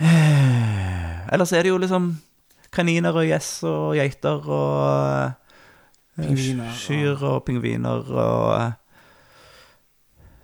Eh, 0.01 1.34
Ellers 1.34 1.51
er 1.53 1.64
det 1.64 1.70
jo 1.72 1.78
liksom 1.80 2.12
kaniner 2.74 3.16
og 3.16 3.26
gjess 3.28 3.49
og 3.68 3.95
geiter 3.99 4.47
og 4.47 5.28
eh, 5.28 5.32
Pingviner 6.22 6.68
og- 6.68 6.80
Kyr 6.82 7.24
og 7.28 7.43
pingviner 7.47 8.09
og 8.12 8.62
eh, 8.62 8.72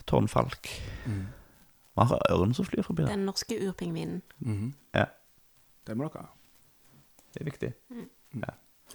tårnfalk. 0.07 0.69
Mm. 1.07 1.25
Har 1.97 2.21
ørn 2.31 2.53
som 2.53 2.65
flyr 2.65 2.83
forbi 2.85 3.01
der. 3.03 3.09
Den 3.15 3.25
norske 3.25 3.57
urpingvinen. 3.67 4.21
Mhm. 4.39 4.73
Ja, 4.95 5.05
Det 5.87 5.97
må 5.97 6.03
dere 6.03 6.21
ha. 6.21 6.27
det 7.33 7.41
er 7.41 7.45
viktig. 7.45 7.73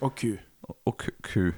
Og 0.01 0.15
ku. 0.17 0.37
Og, 0.63 0.77
og 0.87 0.97
ku, 0.99 1.11
ku. 1.23 1.51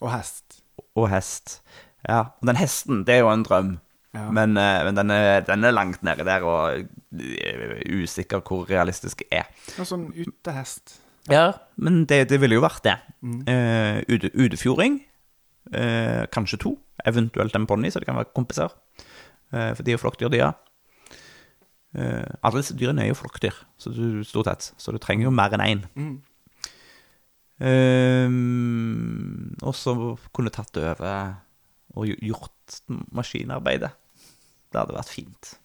Og 0.00 0.12
hest. 0.12 0.60
Og 0.94 1.08
hest. 1.10 1.62
Ja, 2.08 2.18
og 2.40 2.46
den 2.48 2.56
hesten, 2.56 3.04
det 3.06 3.14
er 3.14 3.18
jo 3.18 3.30
en 3.32 3.42
drøm. 3.44 3.78
Ja. 4.12 4.26
Men, 4.28 4.56
eh, 4.60 4.82
men 4.84 4.96
den, 4.98 5.10
er, 5.10 5.40
den 5.46 5.64
er 5.64 5.72
langt 5.72 6.02
nede 6.04 6.24
der, 6.28 6.44
og 6.44 6.82
eh, 7.16 7.80
usikker 8.02 8.42
hvor 8.44 8.66
realistisk 8.68 9.24
det 9.24 9.40
er. 9.42 9.48
Noe 9.78 9.88
sånn 9.88 10.10
utehest. 10.12 10.98
Ja, 11.30 11.52
men 11.80 12.02
det, 12.10 12.26
det 12.32 12.40
ville 12.42 12.58
jo 12.58 12.64
vært 12.64 12.84
det. 12.84 12.98
Eh, 13.22 14.02
ute, 14.10 14.32
utefjording, 14.36 15.00
Uh, 15.72 16.26
kanskje 16.34 16.58
to. 16.58 16.72
Eventuelt 17.06 17.54
en 17.56 17.68
ponni, 17.70 17.88
så 17.88 18.00
det 18.02 18.08
kan 18.08 18.18
være 18.18 18.34
kompiser. 18.34 18.72
Uh, 19.54 19.70
for 19.72 19.82
de 19.86 19.92
er 19.92 19.94
jo 19.94 20.00
flokkdyr, 20.02 20.28
de, 20.32 20.40
ja. 20.42 20.50
Alle 21.94 22.58
disse 22.58 22.74
dyrene 22.76 23.04
er 23.04 23.10
jo 23.12 23.18
flokkdyr, 23.20 23.56
så 23.80 23.92
du, 23.92 24.24
stort 24.24 24.48
sett. 24.48 24.74
Så 24.80 24.92
du 24.92 24.98
trenger 25.00 25.28
jo 25.28 25.32
mer 25.32 25.52
enn 25.52 25.64
én. 25.64 25.82
Mm. 25.92 26.16
Og 29.60 29.74
så 29.76 29.92
kunne 30.32 30.52
tatt 30.52 30.80
over 30.80 31.04
og 31.92 32.08
gjort 32.16 32.80
maskinarbeidet. 33.12 33.92
Det 34.72 34.80
hadde 34.80 34.96
vært 34.96 35.12
fint. 35.12 35.56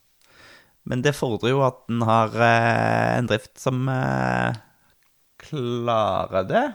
Men 0.88 1.03
det 1.03 1.16
fordrer 1.18 1.51
jo 1.51 1.64
at 1.68 1.80
en 1.91 2.03
har 2.08 2.36
eh, 2.36 3.18
en 3.18 3.28
drift 3.28 3.58
som 3.60 3.88
eh, 3.91 4.60
klarer 5.47 6.47
det. 6.47 6.68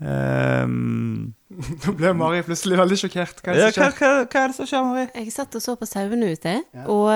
Um, 0.00 1.34
Nå 1.84 1.92
ble 1.98 2.14
Mari 2.16 2.40
plutselig 2.46 2.78
veldig 2.80 2.98
sjokkert. 3.02 3.42
Hva 3.44 3.52
er 3.52 3.60
ja, 3.60 3.68
det 3.68 3.76
som 3.76 3.84
skjer? 3.84 3.98
hva, 3.98 4.24
hva 4.24 4.42
er 4.42 4.48
det 4.50 4.56
som 4.58 4.70
skjer, 4.70 4.88
Mari? 4.88 5.04
Jeg 5.20 5.34
satt 5.34 5.58
og 5.58 5.64
så 5.64 5.76
på 5.78 5.88
sauene 5.88 6.32
ute, 6.32 6.54
og, 6.90 7.12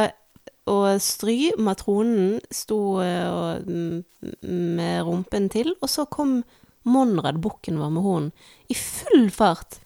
og 0.70 0.86
Stry, 1.02 1.38
matronen, 1.58 2.36
sto 2.54 2.80
eh, 3.02 3.24
og, 3.30 3.72
med 4.44 5.08
rumpen 5.08 5.48
til, 5.54 5.74
og 5.80 5.90
så 5.90 6.06
kom 6.06 6.42
Monrad, 6.84 7.40
bukken 7.40 7.80
vår 7.80 7.94
med 7.94 8.04
horn, 8.04 8.30
i 8.68 8.76
full 8.76 9.30
fart, 9.32 9.80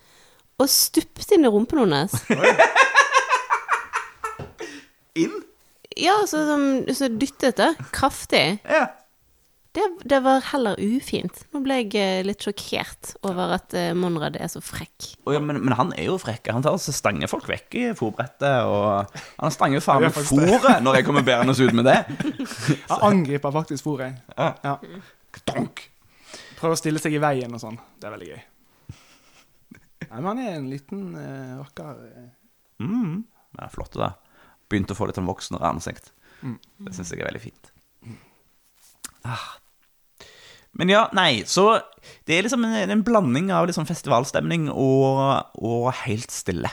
og 0.58 0.66
stupte 0.72 1.36
inn 1.36 1.46
i 1.46 1.52
rumpen 1.54 1.84
hennes. 1.84 2.18
Inn? 5.24 5.36
Ja, 5.98 6.14
så, 6.28 6.44
så, 6.46 6.94
så 6.94 7.08
dyttet 7.10 7.58
det, 7.58 7.72
kraftig. 7.96 8.46
Ja. 8.68 8.86
Det, 9.76 9.84
det 10.10 10.18
var 10.24 10.40
heller 10.48 10.78
ufint. 10.80 11.42
Nå 11.54 11.60
ble 11.62 11.76
jeg 11.82 11.92
eh, 12.00 12.20
litt 12.26 12.42
sjokkert 12.42 13.12
over 13.28 13.52
at 13.58 13.74
eh, 13.76 13.90
Monrad 13.94 14.38
er 14.40 14.48
så 14.50 14.62
frekk. 14.64 15.10
Oh, 15.28 15.32
ja, 15.36 15.40
men, 15.44 15.60
men 15.62 15.74
han 15.78 15.92
er 15.94 16.08
jo 16.08 16.16
frekk. 16.18 16.48
Han 16.54 16.64
tar 16.64 16.74
altså 16.74 16.94
stanger 16.96 17.30
folk 17.30 17.46
vekk 17.50 17.76
i 17.78 17.84
fôrbrettet. 17.98 18.64
Og 18.66 19.12
han 19.44 19.54
stanger 19.54 19.78
jo 19.78 19.84
faen 19.84 20.06
meg 20.06 20.16
fòret 20.16 20.82
når 20.82 20.98
jeg 20.98 21.06
kommer 21.06 21.26
bærende 21.26 21.54
ut 21.54 21.76
med 21.76 21.86
det. 21.86 21.98
Han 22.90 23.04
angriper 23.12 23.54
faktisk 23.54 23.86
fôret. 23.86 24.18
Ja. 24.38 24.50
Ja. 24.64 24.76
Donk. 25.52 25.84
Prøver 26.58 26.74
å 26.74 26.80
stille 26.80 27.02
seg 27.02 27.14
i 27.14 27.22
veien 27.22 27.52
og 27.54 27.62
sånn. 27.62 27.76
Det 28.00 28.08
er 28.08 28.16
veldig 28.16 28.30
gøy. 28.32 28.40
Nei, 30.08 30.16
men 30.16 30.26
han 30.30 30.40
er 30.42 30.54
en 30.56 30.70
liten 30.72 31.02
uh, 31.12 31.58
rakker. 31.60 31.98
eh. 32.08 32.28
Mm. 32.82 33.20
Ja, 33.60 33.68
flott, 33.70 33.94
det. 34.00 34.08
Begynte 34.68 34.94
å 34.94 34.98
få 34.98 35.08
litt 35.08 35.18
sånn 35.18 35.28
voksnere 35.28 35.68
ansikt. 35.70 36.12
Mm. 36.42 36.58
Det 36.86 36.94
syns 36.96 37.12
jeg 37.12 37.22
er 37.22 37.30
veldig 37.30 37.42
fint. 37.42 37.72
Ah. 39.26 39.46
Men 40.78 40.92
ja, 40.92 41.08
nei, 41.16 41.42
så 41.50 41.80
Det 42.24 42.36
er 42.36 42.44
liksom 42.46 42.62
en, 42.64 42.90
en 42.92 43.04
blanding 43.04 43.50
av 43.52 43.66
liksom 43.68 43.88
festivalstemning 43.88 44.68
og, 44.70 45.48
og 45.58 45.88
helt 46.04 46.32
stille. 46.32 46.70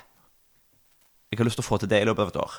Jeg 1.31 1.39
har 1.41 1.47
lyst 1.47 1.57
til 1.59 1.65
å 1.65 1.67
få 1.67 1.79
til 1.81 1.89
det 1.91 2.03
i 2.03 2.05
løpet 2.07 2.21
av 2.23 2.29
et 2.31 2.37
år. 2.43 2.53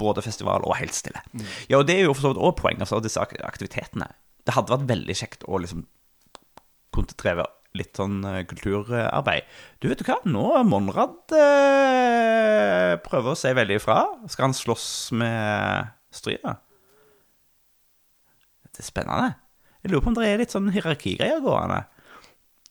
Både 0.00 0.22
festival 0.24 0.64
og 0.64 0.76
helt 0.78 0.94
stille. 0.96 1.20
Ja, 1.68 1.80
og 1.80 1.88
det 1.88 1.98
er 1.98 2.06
jo 2.06 2.14
for 2.14 2.24
så 2.24 2.30
vidt 2.32 2.40
også 2.40 2.60
poeng, 2.62 2.78
altså 2.80 3.00
disse 3.04 3.20
aktivitetene. 3.20 4.06
Det 4.46 4.54
hadde 4.56 4.72
vært 4.72 4.86
veldig 4.88 5.16
kjekt 5.18 5.44
å 5.44 5.60
liksom 5.60 5.82
kunne 6.92 7.18
dreve 7.20 7.44
litt 7.78 7.96
sånn 7.96 8.20
eh, 8.28 8.42
kulturarbeid. 8.48 9.48
Du 9.80 9.88
vet 9.90 10.00
du 10.00 10.06
hva, 10.06 10.18
nå 10.28 10.44
Monrad 10.68 11.34
eh, 11.36 12.94
prøver 13.04 13.32
å 13.32 13.38
si 13.38 13.52
veldig 13.56 13.78
ifra. 13.80 14.02
Skal 14.28 14.50
han 14.50 14.56
slåss 14.56 14.86
med 15.16 15.92
Stryna? 16.12 16.58
Det 18.72 18.80
er 18.80 18.88
spennende. 18.88 19.32
Jeg 19.82 19.92
lurer 19.92 20.04
på 20.04 20.12
om 20.12 20.18
det 20.18 20.28
er 20.28 20.40
litt 20.40 20.54
sånn 20.54 20.70
hierarkigreier 20.72 21.42
gående. 21.44 21.82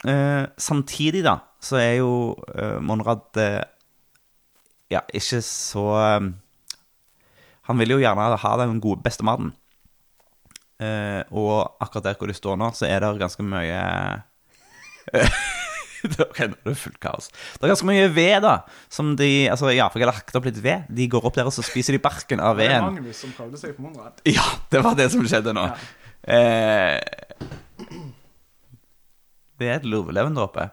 Eh, 0.07 0.45
samtidig, 0.57 1.23
da, 1.25 1.37
så 1.61 1.77
er 1.81 1.95
jo 1.99 2.13
eh, 2.55 2.77
Monrad 2.81 3.37
eh, 3.41 3.61
ja, 4.91 5.03
ikke 5.13 5.43
så 5.45 5.83
eh, 5.99 6.31
Han 7.69 7.77
vil 7.79 7.93
jo 7.93 8.01
gjerne 8.01 8.33
ha 8.41 8.53
den 8.59 8.79
gode, 8.83 9.03
beste 9.05 9.23
maten. 9.23 9.53
Eh, 10.81 11.21
og 11.29 11.77
akkurat 11.83 12.09
der 12.09 12.17
hvor 12.17 12.31
de 12.31 12.35
står 12.35 12.57
nå, 12.57 12.71
så 12.73 12.87
er 12.89 13.03
det 13.03 13.19
ganske 13.21 13.45
mye 13.45 13.81
Da 16.01 16.25
er 16.41 16.49
det 16.49 16.75
fullt 16.81 16.97
kaos. 17.01 17.27
Det 17.29 17.67
er 17.67 17.71
ganske 17.75 17.85
mye 17.85 18.07
ved, 18.09 18.39
da. 18.41 18.55
Som 18.89 19.13
de 19.19 19.47
Altså, 19.51 19.69
ja, 19.69 19.85
for 19.91 20.01
jeg 20.01 20.07
har 20.07 20.15
lagt 20.15 20.37
opp 20.37 20.47
litt 20.49 20.61
ved. 20.63 20.87
De 20.89 21.07
går 21.11 21.27
opp 21.29 21.35
der, 21.37 21.49
og 21.49 21.53
så 21.53 21.65
spiser 21.65 21.93
de 21.93 22.01
barken 22.01 22.41
av 22.41 22.57
Det 22.57 22.65
er 22.65 22.79
veden. 22.79 22.97
Magnus 22.97 23.21
som 23.21 23.33
prøvde 23.37 23.59
seg 23.61 23.75
på 23.77 23.85
Monrad. 23.85 24.23
Ja, 24.25 24.47
det 24.73 24.81
var 24.81 24.97
det 24.97 25.11
som 25.13 25.21
skjedde 25.27 25.53
nå. 25.57 25.67
Eh, 26.21 26.97
det 29.61 29.69
er 29.69 29.77
et 29.77 29.85
lurveleven 29.85 30.37
der 30.37 30.47
oppe. 30.47 30.67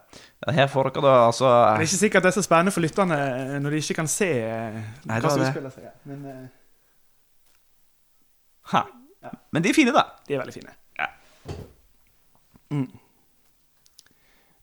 Her 0.49 0.69
får 0.71 0.89
dere 0.89 1.03
da 1.03 1.15
altså 1.27 1.49
Det 1.49 1.83
er 1.83 1.85
ikke 1.85 1.99
sikkert 1.99 2.25
det 2.25 2.29
er 2.31 2.37
så 2.37 2.43
spennende 2.45 2.73
for 2.73 2.81
lytterne 2.85 3.17
eh, 3.17 3.57
når 3.61 3.75
de 3.75 3.81
ikke 3.83 3.97
kan 3.99 4.07
se 4.09 4.29
eh, 4.39 4.79
Nei, 5.09 5.19
hva 5.19 5.33
som 5.33 5.43
utspiller 5.43 5.73
seg. 5.73 5.91
Men 6.09 6.23
uh... 6.25 6.39
ha. 8.73 8.85
Men 9.51 9.65
de 9.65 9.69
er 9.69 9.77
fine, 9.77 9.93
da. 9.93 10.05
de 10.25 10.37
er 10.37 10.41
veldig 10.41 10.55
fine. 10.55 10.73
Ja. 10.97 11.09
Mm. 12.71 12.87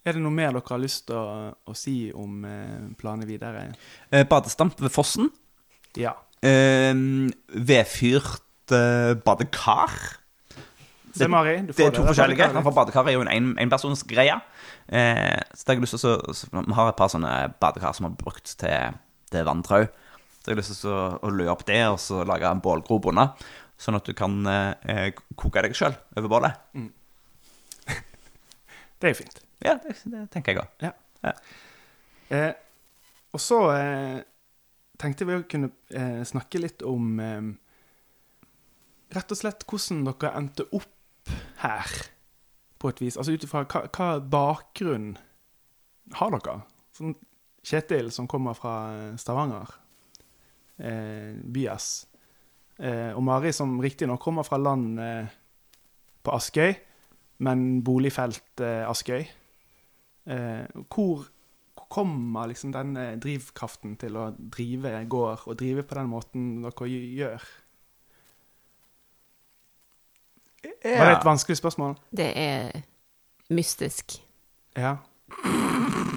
Er 0.07 0.15
det 0.15 0.23
noe 0.23 0.31
mer 0.35 0.53
dere 0.55 0.63
har 0.71 0.79
lyst 0.79 1.09
til 1.09 1.17
å, 1.19 1.51
å 1.67 1.75
si 1.75 1.97
om 2.15 2.45
eh, 2.47 2.85
planene 3.01 3.27
videre? 3.27 3.65
Eh, 4.15 4.23
badestamp 4.31 4.79
ved 4.85 4.93
fossen. 4.95 5.33
Ja. 5.99 6.13
Eh, 6.47 6.93
vedfyrt 7.51 8.71
eh, 8.77 9.15
badekar. 9.27 9.97
Se, 11.17 11.27
Mari, 11.33 11.57
du 11.65 11.73
Det 11.73 11.87
er 11.89 11.91
to 11.97 12.03
det. 12.05 12.11
forskjellige. 12.13 12.39
badekaret 12.45 12.67
For 12.69 12.77
badekar 12.77 13.09
er 13.09 13.17
jo 13.17 13.23
en 13.25 13.33
en- 13.33 13.57
enpersonsgreie. 13.65 14.37
Eh, 14.87 15.41
så 15.57 15.65
det 15.65 15.73
har 15.73 15.75
jeg 15.75 15.83
lyst 15.87 15.99
til 15.99 16.11
å 16.13 16.35
så- 16.35 16.51
Vi 16.67 16.73
har 16.77 16.89
et 16.93 16.97
par 16.97 17.09
sånne 17.09 17.55
badekar 17.59 17.95
som 17.97 18.05
har 18.07 18.13
brukt 18.21 18.45
til, 18.59 18.95
til 19.33 19.45
vanntrau. 19.45 19.89
Så 20.45 20.47
jeg 20.47 20.55
har 20.55 20.61
lyst 20.63 20.81
til 20.83 20.91
å, 20.91 21.19
å 21.25 21.31
løye 21.35 21.51
opp 21.51 21.65
det 21.67 21.83
og 21.89 21.99
så 21.99 22.23
lage 22.25 22.45
en 22.47 22.61
bålgrop 22.61 23.07
under. 23.11 23.33
Sånn 23.79 23.97
at 23.97 24.05
du 24.05 24.13
kan 24.15 24.47
eh, 24.47 25.11
koke 25.35 25.63
deg 25.63 25.75
sjøl 25.75 25.97
over 26.17 26.29
bålet. 26.29 26.55
Det 29.01 29.11
er 29.11 29.13
jo 29.13 29.19
fint. 29.25 29.41
Ja, 29.65 29.77
det, 29.83 29.97
det 30.13 30.25
tenker 30.35 30.53
jeg 30.53 30.63
òg. 30.63 30.91
Ja. 31.25 31.33
Eh, 32.35 32.53
og 33.35 33.43
så 33.43 33.61
eh, 33.73 34.19
tenkte 35.01 35.29
vi 35.29 35.37
å 35.39 35.47
kunne 35.49 35.71
eh, 35.95 36.21
snakke 36.29 36.61
litt 36.63 36.85
om 36.87 37.17
eh, 37.23 37.55
Rett 39.15 39.31
og 39.31 39.39
slett 39.39 39.63
hvordan 39.71 40.03
dere 40.09 40.33
endte 40.35 40.65
opp 40.75 41.31
her, 41.63 41.93
på 42.83 42.91
et 42.91 43.01
vis. 43.05 43.17
Altså 43.17 43.37
ut 43.37 43.45
ifra 43.47 43.63
hva, 43.63 43.85
hva 43.87 44.09
bakgrunn 44.19 45.13
har 46.19 46.35
dere? 46.35 46.57
Sånn 46.97 47.15
Kjetil 47.67 48.13
som 48.15 48.29
kommer 48.31 48.55
fra 48.55 48.75
eh, 48.95 49.15
Stavanger, 49.19 49.73
eh, 50.79 51.35
Byas. 51.43 52.07
Eh, 52.79 53.11
og 53.11 53.25
Mari 53.27 53.51
som 53.57 53.79
riktignok 53.83 54.21
kommer 54.23 54.47
fra 54.47 54.59
land 54.61 55.01
på 56.23 56.35
Askøy, 56.35 56.77
men 57.47 57.67
boligfelt 57.87 58.63
Askøy. 58.63 59.27
Eh, 60.27 60.67
hvor, 60.91 61.27
kommer 61.89 62.49
liksom 62.51 62.73
denne 62.75 63.13
drivkraften 63.23 63.95
til 64.01 64.17
å 64.19 64.33
drive 64.37 64.91
gård, 65.07 65.45
og 65.47 65.59
drive 65.61 65.85
på 65.87 65.95
den 65.95 66.09
måten 66.11 66.49
dere 66.65 66.89
gjør? 66.91 67.07
gjør? 67.21 67.47
Var 70.83 71.11
det 71.11 71.17
et 71.17 71.27
vanskelig 71.27 71.57
spørsmål? 71.61 71.95
Det 72.11 72.31
er 72.39 72.81
mystisk. 73.55 74.17
Ja. 74.77 74.97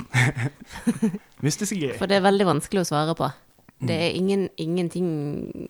mystisk 1.46 1.78
gøy. 1.78 1.94
For 2.00 2.10
det 2.10 2.18
er 2.18 2.26
veldig 2.26 2.48
vanskelig 2.50 2.84
å 2.84 2.90
svare 2.90 3.14
på. 3.18 3.30
Det 3.80 3.96
er 3.96 4.18
ingen, 4.18 4.50
ingenting 4.58 5.70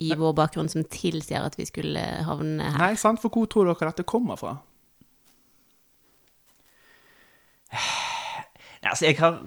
i 0.00 0.10
vår 0.16 0.34
bakgrunn 0.36 0.68
som 0.68 0.84
tilsier 0.84 1.44
at 1.44 1.56
vi 1.58 1.64
skulle 1.68 2.02
havne 2.26 2.72
her. 2.72 2.82
Nei, 2.82 2.96
sant? 3.00 3.20
For 3.22 3.32
hvor 3.32 3.46
tror 3.48 3.70
dere 3.70 3.92
dette 3.92 4.04
kommer 4.08 4.36
fra? 4.40 4.56
Ja, 4.56 4.66
altså, 7.72 9.06
jeg 9.06 9.16
har, 9.20 9.38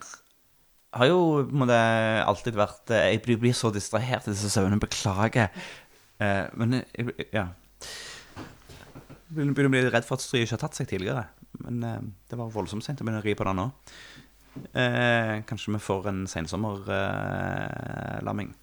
har 1.00 1.08
jo 1.10 1.20
en 1.44 1.60
måte 1.64 1.80
alltid 2.24 2.58
vært 2.58 2.94
eh, 2.94 3.10
Jeg 3.16 3.22
blir, 3.26 3.54
så 3.58 3.68
distrahert 3.74 4.28
i 4.28 4.34
disse 4.34 4.50
søvnene. 4.54 4.82
Beklager. 4.82 5.48
Eh, 6.22 6.46
men 6.60 6.70
jeg, 6.82 6.86
ja 7.34 7.46
Jeg 7.52 9.34
begynner 9.34 9.56
begynner 9.58 9.72
å 9.72 9.76
bli 9.76 9.86
redd 9.90 10.08
for 10.08 10.16
at 10.20 10.26
Stry 10.26 10.40
ikke 10.44 10.56
har 10.58 10.66
tatt 10.68 10.80
seg 10.80 10.88
tidligere. 10.92 11.26
Men 11.64 11.76
eh, 11.88 12.02
det 12.30 12.36
var 12.40 12.54
voldsomt 12.54 12.86
sent 12.86 13.00
å 13.02 13.04
begynne 13.06 13.24
å 13.24 13.26
ri 13.26 13.34
på 13.38 13.48
det 13.48 13.56
nå. 13.60 13.68
Eh, 14.54 15.36
kanskje 15.50 15.74
vi 15.74 15.80
får 15.82 16.02
en 16.12 16.22
sensommerlamming. 16.30 18.50
Eh. 18.54 18.60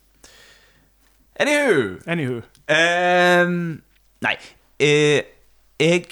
Anywho! 1.40 1.98
Anywho. 2.06 2.42
Ehm, 2.68 3.82
nei. 4.22 4.36
Eh, 4.78 5.24
jeg 5.80 6.04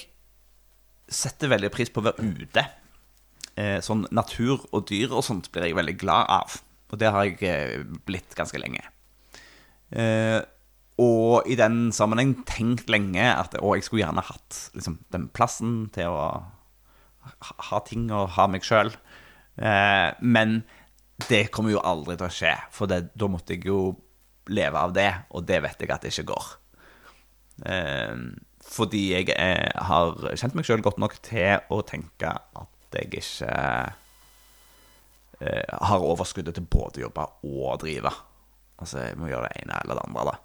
setter 1.09 1.49
veldig 1.53 1.70
pris 1.72 1.90
på 1.92 2.01
å 2.01 2.05
være 2.09 2.22
ute. 2.24 2.64
Eh, 3.59 3.79
sånn 3.85 4.07
natur 4.15 4.63
og 4.71 4.87
dyr 4.91 5.13
og 5.13 5.25
sånt 5.27 5.51
blir 5.53 5.69
jeg 5.69 5.79
veldig 5.79 5.97
glad 6.01 6.31
av. 6.39 6.61
Og 6.89 7.01
det 7.01 7.11
har 7.13 7.27
jeg 7.27 7.43
eh, 7.45 7.83
blitt 8.09 8.37
ganske 8.39 8.61
lenge. 8.61 8.85
Eh, 9.91 10.41
og 10.99 11.47
i 11.47 11.55
den 11.59 11.93
sammenheng 11.95 12.41
tenkt 12.49 12.91
lenge 12.91 13.23
at 13.31 13.55
å, 13.61 13.75
jeg 13.77 13.87
skulle 13.87 14.03
gjerne 14.03 14.25
hatt 14.27 14.63
liksom, 14.75 14.99
den 15.15 15.29
plassen 15.35 15.87
til 15.95 16.11
å 16.11 16.25
ha, 17.29 17.81
ting 17.87 18.09
og 18.15 18.33
ha 18.35 18.49
meg 18.51 18.67
sjøl. 18.67 18.91
Eh, 19.59 20.11
men 20.23 20.63
det 21.29 21.49
kommer 21.55 21.75
jo 21.75 21.85
aldri 21.87 22.17
til 22.19 22.29
å 22.29 22.35
skje, 22.35 22.55
for 22.75 22.91
det, 22.91 23.13
da 23.19 23.29
måtte 23.31 23.57
jeg 23.57 23.69
jo 23.69 23.93
leve 24.49 24.81
av 24.81 24.95
det, 24.97 25.11
og 25.35 25.45
det 25.49 25.61
vet 25.65 25.83
jeg 25.83 25.93
at 25.93 26.05
det 26.05 26.13
ikke 26.15 26.31
går. 26.33 26.51
Eh, 27.69 28.17
fordi 28.69 29.05
jeg 29.13 29.31
eh, 29.35 29.71
har 29.89 30.19
kjent 30.39 30.57
meg 30.59 30.67
sjøl 30.67 30.83
godt 30.85 31.01
nok 31.03 31.19
til 31.27 31.63
å 31.75 31.83
tenke 31.87 32.33
at 32.33 32.78
jeg 32.97 33.11
ikke 33.12 33.49
eh, 35.41 35.74
har 35.82 36.01
overskuddet 36.09 36.55
til 36.57 36.66
både 36.70 37.01
å 37.03 37.05
jobbe 37.09 37.26
og 37.45 37.80
drive. 37.84 38.12
Altså, 38.78 39.03
jeg 39.09 39.18
må 39.18 39.28
gjøre 39.28 39.49
det 39.51 39.62
ene 39.64 39.80
eller 39.82 39.99
det 39.99 40.07
andre, 40.07 40.24
da. 40.30 40.36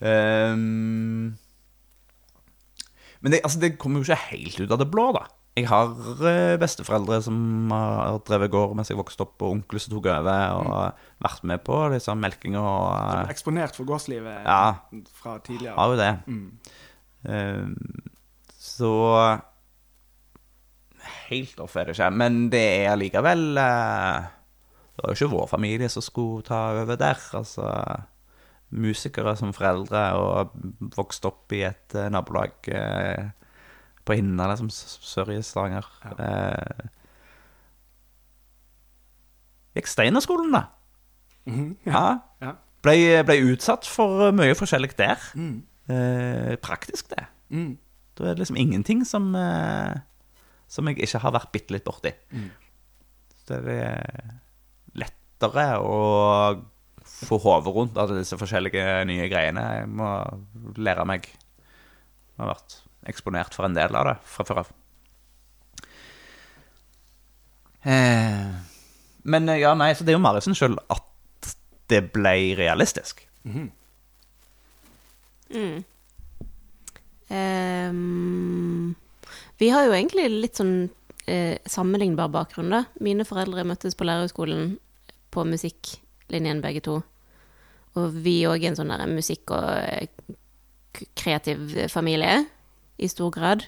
Um, 0.00 1.36
men 3.20 3.34
det, 3.34 3.42
altså, 3.44 3.60
det 3.60 3.74
kommer 3.78 4.00
jo 4.00 4.06
ikke 4.08 4.30
helt 4.30 4.60
ut 4.62 4.72
av 4.72 4.80
det 4.80 4.88
blå, 4.92 5.10
da. 5.18 5.26
Jeg 5.58 5.66
har 5.66 5.90
eh, 6.30 6.54
besteforeldre 6.62 7.18
som 7.26 7.36
har 7.74 8.20
drevet 8.24 8.52
gård 8.54 8.76
mens 8.78 8.88
jeg 8.88 8.96
vokste 9.00 9.26
opp, 9.26 9.34
og 9.42 9.56
onkler 9.58 9.82
som 9.82 9.92
tok 9.92 10.06
over, 10.08 10.54
og 10.56 11.24
vært 11.26 11.42
med 11.50 11.60
på 11.66 11.80
liksom, 11.92 12.22
melking 12.22 12.54
og 12.56 12.94
Som 13.10 13.32
Eksponert 13.34 13.76
for 13.76 13.88
gårdslivet 13.90 14.46
Ja. 14.46 14.78
fra 15.20 15.36
tidligere. 15.44 15.74
har 15.76 15.90
jo 15.90 15.98
det. 16.00 16.12
Mm. 16.30 16.48
Um, 17.26 17.74
så 18.56 18.92
Helt 21.30 21.60
off 21.62 21.76
er 21.78 21.84
det 21.90 21.94
ikke. 21.96 22.10
Men 22.12 22.38
det 22.52 22.60
er 22.82 22.90
allikevel 22.92 23.44
eh, 23.62 24.28
Det 24.96 25.04
var 25.04 25.12
jo 25.14 25.18
ikke 25.18 25.32
vår 25.36 25.46
familie 25.52 25.88
som 25.88 26.02
skulle 26.02 26.42
ta 26.46 26.60
over 26.82 26.96
der. 27.00 27.20
Altså 27.38 27.66
musikere 28.70 29.32
som 29.38 29.52
foreldre 29.54 30.00
og 30.14 30.52
vokst 30.96 31.24
opp 31.26 31.50
i 31.56 31.64
et 31.66 31.94
eh, 31.98 32.10
nabolag 32.12 32.68
eh, 32.70 33.30
på 34.06 34.14
Hinna, 34.18 34.50
som 34.56 34.68
s- 34.70 34.98
sør 35.02 35.32
i 35.34 35.40
Stavanger. 35.42 35.86
Eh, 36.18 36.88
gikk 39.78 39.86
Steinerskolen, 39.90 40.52
da. 40.54 40.64
Mhm. 41.46 41.76
Ja. 41.86 42.04
Ja. 42.42 42.52
Ble, 42.82 42.94
ble 43.28 43.36
utsatt 43.52 43.86
for 43.88 44.30
mye 44.36 44.54
forskjellig 44.56 44.94
der. 44.98 45.20
Mm. 45.36 45.62
Eh, 45.90 46.54
praktisk, 46.62 47.10
det. 47.12 47.26
Mm. 47.50 47.74
Da 48.16 48.24
er 48.24 48.34
det 48.34 48.42
liksom 48.44 48.56
ingenting 48.60 49.04
som, 49.06 49.34
eh, 49.34 49.98
som 50.70 50.88
jeg 50.88 51.00
ikke 51.02 51.22
har 51.24 51.34
vært 51.34 51.52
bitte 51.54 51.74
litt 51.74 51.86
borti. 51.86 52.12
Mm. 52.30 52.50
Så 53.42 53.58
det 53.66 53.78
er 53.82 54.36
lettere 55.00 55.66
å 55.82 55.96
få 57.10 57.40
hodet 57.42 57.74
rundt 57.74 57.98
alle 57.98 58.20
disse 58.20 58.38
forskjellige 58.38 59.02
nye 59.10 59.28
greiene. 59.32 59.64
Jeg 59.80 59.90
må 59.90 60.10
lære 60.78 61.06
meg 61.08 61.26
Jeg 61.30 62.44
har 62.44 62.54
vært 62.54 62.76
eksponert 63.10 63.56
for 63.56 63.66
en 63.66 63.76
del 63.76 63.96
av 63.96 64.06
det 64.06 64.16
fra 64.28 64.46
før 64.48 64.62
av. 64.62 64.70
Eh, 67.80 68.48
men 69.32 69.48
eh, 69.48 69.60
ja, 69.60 69.74
nei, 69.76 69.92
så 69.96 70.04
det 70.04 70.14
er 70.14 70.18
jo 70.18 70.24
Mariussen 70.24 70.56
sjøl 70.56 70.78
at 70.92 71.54
det 71.90 72.04
ble 72.14 72.34
realistisk. 72.56 73.24
Mm. 73.44 73.68
Mm. 75.50 75.78
Ehm, 77.30 78.49
vi 79.60 79.68
har 79.72 79.86
jo 79.86 79.94
egentlig 79.94 80.26
litt 80.32 80.58
sånn 80.58 80.88
eh, 81.28 81.58
sammenlignbar 81.68 82.30
bakgrunn, 82.32 82.72
da. 82.72 82.84
Mine 83.04 83.26
foreldre 83.28 83.66
møttes 83.68 83.96
på 83.96 84.06
lærerhøgskolen 84.08 84.78
på 85.30 85.44
musikklinjen, 85.46 86.62
begge 86.64 86.82
to. 86.86 87.00
Og 87.98 88.16
vi 88.24 88.40
òg 88.48 88.64
er 88.64 88.72
en 88.72 88.78
sånn 88.78 88.94
musikk- 89.12 89.52
og 89.54 89.68
eh, 89.84 90.08
kreativ 91.18 91.76
familie, 91.92 92.46
i 93.00 93.08
stor 93.08 93.30
grad. 93.32 93.64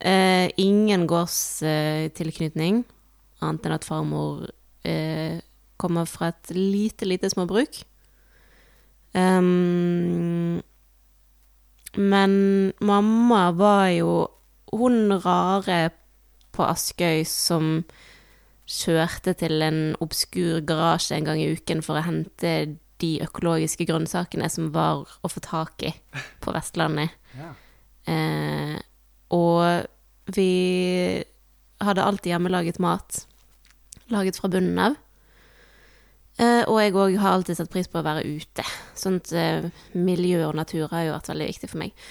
Eh, 0.00 0.48
ingen 0.60 1.08
gårdstilknytning, 1.10 2.84
annet 3.42 3.66
enn 3.66 3.74
at 3.74 3.86
farmor 3.86 4.46
eh, 4.86 5.40
kommer 5.78 6.08
fra 6.10 6.32
et 6.32 6.52
lite, 6.54 7.06
lite 7.08 7.30
småbruk. 7.30 7.82
Um, 9.16 10.60
men 11.96 12.32
mamma 12.84 13.48
var 13.56 13.88
jo 13.96 14.12
hun 14.72 15.12
rare 15.24 15.90
på 16.54 16.66
Askøy 16.66 17.24
som 17.28 17.82
kjørte 18.68 19.32
til 19.40 19.62
en 19.64 19.80
obskur 20.04 20.60
garasje 20.68 21.16
en 21.16 21.28
gang 21.28 21.40
i 21.40 21.48
uken 21.56 21.80
for 21.84 21.96
å 21.96 22.04
hente 22.04 22.52
de 22.98 23.12
økologiske 23.24 23.86
grønnsakene 23.88 24.48
som 24.50 24.72
var 24.74 25.06
å 25.22 25.30
få 25.30 25.40
tak 25.44 25.86
i 25.86 25.92
på 26.42 26.52
Vestlandet. 26.54 27.14
Ja. 27.38 27.52
Eh, 28.08 28.76
og 29.34 30.34
vi 30.34 30.50
hadde 31.84 32.04
alltid 32.04 32.32
hjemmelaget 32.34 32.80
mat. 32.82 33.22
Laget 34.12 34.40
fra 34.40 34.50
bunnen 34.52 34.80
av. 34.82 34.96
Eh, 36.38 36.62
og 36.70 36.78
jeg 36.80 36.94
òg 36.94 37.16
har 37.18 37.34
alltid 37.34 37.58
satt 37.58 37.70
pris 37.72 37.88
på 37.90 38.00
å 38.00 38.06
være 38.06 38.26
ute. 38.26 38.64
Sånt 38.98 39.32
eh, 39.34 39.68
miljø 39.94 40.44
og 40.48 40.58
natur 40.58 40.86
har 40.92 41.06
jo 41.06 41.14
vært 41.16 41.30
veldig 41.32 41.48
viktig 41.52 41.70
for 41.70 41.82
meg. 41.82 42.08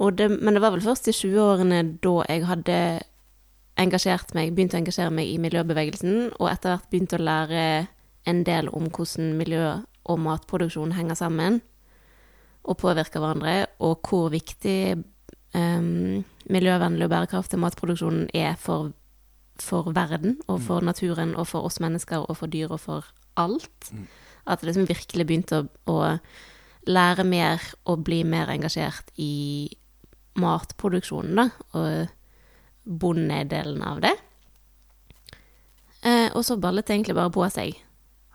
Det, 0.00 0.30
men 0.40 0.56
det 0.56 0.62
var 0.64 0.72
vel 0.72 0.84
først 0.84 1.10
i 1.10 1.12
20-årene 1.12 1.82
da 2.00 2.12
jeg 2.24 2.46
hadde 2.48 2.76
engasjert 3.80 4.32
meg, 4.36 4.54
begynt 4.56 4.74
å 4.74 4.80
engasjere 4.80 5.12
meg 5.12 5.28
i 5.28 5.40
miljøbevegelsen, 5.40 6.30
og 6.38 6.46
etter 6.48 6.74
hvert 6.74 6.88
begynt 6.92 7.16
å 7.16 7.20
lære 7.20 7.64
en 8.28 8.42
del 8.44 8.70
om 8.76 8.88
hvordan 8.88 9.34
miljø 9.36 9.66
og 10.10 10.22
matproduksjon 10.24 10.94
henger 10.96 11.18
sammen 11.18 11.60
og 12.64 12.76
påvirker 12.80 13.22
hverandre, 13.22 13.54
og 13.80 14.04
hvor 14.08 14.28
viktig 14.32 15.00
um, 15.56 16.20
miljøvennlig 16.52 17.06
og 17.06 17.12
bærekraftig 17.14 17.60
matproduksjon 17.60 18.26
er 18.36 18.56
for, 18.60 18.92
for 19.60 19.92
verden, 19.96 20.36
og 20.46 20.60
for 20.66 20.84
naturen, 20.84 21.34
og 21.36 21.48
for 21.48 21.68
oss 21.68 21.80
mennesker, 21.80 22.26
og 22.28 22.36
for 22.36 22.52
dyr, 22.52 22.72
og 22.76 22.82
for 22.84 23.08
alt. 23.40 23.92
Mm. 23.92 24.06
At 24.46 24.60
jeg 24.60 24.70
liksom 24.70 24.88
virkelig 24.90 25.26
begynte 25.28 25.62
å, 25.62 25.68
å 25.88 26.90
lære 26.90 27.24
mer 27.28 27.64
og 27.88 28.04
bli 28.04 28.22
mer 28.28 28.52
engasjert 28.52 29.12
i 29.20 29.70
matproduksjonen, 30.40 31.36
da, 31.36 31.46
og 31.78 32.08
bondedelen 33.00 33.82
av 33.86 34.00
det. 34.04 34.14
Eh, 36.02 36.28
og 36.32 36.44
så 36.46 36.56
ballet 36.60 36.86
det 36.88 36.96
egentlig 36.96 37.16
bare 37.18 37.32
på 37.34 37.44
seg, 37.52 37.76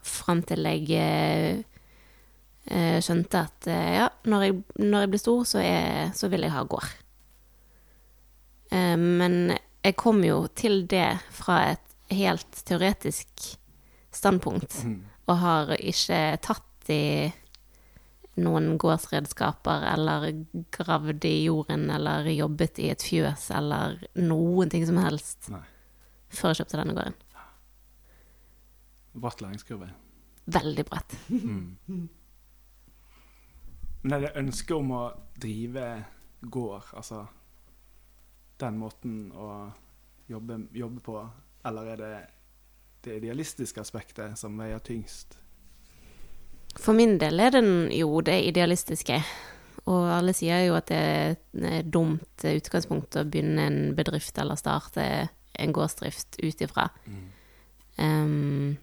fram 0.05 0.43
til 0.45 0.67
jeg 0.69 1.63
eh, 2.69 2.99
skjønte 3.01 3.41
at 3.47 3.67
eh, 3.73 3.95
ja, 3.97 4.09
når 4.29 4.45
jeg, 4.45 4.57
når 4.85 5.05
jeg 5.05 5.11
blir 5.15 5.23
stor, 5.23 5.41
så, 5.49 5.63
er, 5.65 6.11
så 6.17 6.29
vil 6.29 6.45
jeg 6.45 6.53
ha 6.53 6.61
gård. 6.69 6.91
Eh, 8.71 8.95
men 9.01 9.55
jeg 9.85 9.97
kom 9.97 10.21
jo 10.25 10.43
til 10.57 10.83
det 10.89 11.07
fra 11.33 11.59
et 11.73 11.81
helt 12.15 12.61
teoretisk 12.65 13.55
standpunkt, 14.15 14.83
Mhm. 14.85 15.01
og 15.27 15.37
har 15.41 15.73
ikke 15.81 16.37
tatt 16.45 16.89
i 16.93 17.33
noen 18.41 18.75
gårdsredskaper, 18.81 19.85
eller 19.93 20.27
gravd 20.75 21.27
i 21.29 21.45
jorden, 21.45 21.87
eller 21.91 22.27
jobbet 22.31 22.81
i 22.83 22.89
et 22.91 23.05
fjøs, 23.05 23.49
eller 23.55 24.01
noen 24.19 24.71
ting 24.71 24.85
som 24.87 24.99
helst, 24.99 25.49
Nei. 25.53 25.63
før 26.33 26.51
jeg 26.51 26.63
kjøpte 26.63 26.81
denne 26.81 26.97
gården. 26.97 27.21
Bratt 29.15 29.41
læringskurve. 29.41 29.87
Veldig 30.45 30.85
bratt. 30.85 31.15
Mm. 31.29 32.09
Men 34.05 34.13
er 34.13 34.27
det 34.27 34.35
ønsket 34.37 34.75
om 34.75 34.91
å 34.93 35.03
drive 35.41 35.85
gård, 36.41 36.91
altså 36.93 37.23
den 38.61 38.77
måten 38.77 39.15
å 39.33 39.47
jobbe, 40.29 40.59
jobbe 40.75 41.01
på, 41.05 41.15
eller 41.65 41.93
er 41.93 42.03
det 42.03 42.13
det 43.05 43.17
idealistiske 43.19 43.81
aspektet 43.81 44.37
som 44.39 44.57
veier 44.57 44.81
tyngst? 44.83 45.37
For 46.75 46.97
min 46.97 47.17
del 47.21 47.39
er 47.39 47.55
den 47.55 47.89
jo 47.95 48.21
det 48.25 48.41
idealistiske. 48.49 49.19
Og 49.85 50.07
alle 50.09 50.33
sier 50.33 50.65
jo 50.65 50.77
at 50.77 50.89
det 50.89 50.97
er 50.97 51.35
et 51.79 51.91
dumt 51.93 52.45
utgangspunkt 52.49 53.19
å 53.19 53.25
begynne 53.27 53.67
en 53.69 53.79
bedrift 53.97 54.37
eller 54.41 54.57
starte 54.59 55.05
en 55.55 55.75
gårdsdrift 55.75 56.39
ut 56.41 56.63
ifra. 56.65 56.89
Um, 57.97 58.75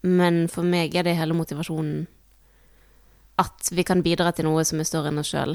men 0.00 0.46
for 0.48 0.66
meg 0.66 0.96
er 0.96 1.06
det 1.06 1.18
hele 1.18 1.36
motivasjonen 1.36 2.08
at 3.40 3.70
vi 3.72 3.84
kan 3.86 4.02
bidra 4.04 4.32
til 4.36 4.48
noe 4.48 4.64
som 4.68 4.80
er 4.80 4.88
større 4.88 5.12
enn 5.12 5.20
oss 5.20 5.30
sjøl, 5.32 5.54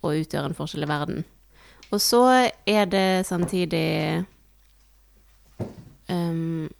og 0.00 0.22
utgjøre 0.22 0.50
en 0.50 0.56
forskjell 0.58 0.86
i 0.86 0.90
verden. 0.90 1.24
Og 1.90 2.00
så 2.02 2.22
er 2.66 2.86
det 2.90 3.26
samtidig 3.26 4.24
um, 6.08 6.70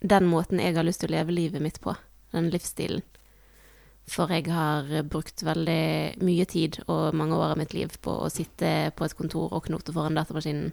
den 0.00 0.28
måten 0.28 0.60
jeg 0.60 0.76
har 0.76 0.88
lyst 0.88 1.04
til 1.04 1.12
å 1.12 1.16
leve 1.16 1.36
livet 1.36 1.64
mitt 1.64 1.80
på. 1.84 1.94
Den 2.32 2.50
livsstilen. 2.52 3.02
For 4.10 4.32
jeg 4.34 4.48
har 4.50 4.88
brukt 5.06 5.44
veldig 5.46 6.18
mye 6.26 6.44
tid 6.50 6.80
og 6.88 7.14
mange 7.14 7.36
år 7.38 7.52
av 7.52 7.60
mitt 7.60 7.74
liv 7.76 7.92
på 8.02 8.16
å 8.24 8.30
sitte 8.32 8.90
på 8.98 9.06
et 9.06 9.14
kontor 9.14 9.52
og 9.54 9.68
knote 9.68 9.94
foran 9.94 10.18
datamaskinen. 10.18 10.72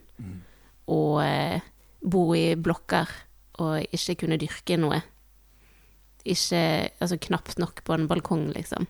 og 0.90 1.22
eh, 1.22 1.62
bo 2.02 2.24
i 2.34 2.56
blokker 2.56 3.10
og 3.60 3.94
ikke 3.94 4.16
kunne 4.24 4.40
dyrke 4.42 4.78
noe. 4.80 5.02
Ikke 6.26 6.90
Altså 7.00 7.18
knapt 7.22 7.60
nok 7.60 7.84
på 7.84 7.94
en 7.94 8.08
balkong, 8.08 8.50
liksom. 8.56 8.88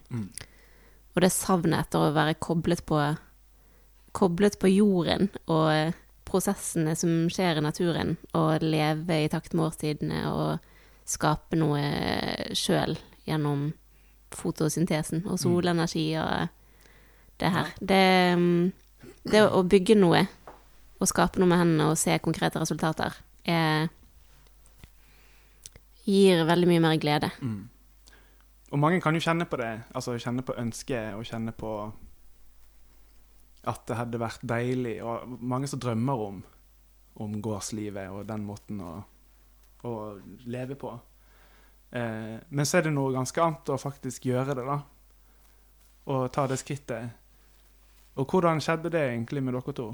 Og 1.15 1.21
det 1.21 1.31
savnet 1.33 1.87
etter 1.87 1.99
å 1.99 2.13
være 2.15 2.39
koblet 2.39 2.85
på 2.85 3.01
Koblet 4.11 4.55
på 4.57 4.67
jorden 4.71 5.27
og 5.45 5.93
prosessene 6.25 6.95
som 6.97 7.27
skjer 7.29 7.59
i 7.59 7.61
naturen, 7.61 8.15
og 8.33 8.63
leve 8.65 9.19
i 9.21 9.27
takt 9.29 9.53
med 9.53 9.67
årstidene 9.67 10.23
og 10.31 10.68
skape 11.09 11.57
noe 11.57 11.81
sjøl 12.57 12.95
gjennom 13.25 13.69
fotosyntesen 14.35 15.23
og 15.25 15.39
solenergi 15.41 16.05
og 16.21 16.51
det 17.39 17.53
her. 17.53 17.71
Det, 17.79 18.03
mm, 18.37 18.71
det 19.31 19.45
å 19.47 19.63
bygge 19.65 19.97
noe 19.97 20.25
og 20.99 21.09
skape 21.09 21.39
noe 21.39 21.49
med 21.49 21.61
hendene 21.61 21.89
og 21.89 21.97
se 21.99 22.17
konkrete 22.21 22.61
resultater 22.61 23.15
er 23.47 23.87
gir 26.09 26.45
veldig 26.47 26.69
mye 26.69 26.83
mer 26.83 27.01
glede. 27.01 27.29
Og 28.69 28.81
mange 28.81 29.01
kan 29.01 29.15
jo 29.15 29.23
kjenne 29.23 29.47
på 29.49 29.57
det. 29.61 29.71
Altså 29.95 30.17
kjenne 30.21 30.45
på 30.45 30.57
ønsket 30.57 31.17
og 31.17 31.25
kjenne 31.25 31.53
på 31.57 31.73
at 33.69 33.85
det 33.87 33.97
hadde 33.97 34.21
vært 34.21 34.43
deilig. 34.45 34.99
Og 35.05 35.39
mange 35.41 35.69
som 35.69 35.81
drømmer 35.81 36.25
om, 36.27 36.43
om 37.23 37.39
gårdslivet 37.41 38.13
og 38.13 38.27
den 38.29 38.45
måten 38.47 38.81
å, 38.85 38.99
å 39.87 39.93
leve 40.49 40.75
på. 40.79 40.91
Eh, 41.91 42.35
men 42.49 42.67
så 42.67 42.79
er 42.79 42.87
det 42.87 42.93
noe 42.95 43.13
ganske 43.15 43.41
annet 43.43 43.71
å 43.73 43.79
faktisk 43.79 44.29
gjøre 44.29 44.55
det, 44.57 44.65
da. 44.67 44.79
Og 46.09 46.27
ta 46.33 46.45
det 46.49 46.59
skrittet. 46.61 47.15
Og 48.19 48.27
hvordan 48.27 48.61
skjedde 48.63 48.91
det 48.93 49.05
egentlig 49.07 49.43
med 49.45 49.55
dere 49.55 49.75
to? 49.75 49.89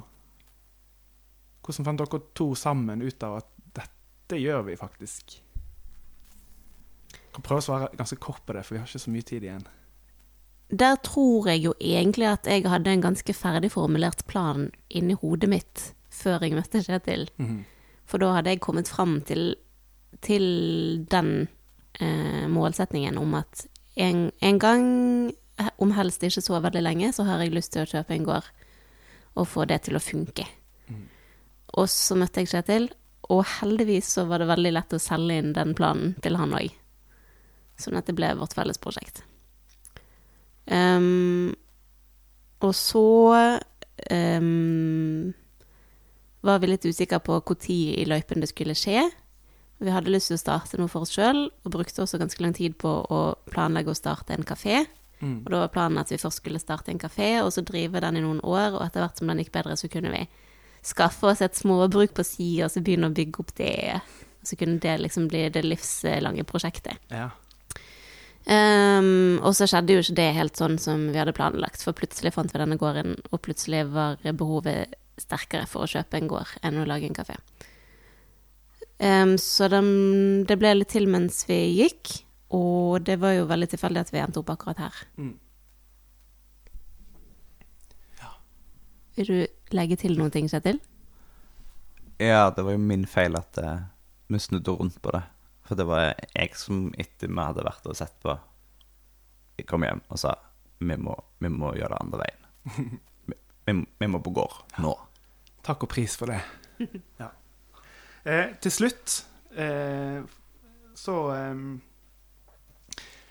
Hvordan 1.65 1.87
fant 1.89 2.03
dere 2.03 2.21
to 2.37 2.51
sammen 2.57 3.03
ut 3.05 3.25
av 3.25 3.39
at 3.41 3.49
dette 3.81 4.39
gjør 4.41 4.65
vi 4.69 4.77
faktisk? 4.79 5.39
Jeg 7.15 7.33
kan 7.35 7.45
prøve 7.45 7.61
å 7.61 7.65
svare 7.65 7.91
ganske 7.97 8.17
kort 8.23 8.45
på 8.47 8.55
det, 8.55 8.63
for 8.63 8.75
vi 8.75 8.81
har 8.81 8.87
ikke 8.87 9.03
så 9.03 9.11
mye 9.11 9.27
tid 9.27 9.43
igjen. 9.43 9.67
Der 10.71 10.95
tror 11.05 11.49
jeg 11.51 11.61
jo 11.61 11.73
egentlig 11.77 12.25
at 12.25 12.47
jeg 12.49 12.65
hadde 12.65 12.89
en 12.89 13.03
ganske 13.03 13.33
ferdig 13.37 13.69
formulert 13.75 14.23
plan 14.25 14.71
inni 14.89 15.13
hodet 15.21 15.49
mitt 15.51 15.83
før 16.09 16.41
jeg 16.41 16.55
møtte 16.55 16.81
Kjetil. 16.81 17.27
For 18.05 18.21
da 18.21 18.31
hadde 18.37 18.53
jeg 18.53 18.63
kommet 18.63 18.89
fram 18.89 19.19
til, 19.21 19.55
til 20.23 20.45
den 21.11 21.47
eh, 21.99 22.45
målsetningen 22.51 23.17
om 23.19 23.33
at 23.39 23.65
en, 23.95 24.29
en 24.39 24.59
gang, 24.59 24.85
om 25.79 25.95
helst 25.95 26.23
ikke 26.23 26.43
så 26.43 26.59
veldig 26.59 26.83
lenge, 26.83 27.11
så 27.15 27.23
har 27.27 27.43
jeg 27.43 27.55
lyst 27.55 27.73
til 27.75 27.85
å 27.85 27.89
kjøpe 27.89 28.15
en 28.15 28.27
gård 28.27 28.47
og 29.35 29.47
få 29.47 29.65
det 29.67 29.81
til 29.87 29.97
å 29.97 30.03
funke. 30.03 30.47
Og 31.75 31.89
så 31.91 32.15
møtte 32.15 32.43
jeg 32.43 32.51
Kjetil, 32.53 32.89
og 33.33 33.43
heldigvis 33.59 34.13
så 34.17 34.25
var 34.29 34.41
det 34.41 34.49
veldig 34.51 34.73
lett 34.75 34.95
å 34.95 35.01
selge 35.01 35.39
inn 35.41 35.53
den 35.55 35.73
planen 35.77 36.13
til 36.23 36.37
han 36.39 36.53
òg. 36.55 36.69
Sånn 37.81 37.97
at 37.99 38.07
det 38.07 38.15
ble 38.15 38.29
vårt 38.39 38.55
felles 38.55 38.79
prosjekt. 38.79 39.23
Um, 40.65 41.51
og 42.63 42.71
så 42.77 43.03
um, 44.09 45.33
var 46.45 46.61
vi 46.61 46.69
litt 46.69 46.87
usikre 46.87 47.19
på 47.21 47.41
når 47.41 47.65
i 48.01 48.05
løypen 48.07 48.41
det 48.41 48.51
skulle 48.53 48.77
skje. 48.77 49.03
Vi 49.83 49.91
hadde 49.91 50.13
lyst 50.13 50.31
til 50.31 50.37
å 50.37 50.41
starte 50.41 50.79
noe 50.79 50.91
for 50.91 51.03
oss 51.03 51.11
sjøl, 51.15 51.49
og 51.49 51.73
brukte 51.73 52.03
også 52.03 52.19
ganske 52.21 52.43
lang 52.43 52.53
tid 52.55 52.77
på 52.79 52.91
å 53.11 53.21
planlegge 53.51 53.91
å 53.91 53.97
starte 53.97 54.35
en 54.35 54.47
kafé. 54.47 54.85
Og 55.25 55.47
da 55.49 55.61
var 55.63 55.71
planen 55.73 55.97
at 56.01 56.11
vi 56.11 56.19
først 56.21 56.41
skulle 56.41 56.61
starte 56.61 56.91
en 56.93 57.01
kafé, 57.01 57.39
og 57.41 57.51
så 57.55 57.63
drive 57.65 58.01
den 58.03 58.19
i 58.19 58.23
noen 58.23 58.41
år, 58.43 58.75
og 58.75 58.83
etter 58.85 59.03
hvert 59.03 59.17
som 59.19 59.31
den 59.31 59.41
gikk 59.41 59.53
bedre, 59.55 59.77
så 59.79 59.89
kunne 59.91 60.11
vi 60.13 60.25
skaffe 60.85 61.31
oss 61.31 61.41
et 61.41 61.57
småbruk 61.57 62.13
på 62.17 62.25
si, 62.27 62.49
og 62.63 62.69
så 62.71 62.83
begynne 62.85 63.09
å 63.09 63.15
bygge 63.15 63.41
opp 63.41 63.55
det. 63.57 64.01
Og 64.41 64.51
så 64.51 64.59
kunne 64.59 64.77
det 64.83 64.99
liksom 65.01 65.29
bli 65.31 65.47
det 65.49 65.65
livslange 65.65 66.45
prosjektet. 66.45 67.01
Ja. 67.09 67.31
Um, 68.45 69.39
og 69.41 69.55
så 69.57 69.65
skjedde 69.65 69.95
jo 69.95 70.03
ikke 70.03 70.19
det 70.19 70.27
helt 70.37 70.59
sånn 70.59 70.77
som 70.77 71.07
vi 71.09 71.17
hadde 71.17 71.33
planlagt, 71.33 71.81
for 71.81 71.97
plutselig 71.97 72.35
fant 72.35 72.53
vi 72.53 72.61
denne 72.61 72.77
gården, 72.77 73.17
og 73.31 73.41
plutselig 73.41 73.87
var 73.95 74.21
behovet 74.21 74.93
sterkere 75.17 75.65
for 75.71 75.85
å 75.85 75.89
kjøpe 75.89 76.19
en 76.19 76.29
gård 76.29 76.57
enn 76.61 76.77
å 76.77 76.85
lage 76.85 77.09
en 77.09 77.17
kafé. 77.17 77.39
Ehm, 79.03 79.35
så 79.41 79.67
den, 79.71 79.89
det 80.47 80.57
ble 80.61 80.75
litt 80.77 80.93
til 80.93 81.09
mens 81.11 81.43
vi 81.49 81.57
gikk, 81.81 82.13
og 82.55 83.03
det 83.07 83.17
var 83.19 83.35
jo 83.35 83.49
veldig 83.49 83.67
tilfeldig 83.73 84.05
at 84.05 84.13
vi 84.13 84.21
endte 84.21 84.41
opp 84.41 84.53
akkurat 84.53 84.85
her. 84.85 85.01
Mm. 85.19 85.33
Vil 89.15 89.29
du 89.31 89.75
legge 89.75 89.95
til 89.99 90.17
noen 90.19 90.31
ting, 90.33 90.49
Kjetil? 90.51 90.81
Ja, 92.19 92.49
det 92.51 92.65
var 92.67 92.75
jo 92.75 92.81
min 92.83 93.05
feil 93.07 93.35
at 93.39 93.59
uh, 93.63 93.87
vi 94.27 94.39
snudde 94.39 94.75
rundt 94.75 94.99
på 95.03 95.13
det. 95.15 95.23
For 95.65 95.79
det 95.79 95.87
var 95.87 96.11
jeg 96.35 96.51
som 96.59 96.89
etter 96.99 97.31
vi 97.31 97.39
hadde 97.39 97.63
vært 97.65 97.87
og 97.89 97.95
sett 97.97 98.15
på, 98.23 98.35
jeg 99.55 99.67
kom 99.69 99.85
hjem 99.87 100.03
og 100.11 100.19
sa 100.19 100.35
vi 100.83 100.97
må, 100.99 101.15
vi 101.39 101.49
må 101.49 101.71
gjøre 101.77 101.95
det 101.95 102.01
andre 102.03 102.25
veien. 102.25 102.41
Vi, 103.25 103.33
vi, 103.65 103.73
vi 103.97 104.07
må 104.11 104.19
på 104.21 104.29
gård 104.35 104.59
nå. 104.83 104.91
Takk 105.65 105.87
og 105.87 105.89
pris 105.89 106.13
for 106.19 106.29
det. 106.29 106.43
Ja. 107.21 107.31
Eh, 108.25 108.55
til 108.61 108.73
slutt 108.73 109.19
eh, 109.53 110.23
så 110.97 111.17
eh, 111.35 111.59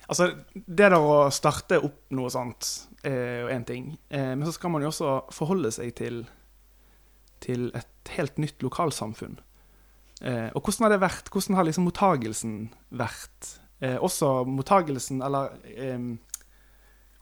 Altså, 0.04 0.26
det 0.52 0.90
der 0.90 0.94
å 0.98 1.30
starte 1.32 1.78
opp 1.80 2.12
noe 2.12 2.28
sånt 2.28 2.68
er 3.08 3.38
jo 3.40 3.46
én 3.54 3.64
ting. 3.64 3.86
Eh, 4.12 4.34
men 4.36 4.44
så 4.44 4.52
skal 4.52 4.74
man 4.74 4.84
jo 4.84 4.90
også 4.90 5.14
forholde 5.32 5.70
seg 5.72 5.94
til, 5.96 6.18
til 7.40 7.70
et 7.72 8.12
helt 8.12 8.36
nytt 8.42 8.60
lokalsamfunn. 8.64 9.38
Eh, 10.20 10.50
og 10.52 10.60
hvordan 10.60 10.86
har 10.86 10.94
det 10.94 11.00
vært? 11.06 11.32
Hvordan 11.32 11.56
har 11.56 11.66
liksom 11.66 11.88
mottagelsen 11.88 12.54
vært? 13.00 13.48
Eh, 13.80 13.96
også 13.96 14.44
mottagelsen, 14.48 15.24
eller 15.24 15.56
eh, 15.72 15.98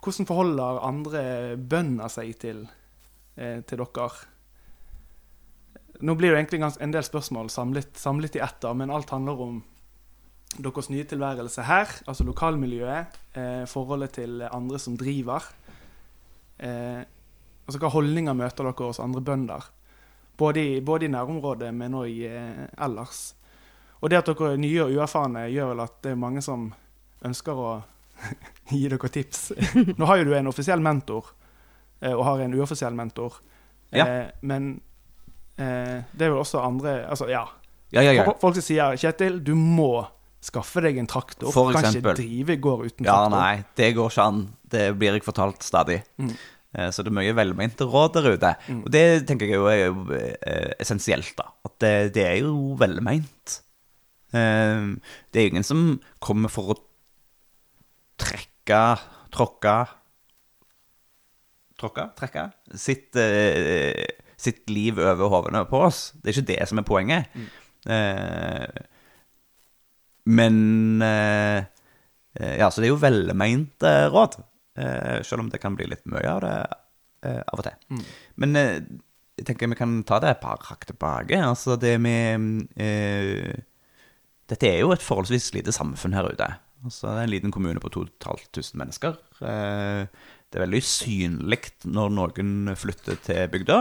Hvordan 0.02 0.26
forholder 0.26 0.82
andre 0.82 1.22
bønder 1.56 2.10
seg 2.10 2.34
til, 2.42 2.64
eh, 3.38 3.60
til 3.62 3.78
dere? 3.78 4.31
Nå 6.02 6.16
blir 6.18 6.32
det 6.32 6.40
egentlig 6.40 6.62
en 6.66 6.94
del 6.94 7.04
spørsmål 7.06 7.50
samlet, 7.52 7.92
samlet 7.98 8.36
i 8.36 8.42
ett, 8.42 8.58
da, 8.64 8.72
men 8.74 8.90
alt 8.90 9.12
handler 9.14 9.42
om 9.44 9.60
deres 10.58 10.90
nye 10.92 11.06
tilværelse 11.08 11.64
her, 11.64 11.92
altså 12.10 12.26
lokalmiljøet, 12.26 13.18
eh, 13.38 13.62
forholdet 13.70 14.16
til 14.18 14.42
andre 14.48 14.80
som 14.82 14.96
driver. 14.98 15.46
Eh, 16.58 17.04
altså 17.66 17.80
hva 17.80 17.92
holdninger 17.94 18.36
møter 18.36 18.66
dere 18.66 18.90
hos 18.90 19.00
andre 19.00 19.22
bønder? 19.24 19.70
Både 20.36 20.64
i, 20.64 20.80
både 20.80 21.06
i 21.06 21.12
nærområdet, 21.12 21.70
men 21.74 21.94
òg 21.96 22.20
eh, 22.26 22.66
ellers. 22.82 23.32
Og 24.02 24.10
det 24.10 24.18
at 24.18 24.28
dere 24.28 24.52
er 24.52 24.60
nye 24.60 24.84
og 24.84 24.92
uerfarne, 24.96 25.46
gjør 25.54 25.72
vel 25.72 25.86
at 25.86 25.98
det 26.04 26.12
er 26.12 26.20
mange 26.20 26.42
som 26.42 26.72
ønsker 27.22 27.58
å 27.58 27.72
gi 28.74 28.88
dere 28.90 29.12
tips. 29.14 29.52
Nå 29.98 30.08
har 30.10 30.20
jo 30.20 30.30
du 30.30 30.36
en 30.36 30.50
offisiell 30.50 30.82
mentor, 30.82 31.30
eh, 32.00 32.12
og 32.12 32.26
har 32.26 32.42
en 32.42 32.58
uoffisiell 32.58 32.98
mentor. 32.98 33.38
Ja. 33.94 34.06
Eh, 34.08 34.32
men 34.42 34.74
det 36.16 36.26
er 36.26 36.30
vel 36.32 36.40
også 36.42 36.62
andre 36.64 36.94
Altså, 37.08 37.28
ja. 37.30 37.44
Ja, 37.92 38.00
ja, 38.02 38.12
ja. 38.16 38.24
Folk- 38.40 38.54
som 38.56 38.62
sier 38.64 38.94
'Kjetil, 38.96 39.42
du 39.44 39.54
må 39.54 40.06
skaffe 40.40 40.80
deg 40.82 40.96
en 40.98 41.06
traktor'. 41.06 41.52
For 41.52 41.72
kan 41.72 41.84
ikke 41.94 42.14
drive 42.16 42.56
gård 42.60 42.86
uten 42.86 43.04
Ja, 43.04 43.28
traktor. 43.28 43.36
nei, 43.36 43.64
det 43.76 43.94
går 43.94 44.08
ikke 44.10 44.22
an. 44.26 44.40
Det 44.68 44.98
blir 44.98 45.12
jeg 45.12 45.22
fortalt 45.26 45.60
stadig. 45.62 46.02
Mm. 46.18 46.30
Eh, 46.74 46.88
Så 46.90 47.02
det 47.04 47.12
er 47.12 47.18
mye 47.20 47.34
velmente 47.36 47.84
råd 47.84 48.14
der 48.14 48.32
ute. 48.32 48.56
Og 48.84 48.90
det 48.90 49.26
tenker 49.28 49.46
jeg 49.46 49.54
jo 49.60 49.66
er 49.66 49.86
jo 49.92 50.12
eh, 50.14 50.72
essensielt, 50.80 51.36
da. 51.36 51.44
At 51.66 51.78
det, 51.78 52.14
det 52.14 52.24
er 52.26 52.38
jo 52.40 52.74
velment. 52.80 53.60
Eh, 54.32 54.96
Det 55.32 55.36
er 55.42 55.50
ingen 55.50 55.62
som 55.62 56.00
kommer 56.18 56.48
for 56.48 56.72
å 56.74 56.78
trekke, 58.18 58.98
tråkke 59.30 59.88
Tråkke? 61.82 62.04
Trekke? 62.16 62.52
Sitt, 62.78 63.16
eh, 63.16 64.06
sitt 64.42 64.68
liv 64.70 64.98
over 65.00 65.30
hodene 65.32 65.64
på 65.70 65.80
oss. 65.88 66.10
Det 66.18 66.30
er 66.32 66.36
ikke 66.38 66.50
det 66.52 66.68
som 66.70 66.80
er 66.82 66.86
poenget. 66.88 67.42
Eh, 67.90 68.82
men 70.32 71.02
eh, 71.02 71.64
eh, 72.38 72.54
Ja, 72.60 72.70
så 72.70 72.80
det 72.82 72.88
er 72.88 72.94
jo 72.94 73.00
velment 73.02 73.86
eh, 73.86 74.06
råd. 74.12 74.38
Eh, 74.78 75.18
selv 75.26 75.44
om 75.44 75.50
det 75.52 75.60
kan 75.62 75.74
bli 75.76 75.88
litt 75.90 76.04
mye 76.08 76.28
av 76.30 76.42
det 76.44 76.54
eh, 77.28 77.40
av 77.42 77.60
og 77.60 77.66
til. 77.66 78.04
Men 78.40 78.56
eh, 78.58 78.76
jeg 79.40 79.48
tenker 79.48 79.70
vi 79.72 79.78
kan 79.78 79.98
ta 80.08 80.20
det 80.22 80.34
et 80.34 80.42
par 80.44 80.62
hakk 80.68 80.86
tilbake. 80.90 81.38
Altså 81.42 81.78
det 81.80 81.96
med 82.02 82.66
eh, 82.76 83.52
Dette 84.52 84.68
er 84.68 84.82
jo 84.82 84.92
et 84.92 85.02
forholdsvis 85.02 85.52
lite 85.56 85.72
samfunn 85.72 86.14
her 86.16 86.28
ute. 86.28 86.48
Altså 86.84 87.08
Det 87.08 87.18
er 87.20 87.26
en 87.28 87.32
liten 87.34 87.52
kommune 87.54 87.80
på 87.80 87.90
2500 87.94 88.72
mennesker. 88.80 89.18
Eh, 89.42 90.06
det 90.52 90.58
er 90.58 90.64
veldig 90.66 90.82
synlig 90.84 91.60
når 91.88 92.10
noen 92.12 92.72
flytter 92.76 93.16
til 93.24 93.46
bygda. 93.52 93.78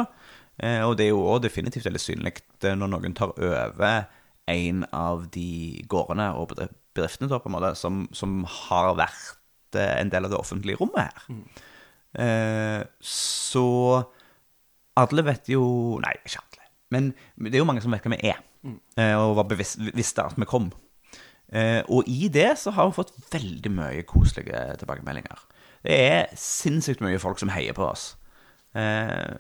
Eh, 0.62 0.82
og 0.86 0.95
det 0.99 1.07
er 1.07 1.14
jo 1.16 1.26
òg 1.26 1.41
definitivt 1.45 1.88
veldig 1.88 2.01
synlig 2.01 2.36
eh, 2.62 2.76
når 2.78 2.91
noen 2.93 3.18
tar 3.18 3.34
over 3.34 4.05
en 4.51 4.84
av 4.93 5.26
de 5.34 5.82
gårdene 5.89 6.32
og 6.38 6.51
bedri- 6.51 6.72
bedriftene 6.95 7.30
da, 7.32 7.39
på 7.41 7.49
en 7.49 7.55
måte, 7.55 7.74
som, 7.80 8.03
som 8.14 8.41
har 8.45 8.93
vært 8.99 9.80
eh, 9.80 9.95
en 10.01 10.12
del 10.14 10.28
av 10.28 10.34
det 10.34 10.39
offentlige 10.39 10.82
rommet 10.82 11.07
her. 11.07 11.41
Eh, 12.22 12.82
så 13.07 13.66
alle 14.99 15.24
vet 15.24 15.47
jo 15.53 15.64
Nei, 16.03 16.14
ikke 16.28 16.41
alle. 16.43 16.70
Men 16.91 17.12
det 17.39 17.55
er 17.55 17.62
jo 17.64 17.68
mange 17.70 17.82
som 17.84 17.93
vet 17.95 18.03
hvem 18.03 18.18
vi 18.18 18.34
er, 18.34 18.41
mm. 18.68 18.80
og 19.24 19.38
var 19.39 19.47
bevisst, 19.47 19.80
visste 19.95 20.26
at 20.28 20.36
vi 20.36 20.49
kom. 20.49 20.68
Eh, 21.51 21.80
og 21.91 22.07
i 22.12 22.28
det 22.32 22.49
så 22.59 22.74
har 22.76 22.89
vi 22.89 22.97
fått 22.99 23.16
veldig 23.32 23.72
mye 23.76 24.03
koselige 24.07 24.59
tilbakemeldinger. 24.82 25.39
Det 25.88 25.95
er 25.95 26.36
sinnssykt 26.38 27.01
mye 27.03 27.20
folk 27.20 27.39
som 27.41 27.51
heier 27.51 27.76
på 27.76 27.88
oss. 27.88 28.12
Eh, 28.76 29.39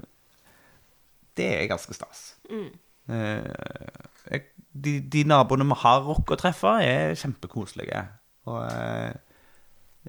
det 1.39 1.49
er 1.57 1.69
ganske 1.71 1.95
stas. 1.95 2.23
Mm. 2.51 2.71
jeg, 3.11 4.41
de, 4.71 4.93
de 5.11 5.23
naboene 5.27 5.67
vi 5.67 5.77
har 5.83 6.03
rukket 6.05 6.37
å 6.37 6.41
treffe, 6.45 6.75
er 6.83 7.17
kjempekoselige. 7.19 8.03
Og 8.49 8.61
eh, 8.65 9.11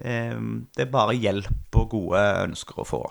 eh, 0.03 0.37
det 0.73 0.85
er 0.85 0.93
bare 0.93 1.17
hjelp 1.17 1.79
og 1.81 1.89
gode 1.93 2.23
ønsker 2.47 2.81
å 2.81 2.87
få. 2.87 3.03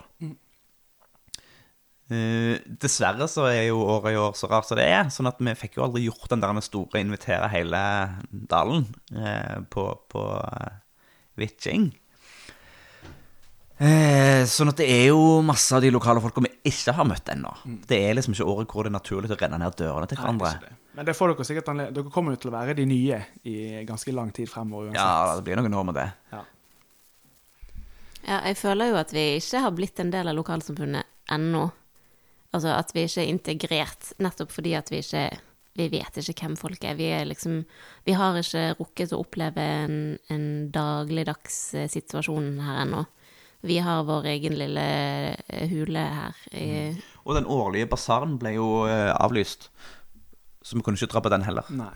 Eh, 2.13 2.59
dessverre 2.83 3.29
så 3.31 3.47
er 3.47 3.69
jo 3.69 3.83
året 3.87 4.13
i 4.13 4.19
år 4.19 4.35
så 4.37 4.49
rart 4.51 4.67
som 4.67 4.79
det 4.79 4.89
er, 4.91 5.07
sånn 5.13 5.29
at 5.29 5.39
vi 5.41 5.55
fikk 5.57 5.77
jo 5.79 5.85
aldri 5.87 6.05
gjort 6.07 6.29
den 6.33 6.43
der 6.43 6.55
med 6.55 6.65
store 6.65 7.01
invitere 7.03 7.51
hele 7.53 7.83
dalen 8.31 8.87
eh, 9.15 9.61
på, 9.71 9.87
på 10.11 10.25
uh, 10.35 10.79
Vitjing. 11.39 11.91
Eh, 13.81 14.43
sånn 14.45 14.69
at 14.69 14.77
det 14.79 14.85
er 14.85 15.07
jo 15.09 15.41
masse 15.43 15.73
av 15.73 15.81
de 15.81 15.89
lokale 15.91 16.21
folka 16.21 16.43
vi 16.45 16.51
ikke 16.69 16.93
har 16.93 17.07
møtt 17.09 17.29
ennå. 17.33 17.51
Det 17.89 17.97
er 17.97 18.13
liksom 18.15 18.35
ikke 18.35 18.45
året 18.45 18.69
hvor 18.71 18.85
det 18.85 18.91
er 18.93 18.97
naturlig 18.99 19.31
å 19.33 19.37
renne 19.39 19.57
ned 19.59 19.77
dørene 19.79 20.07
til 20.07 20.19
hverandre. 20.21 20.51
det. 20.61 20.73
Men 20.93 21.07
det 21.09 21.15
får 21.17 21.33
dere 21.33 21.47
sikkert 21.49 21.71
anledning 21.71 21.95
Dere 21.97 22.13
kommer 22.13 22.35
jo 22.35 22.41
til 22.43 22.51
å 22.51 22.53
være 22.53 22.75
de 22.77 22.85
nye 22.85 23.17
i 23.49 23.55
ganske 23.87 24.13
lang 24.13 24.29
tid 24.35 24.49
fremover 24.51 24.91
uansett. 24.91 25.01
Ja, 25.01 25.33
det 25.35 25.45
blir 25.47 25.57
noen 25.57 25.77
år 25.79 25.87
med 25.89 25.97
det. 25.97 26.09
Ja. 26.35 26.43
Ja, 28.23 28.37
jeg 28.47 28.59
føler 28.61 28.93
jo 28.93 28.99
at 29.01 29.11
vi 29.11 29.23
ikke 29.39 29.63
har 29.65 29.73
blitt 29.75 29.99
en 29.99 30.13
del 30.13 30.29
av 30.31 30.37
lokalsamfunnet 30.37 31.09
ennå. 31.33 31.65
Altså 32.53 32.75
at 32.77 32.93
vi 32.93 33.07
ikke 33.07 33.23
er 33.23 33.31
integrert, 33.33 34.13
nettopp 34.21 34.53
fordi 34.53 34.77
at 34.77 34.93
vi 34.93 35.01
ikke 35.01 35.25
Vi 35.73 35.87
vet 35.89 36.17
ikke 36.21 36.45
hvem 36.45 36.55
folk 36.55 36.83
er. 36.85 36.93
Vi 36.93 37.07
er 37.09 37.25
liksom 37.25 37.63
Vi 38.05 38.13
har 38.13 38.37
ikke 38.37 38.75
rukket 38.77 39.15
å 39.15 39.23
oppleve 39.23 39.57
en, 39.59 40.19
en 40.29 40.69
dagligdags 40.69 41.73
situasjon 41.89 42.59
her 42.61 42.83
ennå. 42.85 43.07
Vi 43.63 43.77
har 43.79 44.03
vår 44.03 44.25
egen 44.33 44.57
lille 44.59 44.85
eh, 45.47 45.69
hule 45.71 45.99
her. 45.99 46.39
I, 46.51 46.65
Og 47.23 47.37
den 47.37 47.45
årlige 47.47 47.87
basaren 47.93 48.35
ble 48.41 48.57
jo 48.57 48.65
eh, 48.91 49.11
avlyst, 49.15 49.69
så 50.63 50.75
vi 50.75 50.83
kunne 50.83 50.99
ikke 50.99 51.13
dra 51.13 51.21
på 51.23 51.31
den 51.31 51.45
heller. 51.47 51.69
Nei. 51.71 51.93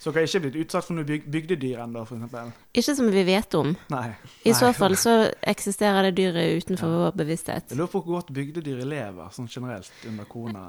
Så 0.00 0.12
dere 0.12 0.22
har 0.22 0.28
ikke 0.30 0.40
blitt 0.46 0.58
utsatt 0.62 0.86
for 0.86 0.96
noe 0.96 1.04
byg 1.04 1.26
bygdedyr 1.28 1.80
ennå, 1.84 2.06
eksempel? 2.06 2.52
Ikke 2.72 2.94
som 2.96 3.08
vi 3.12 3.24
vet 3.26 3.56
om. 3.58 3.74
Nei. 3.92 4.06
I 4.48 4.52
Nei. 4.52 4.54
så 4.56 4.70
fall 4.76 4.96
så 4.96 5.16
eksisterer 5.52 6.08
det 6.08 6.14
dyret 6.20 6.62
utenfor 6.62 6.94
vår 6.94 7.18
bevissthet. 7.20 7.68
Jeg 7.68 7.76
lurer 7.80 7.92
på 7.92 8.00
hvor 8.00 8.20
godt 8.20 8.32
bygdedyr 8.36 8.80
lever, 8.88 9.28
sånn 9.36 9.48
generelt, 9.52 9.92
under 10.08 10.28
korona. 10.28 10.64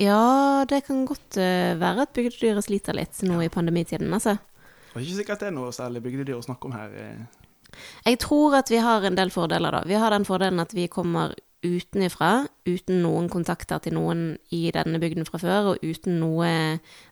Ja, 0.00 0.64
det 0.66 0.80
kan 0.88 1.04
godt 1.06 1.38
eh, 1.38 1.76
være 1.78 2.06
at 2.08 2.14
bygdedyret 2.16 2.66
sliter 2.66 2.98
litt 2.98 3.22
nå 3.26 3.38
i 3.44 3.50
pandemitiden, 3.54 4.10
altså. 4.14 4.38
Det 4.90 4.98
er 4.98 5.06
ikke 5.06 5.20
sikkert 5.20 5.42
det 5.44 5.50
er 5.52 5.54
noe 5.54 5.70
særlig 5.74 6.02
bygdedyr 6.02 6.38
å 6.38 6.42
snakke 6.42 6.70
om 6.70 6.74
her. 6.74 6.98
Jeg 8.06 8.20
tror 8.22 8.58
at 8.60 8.70
vi 8.72 8.80
har 8.82 9.04
en 9.04 9.18
del 9.18 9.32
fordeler, 9.34 9.74
da. 9.74 9.82
Vi 9.88 9.98
har 9.98 10.14
den 10.14 10.26
fordelen 10.28 10.62
at 10.62 10.74
vi 10.76 10.88
kommer 10.92 11.34
utenifra, 11.64 12.44
uten 12.68 13.00
noen 13.00 13.30
kontakter 13.32 13.80
til 13.80 13.94
noen 13.96 14.24
i 14.52 14.66
denne 14.74 15.00
bygden 15.00 15.24
fra 15.28 15.40
før, 15.40 15.70
og 15.72 15.84
uten 15.84 16.18
noe 16.20 16.50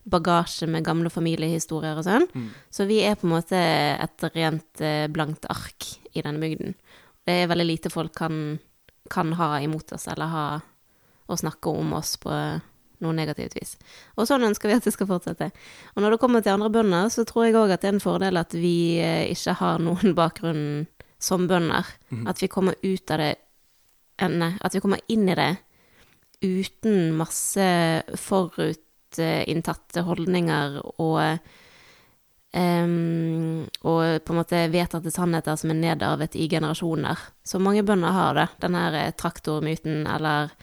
bagasje 0.05 0.67
med 0.69 0.85
gamle 0.85 1.09
familiehistorier 1.13 1.97
og 1.97 2.05
sånn. 2.05 2.27
Så 2.69 2.85
vi 2.89 3.01
er 3.01 3.17
på 3.17 3.27
en 3.27 3.33
måte 3.33 3.57
et 3.57 4.27
rent 4.35 4.83
eh, 4.83 5.07
blankt 5.09 5.47
ark 5.49 5.89
i 6.13 6.21
denne 6.21 6.41
bygden. 6.43 6.77
Det 7.25 7.39
er 7.41 7.49
veldig 7.49 7.65
lite 7.65 7.89
folk 7.93 8.13
kan, 8.15 8.59
kan 9.09 9.33
ha 9.39 9.57
imot 9.63 9.95
oss, 9.95 10.07
eller 10.11 10.29
ha 10.29 10.45
å 11.25 11.39
snakke 11.39 11.71
om 11.73 11.95
oss 11.97 12.17
på 12.21 12.29
noe 13.03 13.15
negativt 13.15 13.57
vis. 13.57 13.75
Og 14.17 14.27
sånn 14.29 14.45
ønsker 14.47 14.71
vi 14.71 14.77
at 14.77 14.87
det 14.87 14.95
skal 14.95 15.09
fortsette. 15.09 15.51
Og 15.93 16.03
når 16.03 16.15
det 16.15 16.21
kommer 16.23 16.43
til 16.43 16.55
andre 16.55 16.71
bønder, 16.73 17.11
så 17.13 17.25
tror 17.27 17.47
jeg 17.47 17.57
òg 17.59 17.75
at 17.75 17.83
det 17.83 17.91
er 17.91 17.97
en 17.97 18.03
fordel 18.03 18.39
at 18.41 18.55
vi 18.57 18.99
eh, 19.03 19.29
ikke 19.33 19.57
har 19.61 19.83
noen 19.83 20.15
bakgrunn 20.21 20.65
som 21.23 21.47
bønder. 21.47 21.87
At 22.29 22.41
vi 22.43 22.51
kommer 22.51 22.79
ut 22.83 23.15
av 23.15 23.23
det 23.23 23.33
Nei, 24.23 24.53
at 24.61 24.75
vi 24.75 24.79
kommer 24.79 25.01
inn 25.11 25.25
i 25.27 25.35
det 25.35 25.49
uten 26.45 27.15
masse 27.17 27.65
forutinntatte 28.21 30.03
holdninger 30.05 30.77
og 31.01 31.41
Um, 32.53 33.63
og 33.81 34.19
på 34.21 34.33
en 34.33 34.37
måte 34.37 34.59
vedtatte 34.69 35.09
sannheter 35.09 35.55
som 35.57 35.71
er 35.73 35.79
nedarvet 35.79 36.35
i 36.37 36.45
generasjoner. 36.51 37.17
Så 37.41 37.57
mange 37.57 37.81
bønder 37.81 38.13
har 38.13 38.35
det. 38.37 38.45
Den 38.61 38.77
her 38.77 38.97
eh, 38.99 39.13
traktormyten, 39.17 40.03
eller 40.05 40.53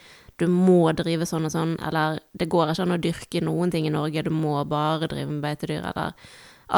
du 0.40 0.46
må 0.50 0.92
drive 0.96 1.26
sånn 1.28 1.46
og 1.48 1.52
sånn, 1.54 1.74
eller 1.86 2.20
det 2.32 2.48
går 2.50 2.72
ikke 2.72 2.86
an 2.86 2.96
å 2.96 3.02
dyrke 3.02 3.42
noen 3.44 3.72
ting 3.72 3.86
i 3.88 3.92
Norge, 3.92 4.24
du 4.26 4.32
må 4.34 4.56
bare 4.68 5.10
drive 5.10 5.28
med 5.30 5.44
beitedyr, 5.44 5.84
eller 5.92 6.16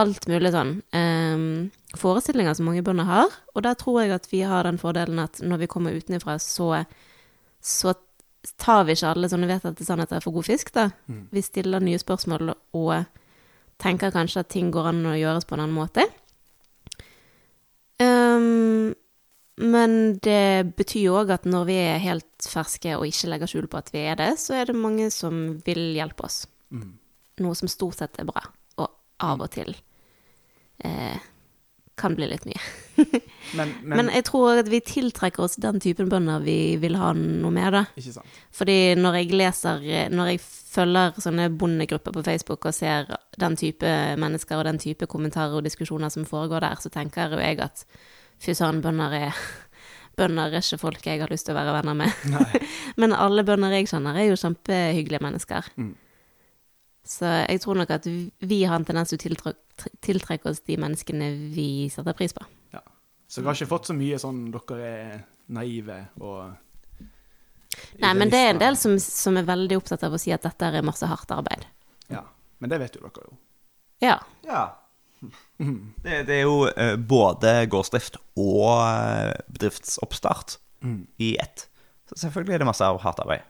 alt 0.02 0.26
mulig 0.30 0.52
sånn. 0.54 0.76
Um, 0.96 1.44
forestillinger 1.98 2.56
som 2.56 2.68
mange 2.68 2.84
bønder 2.84 3.08
har, 3.08 3.34
og 3.54 3.66
der 3.66 3.76
tror 3.78 4.02
jeg 4.02 4.14
at 4.16 4.28
vi 4.32 4.42
har 4.48 4.66
den 4.66 4.80
fordelen 4.80 5.20
at 5.22 5.42
når 5.44 5.64
vi 5.64 5.70
kommer 5.74 5.96
utenfra, 5.96 6.38
så, 6.42 6.84
så 7.60 7.94
tar 8.58 8.86
vi 8.88 8.96
ikke 8.96 9.12
alle 9.12 9.30
sånne 9.30 9.50
vedtatte 9.50 9.86
sannheter 9.86 10.22
for 10.24 10.34
god 10.34 10.48
fisk, 10.48 10.72
da. 10.74 10.88
Vi 11.30 11.44
stiller 11.44 11.84
nye 11.84 12.00
spørsmål 12.00 12.54
og 12.54 12.94
tenker 13.82 14.14
kanskje 14.14 14.42
at 14.42 14.50
ting 14.52 14.70
går 14.74 14.90
an 14.92 15.06
å 15.10 15.18
gjøres 15.18 15.46
på 15.46 15.56
en 15.56 15.64
annen 15.64 15.76
måte. 15.76 16.06
Ehm, 18.02 18.94
men 19.60 20.16
det 20.24 20.74
betyr 20.78 21.06
jo 21.06 21.18
òg 21.20 21.34
at 21.34 21.44
når 21.48 21.66
vi 21.68 21.76
er 21.82 22.00
helt 22.00 22.48
ferske 22.48 22.94
og 22.96 23.04
ikke 23.08 23.28
legger 23.28 23.50
skjul 23.50 23.68
på 23.70 23.82
at 23.82 23.90
vi 23.92 24.06
er 24.08 24.16
det, 24.20 24.30
så 24.40 24.56
er 24.56 24.70
det 24.70 24.78
mange 24.78 25.10
som 25.12 25.58
vil 25.66 25.92
hjelpe 25.98 26.24
oss. 26.24 26.44
Noe 27.42 27.58
som 27.58 27.68
stort 27.68 28.00
sett 28.00 28.16
er 28.20 28.28
bra, 28.28 28.46
og 28.80 28.88
av 29.20 29.44
og 29.44 29.52
til 29.52 29.74
eh, 30.84 31.20
kan 32.00 32.16
bli 32.16 32.28
litt 32.30 32.46
mye. 32.48 32.62
Men, 33.52 33.68
men, 33.82 33.98
Men 33.98 34.08
jeg 34.14 34.24
tror 34.30 34.62
at 34.62 34.68
vi 34.72 34.78
tiltrekker 34.80 35.42
oss 35.44 35.58
den 35.60 35.76
typen 35.82 36.08
bønder 36.08 36.40
vi 36.40 36.78
vil 36.80 36.94
ha 36.96 37.10
noe 37.12 37.50
med, 37.52 37.74
da. 37.74 37.82
Ikke 38.00 38.14
sant. 38.14 38.38
Fordi 38.56 38.94
når 38.96 39.18
jeg 39.18 39.34
leser 39.36 39.82
Når 40.08 40.30
jeg 40.30 40.40
følger 40.40 41.18
sånne 41.20 41.50
bondegrupper 41.60 42.14
på 42.16 42.22
Facebook 42.24 42.64
og 42.70 42.72
ser 42.72 43.10
den 43.36 43.58
type 43.60 43.90
mennesker 44.16 44.56
og 44.56 44.64
den 44.70 44.80
type 44.80 45.08
kommentarer 45.10 45.58
og 45.58 45.66
diskusjoner 45.66 46.08
som 46.14 46.24
foregår 46.24 46.64
der, 46.64 46.80
så 46.80 46.88
tenker 46.94 47.36
jo 47.36 47.42
jeg 47.42 47.60
at 47.60 47.84
fy 48.42 48.54
søren, 48.58 48.82
bønder 48.84 49.18
er 49.18 49.42
Bønder 50.18 50.52
er 50.52 50.60
ikke 50.60 50.76
folk 50.76 51.06
jeg 51.08 51.22
har 51.22 51.30
lyst 51.32 51.46
til 51.48 51.54
å 51.54 51.56
være 51.56 51.72
venner 51.78 51.96
med. 51.96 52.56
Men 53.00 53.14
alle 53.16 53.46
bønder 53.48 53.72
jeg 53.72 53.88
kjenner, 53.88 54.18
er 54.20 54.26
jo 54.28 54.36
kjempehyggelige 54.36 55.24
mennesker. 55.24 55.70
Mm. 55.80 55.94
Så 57.08 57.30
jeg 57.48 57.62
tror 57.62 57.80
nok 57.80 57.94
at 57.96 58.04
vi 58.06 58.58
har 58.68 58.76
en 58.76 58.84
tendens 58.86 59.10
til 59.10 59.18
å 59.18 59.22
tiltrekke, 59.22 59.92
tiltrekke 60.04 60.50
oss 60.52 60.60
de 60.68 60.76
menneskene 60.78 61.30
vi 61.54 61.88
setter 61.90 62.14
pris 62.18 62.36
på. 62.36 62.44
Ja. 62.76 62.84
Så 63.26 63.40
dere 63.40 63.50
har 63.50 63.58
ikke 63.58 63.72
fått 63.72 63.88
så 63.88 63.96
mye 63.96 64.20
sånn 64.20 64.44
dere 64.52 64.90
er 64.90 65.24
naive 65.52 65.98
og 66.20 66.52
Nei, 68.02 68.12
men 68.12 68.28
det 68.28 68.36
er 68.36 68.50
en 68.52 68.60
del 68.60 68.76
som, 68.76 68.98
som 69.00 69.38
er 69.40 69.46
veldig 69.48 69.78
opptatt 69.80 70.02
av 70.04 70.12
å 70.12 70.20
si 70.20 70.28
at 70.34 70.44
dette 70.44 70.68
er 70.68 70.84
masse 70.84 71.06
hardt 71.08 71.30
arbeid. 71.32 71.64
Ja. 72.12 72.20
Men 72.60 72.70
det 72.70 72.78
vet 72.82 72.98
jo 72.98 73.02
dere 73.06 73.24
jo. 73.24 73.38
Ja. 74.04 74.18
Ja. 74.44 74.62
Det, 76.04 76.22
det 76.26 76.40
er 76.40 76.42
jo 76.42 76.66
eh, 76.70 76.96
både 76.98 77.54
gårdsdrift 77.70 78.18
og 78.34 78.72
eh, 78.82 79.36
bedriftsoppstart 79.54 80.58
i 81.22 81.36
ett. 81.38 81.68
Så 82.10 82.26
selvfølgelig 82.26 82.56
er 82.56 82.62
det 82.64 82.66
masse 82.68 82.84
hardt 83.04 83.20
arbeid. 83.22 83.44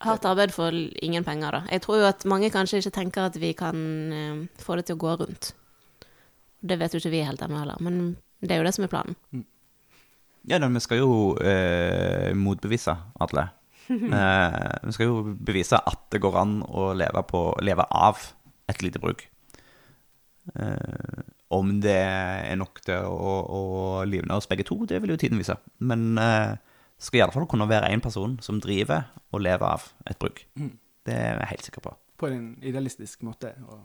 Hardt 0.00 0.24
arbeid 0.24 0.52
for 0.52 0.72
ingen 1.04 1.24
penger, 1.24 1.56
da. 1.56 1.60
Jeg 1.72 1.82
tror 1.84 2.00
jo 2.00 2.08
at 2.08 2.24
mange 2.28 2.50
kanskje 2.52 2.80
ikke 2.80 2.94
tenker 2.96 3.28
at 3.28 3.36
vi 3.40 3.52
kan 3.56 3.80
eh, 4.16 4.42
få 4.60 4.78
det 4.78 4.86
til 4.88 4.96
å 4.96 5.02
gå 5.02 5.16
rundt. 5.22 5.52
Det 6.60 6.76
vet 6.80 6.94
jo 6.94 7.00
ikke 7.00 7.12
vi 7.12 7.24
helt 7.24 7.42
ennå 7.44 7.62
heller, 7.62 7.80
men 7.84 8.16
det 8.40 8.54
er 8.54 8.60
jo 8.60 8.68
det 8.68 8.74
som 8.76 8.84
er 8.86 8.92
planen. 8.92 9.16
Ja, 10.48 10.58
men 10.58 10.76
vi 10.76 10.84
skal 10.84 11.02
jo 11.02 11.14
eh, 11.40 12.32
motbevise 12.36 12.98
alle. 13.20 13.50
Eh, 13.90 14.74
vi 14.86 14.92
skal 14.94 15.08
jo 15.08 15.32
bevise 15.34 15.74
at 15.74 16.04
det 16.14 16.20
går 16.22 16.36
an 16.38 16.52
å 16.62 16.92
leve, 16.94 17.24
på, 17.26 17.40
leve 17.58 17.82
av 17.90 18.20
et 18.70 18.84
lite 18.86 19.00
bruk. 19.02 19.24
Eh, 20.54 21.22
om 21.54 21.72
det 21.82 21.96
er 21.98 22.58
nok 22.58 22.80
til 22.86 23.06
å, 23.06 23.36
å 23.44 23.62
livne 24.06 24.36
oss 24.38 24.48
begge 24.50 24.66
to, 24.66 24.78
det 24.88 25.00
vil 25.02 25.14
jo 25.14 25.20
tiden 25.20 25.40
vise. 25.40 25.56
Men 25.82 26.18
eh, 26.20 26.58
skal 27.00 27.20
i 27.20 27.24
alle 27.24 27.34
fall 27.34 27.48
kunne 27.50 27.68
være 27.70 27.90
én 27.94 28.02
person 28.04 28.36
som 28.44 28.60
driver 28.62 29.08
og 29.32 29.42
lever 29.44 29.66
av 29.66 29.88
et 30.10 30.18
bruk. 30.20 30.44
Det 31.06 31.16
er 31.16 31.40
jeg 31.40 31.50
helt 31.54 31.70
sikker 31.70 31.84
på. 31.86 31.94
På 32.20 32.28
en 32.28 32.52
idealistisk 32.66 33.24
måte. 33.26 33.54
Og 33.70 33.80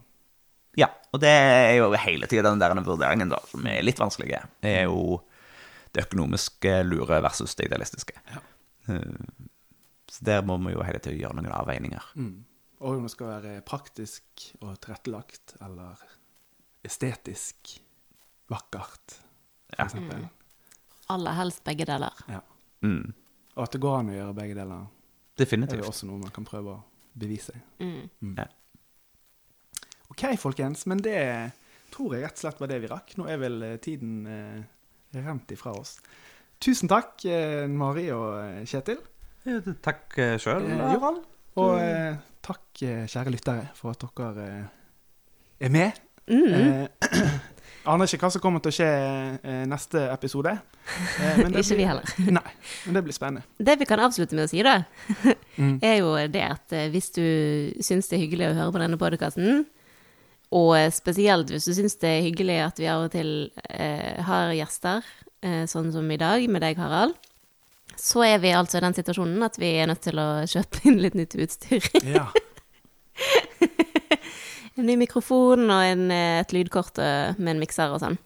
Ja, 0.75 0.89
og 1.15 1.21
det 1.23 1.31
er 1.31 1.77
jo 1.77 1.93
hele 2.03 2.27
tida 2.27 2.49
den 2.49 2.59
der 2.59 2.75
vurderingen 2.83 3.31
da, 3.31 3.39
som 3.47 3.63
er 3.71 3.85
litt 3.85 4.01
vanskelig. 4.01 4.41
Det 4.59 4.73
er 4.81 4.89
jo 4.89 5.21
det 5.95 6.03
økonomiske 6.09 6.81
lure 6.83 7.21
versus 7.23 7.55
det 7.55 7.69
idealistiske. 7.69 8.17
Ja. 8.33 8.41
Så 10.11 10.25
der 10.27 10.43
må 10.43 10.57
vi 10.65 10.75
jo 10.75 10.83
hele 10.83 10.99
tida 10.99 11.15
gjøre 11.15 11.39
noen 11.39 11.55
avveininger. 11.55 12.11
og 12.79 12.97
om 12.97 13.07
det 13.07 13.13
skal 13.13 13.31
være 13.31 13.61
praktisk 13.65 14.43
og 14.59 14.75
tilrettelagt, 14.83 15.55
eller 15.63 15.95
estetisk 16.85 17.75
vakkert, 18.51 19.17
for 19.69 19.77
Ja. 19.79 19.85
eksempel. 19.85 20.27
Aller 21.09 21.33
helst 21.37 21.63
begge 21.63 21.85
deler. 21.85 22.13
Ja. 22.29 22.41
Mm. 22.81 23.13
Og 23.55 23.63
at 23.63 23.71
det 23.75 23.81
går 23.81 23.99
an 23.99 24.09
å 24.09 24.15
gjøre 24.17 24.35
begge 24.35 24.55
deler. 24.57 24.85
Definitivt. 25.37 25.79
er 25.79 25.83
jo 25.83 25.89
også 25.91 26.07
noe 26.07 26.19
man 26.21 26.31
kan 26.31 26.45
prøve 26.47 26.75
å 26.77 26.83
bevise. 27.17 27.53
Mm. 27.79 28.37
Ja. 28.37 28.45
OK, 30.09 30.23
folkens. 30.39 30.85
Men 30.85 31.01
det 31.03 31.17
tror 31.91 32.15
jeg 32.15 32.23
rett 32.25 32.37
og 32.37 32.43
slett 32.45 32.59
var 32.61 32.71
det 32.71 32.81
vi 32.83 32.87
rakk. 32.91 33.15
Nå 33.19 33.27
er 33.31 33.37
vel 33.41 33.61
eh, 33.63 33.77
tiden 33.83 34.25
eh, 34.27 34.63
rent 35.25 35.51
ifra 35.55 35.73
oss. 35.77 35.97
Tusen 36.63 36.87
takk, 36.91 37.25
eh, 37.25 37.65
Mari 37.67 38.07
og 38.15 38.37
eh, 38.39 38.63
Kjetil. 38.69 39.01
Ja, 39.45 39.59
Takk 39.85 40.15
eh, 40.17 40.37
sjøl, 40.41 40.65
Eh, 40.71 40.93
Joran. 40.95 41.19
Og 41.61 41.75
eh, 41.79 42.15
takk, 42.43 42.65
eh, 42.83 43.05
kjære 43.07 43.31
lyttere, 43.35 43.67
for 43.77 43.91
at 43.93 44.03
dere 44.17 44.47
eh, 44.47 44.65
er 45.67 45.69
med. 45.71 45.99
Mm. 46.29 46.53
Eh, 46.53 46.87
aner 47.91 48.09
ikke 48.09 48.23
hva 48.25 48.31
som 48.33 48.41
kommer 48.41 48.63
til 48.65 48.71
å 48.73 48.75
skje 48.79 48.87
eh, 49.45 49.63
neste 49.69 50.07
episode. 50.09 50.55
Eh, 51.21 51.37
men 51.43 51.53
det 51.53 51.61
Ikke 51.65 51.77
vi 51.77 51.85
heller. 51.85 52.15
Nei, 52.39 52.51
men 52.87 52.97
det 52.97 53.03
blir 53.05 53.13
spennende. 53.17 53.45
Det 53.61 53.75
vi 53.81 53.85
kan 53.89 54.01
avslutte 54.05 54.37
med 54.37 54.47
å 54.47 54.51
si, 54.51 54.63
da, 54.65 54.79
Mm. 55.55 55.77
er 55.87 55.93
jo 56.01 56.09
det 56.27 56.41
at 56.43 56.73
eh, 56.75 56.89
hvis 56.91 57.13
du 57.15 57.21
syns 57.79 58.09
det 58.11 58.17
er 58.17 58.23
hyggelig 58.25 58.49
å 58.49 58.55
høre 58.57 58.73
på 58.75 58.81
denne 58.81 58.97
podkasten, 58.99 59.61
og 60.55 60.73
eh, 60.75 60.89
spesielt 60.91 61.53
hvis 61.53 61.69
du 61.69 61.71
syns 61.77 61.95
det 62.01 62.09
er 62.17 62.25
hyggelig 62.25 62.57
at 62.65 62.81
vi 62.81 62.89
av 62.91 63.05
og 63.05 63.13
til 63.13 63.29
eh, 63.69 64.17
har 64.27 64.51
gjester, 64.57 65.05
sånn 65.69 65.91
som 65.93 66.07
i 66.09 66.17
dag 66.17 66.41
med 66.49 66.63
deg, 66.65 66.79
Harald, 66.81 67.13
så 68.01 68.23
er 68.25 68.39
vi 68.41 68.49
altså 68.57 68.79
i 68.79 68.83
den 68.83 68.95
situasjonen 68.97 69.43
at 69.45 69.59
vi 69.61 69.67
er 69.77 69.85
nødt 69.91 70.01
til 70.03 70.17
å 70.19 70.25
kjøpe 70.49 70.81
inn 70.89 70.97
litt 71.03 71.13
nytt 71.15 71.35
utstyr. 71.37 71.85
Ja. 72.03 72.25
En 74.75 74.87
ny 74.89 74.97
mikrofon 74.99 75.69
og 75.71 75.81
en, 75.87 76.09
eh, 76.11 76.39
et 76.41 76.51
lydkort 76.55 76.99
eh, 76.99 77.35
med 77.39 77.55
en 77.55 77.61
mikser 77.63 77.93
og 77.95 78.01
sånn. 78.03 78.17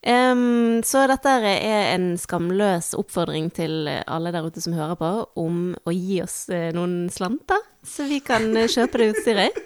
Um, 0.00 0.80
så 0.80 1.02
dette 1.10 1.28
er 1.28 1.90
en 1.92 2.14
skamløs 2.16 2.94
oppfordring 2.96 3.50
til 3.52 3.84
alle 4.08 4.30
der 4.32 4.46
ute 4.48 4.62
som 4.64 4.72
hører 4.72 4.96
på, 4.96 5.10
om 5.36 5.74
å 5.84 5.92
gi 5.92 6.22
oss 6.24 6.46
eh, 6.48 6.70
noen 6.72 7.10
slanter, 7.12 7.60
så 7.84 8.06
vi 8.08 8.22
kan 8.24 8.48
kjøpe 8.64 9.00
det 9.00 9.10
utstyret. 9.12 9.60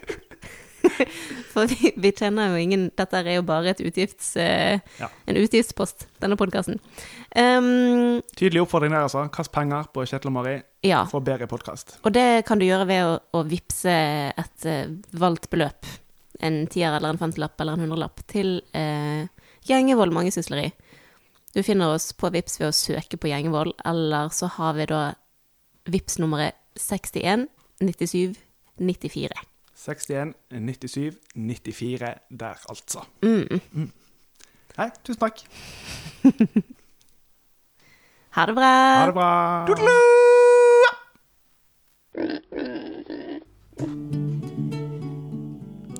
For 1.55 1.71
vi, 1.71 1.95
vi 1.97 2.11
tjener 2.13 2.51
jo 2.53 2.59
ingen 2.61 2.83
Dette 2.99 3.23
er 3.23 3.39
jo 3.39 3.45
bare 3.47 3.71
et 3.73 3.81
utgifts, 3.81 4.35
Ja. 4.37 5.09
en 5.25 5.39
utgiftspost, 5.41 6.09
denne 6.21 6.37
podkasten. 6.37 6.77
Um, 7.33 8.21
Tydelig 8.37 8.67
oppfordring 8.67 8.93
der, 8.93 9.07
altså. 9.07 9.25
Kast 9.33 9.55
penger 9.55 9.87
på 9.95 10.05
Kjetil 10.05 10.29
og 10.29 10.37
Mari 10.37 10.59
ja. 10.85 11.07
for 11.09 11.25
bedre 11.25 11.49
podkast. 11.49 11.97
Og 12.05 12.13
det 12.13 12.45
kan 12.45 12.61
du 12.61 12.67
gjøre 12.67 12.91
ved 12.91 13.07
å, 13.07 13.17
å 13.39 13.47
vippse 13.49 13.95
et 14.35 14.69
valgt 15.17 15.49
beløp, 15.55 15.89
en 16.45 16.67
tier 16.71 16.93
eller 16.93 17.15
en 17.15 17.21
femtilapp 17.21 17.61
eller 17.61 17.77
en 17.77 17.85
hundrelapp, 17.87 18.21
til 18.31 18.59
eh, 18.77 19.25
Gjengevold 19.65 20.13
mangesysleri. 20.13 20.69
Du 21.55 21.63
finner 21.65 21.95
oss 21.95 22.11
på 22.19 22.31
Vips 22.35 22.59
ved 22.61 22.69
å 22.69 22.77
søke 22.77 23.17
på 23.21 23.31
Gjengevold, 23.31 23.73
eller 23.87 24.29
så 24.35 24.47
har 24.59 24.73
vi 24.77 24.85
da 24.91 25.03
Vips 25.91 26.19
nummeret 26.21 26.57
61 26.81 27.49
97 27.81 28.37
94. 28.81 29.45
61 29.85 30.35
97 30.51 31.17
94 31.35 32.15
der, 32.31 32.55
altså. 32.69 33.01
Mm. 33.23 33.91
Hei, 34.79 34.91
tusen 35.05 35.21
takk. 35.27 35.45
Ha 38.35 38.47
det 38.51 38.55
bra! 38.57 38.67
Ha 38.67 39.07
det 39.07 39.15
bra. 39.15 39.29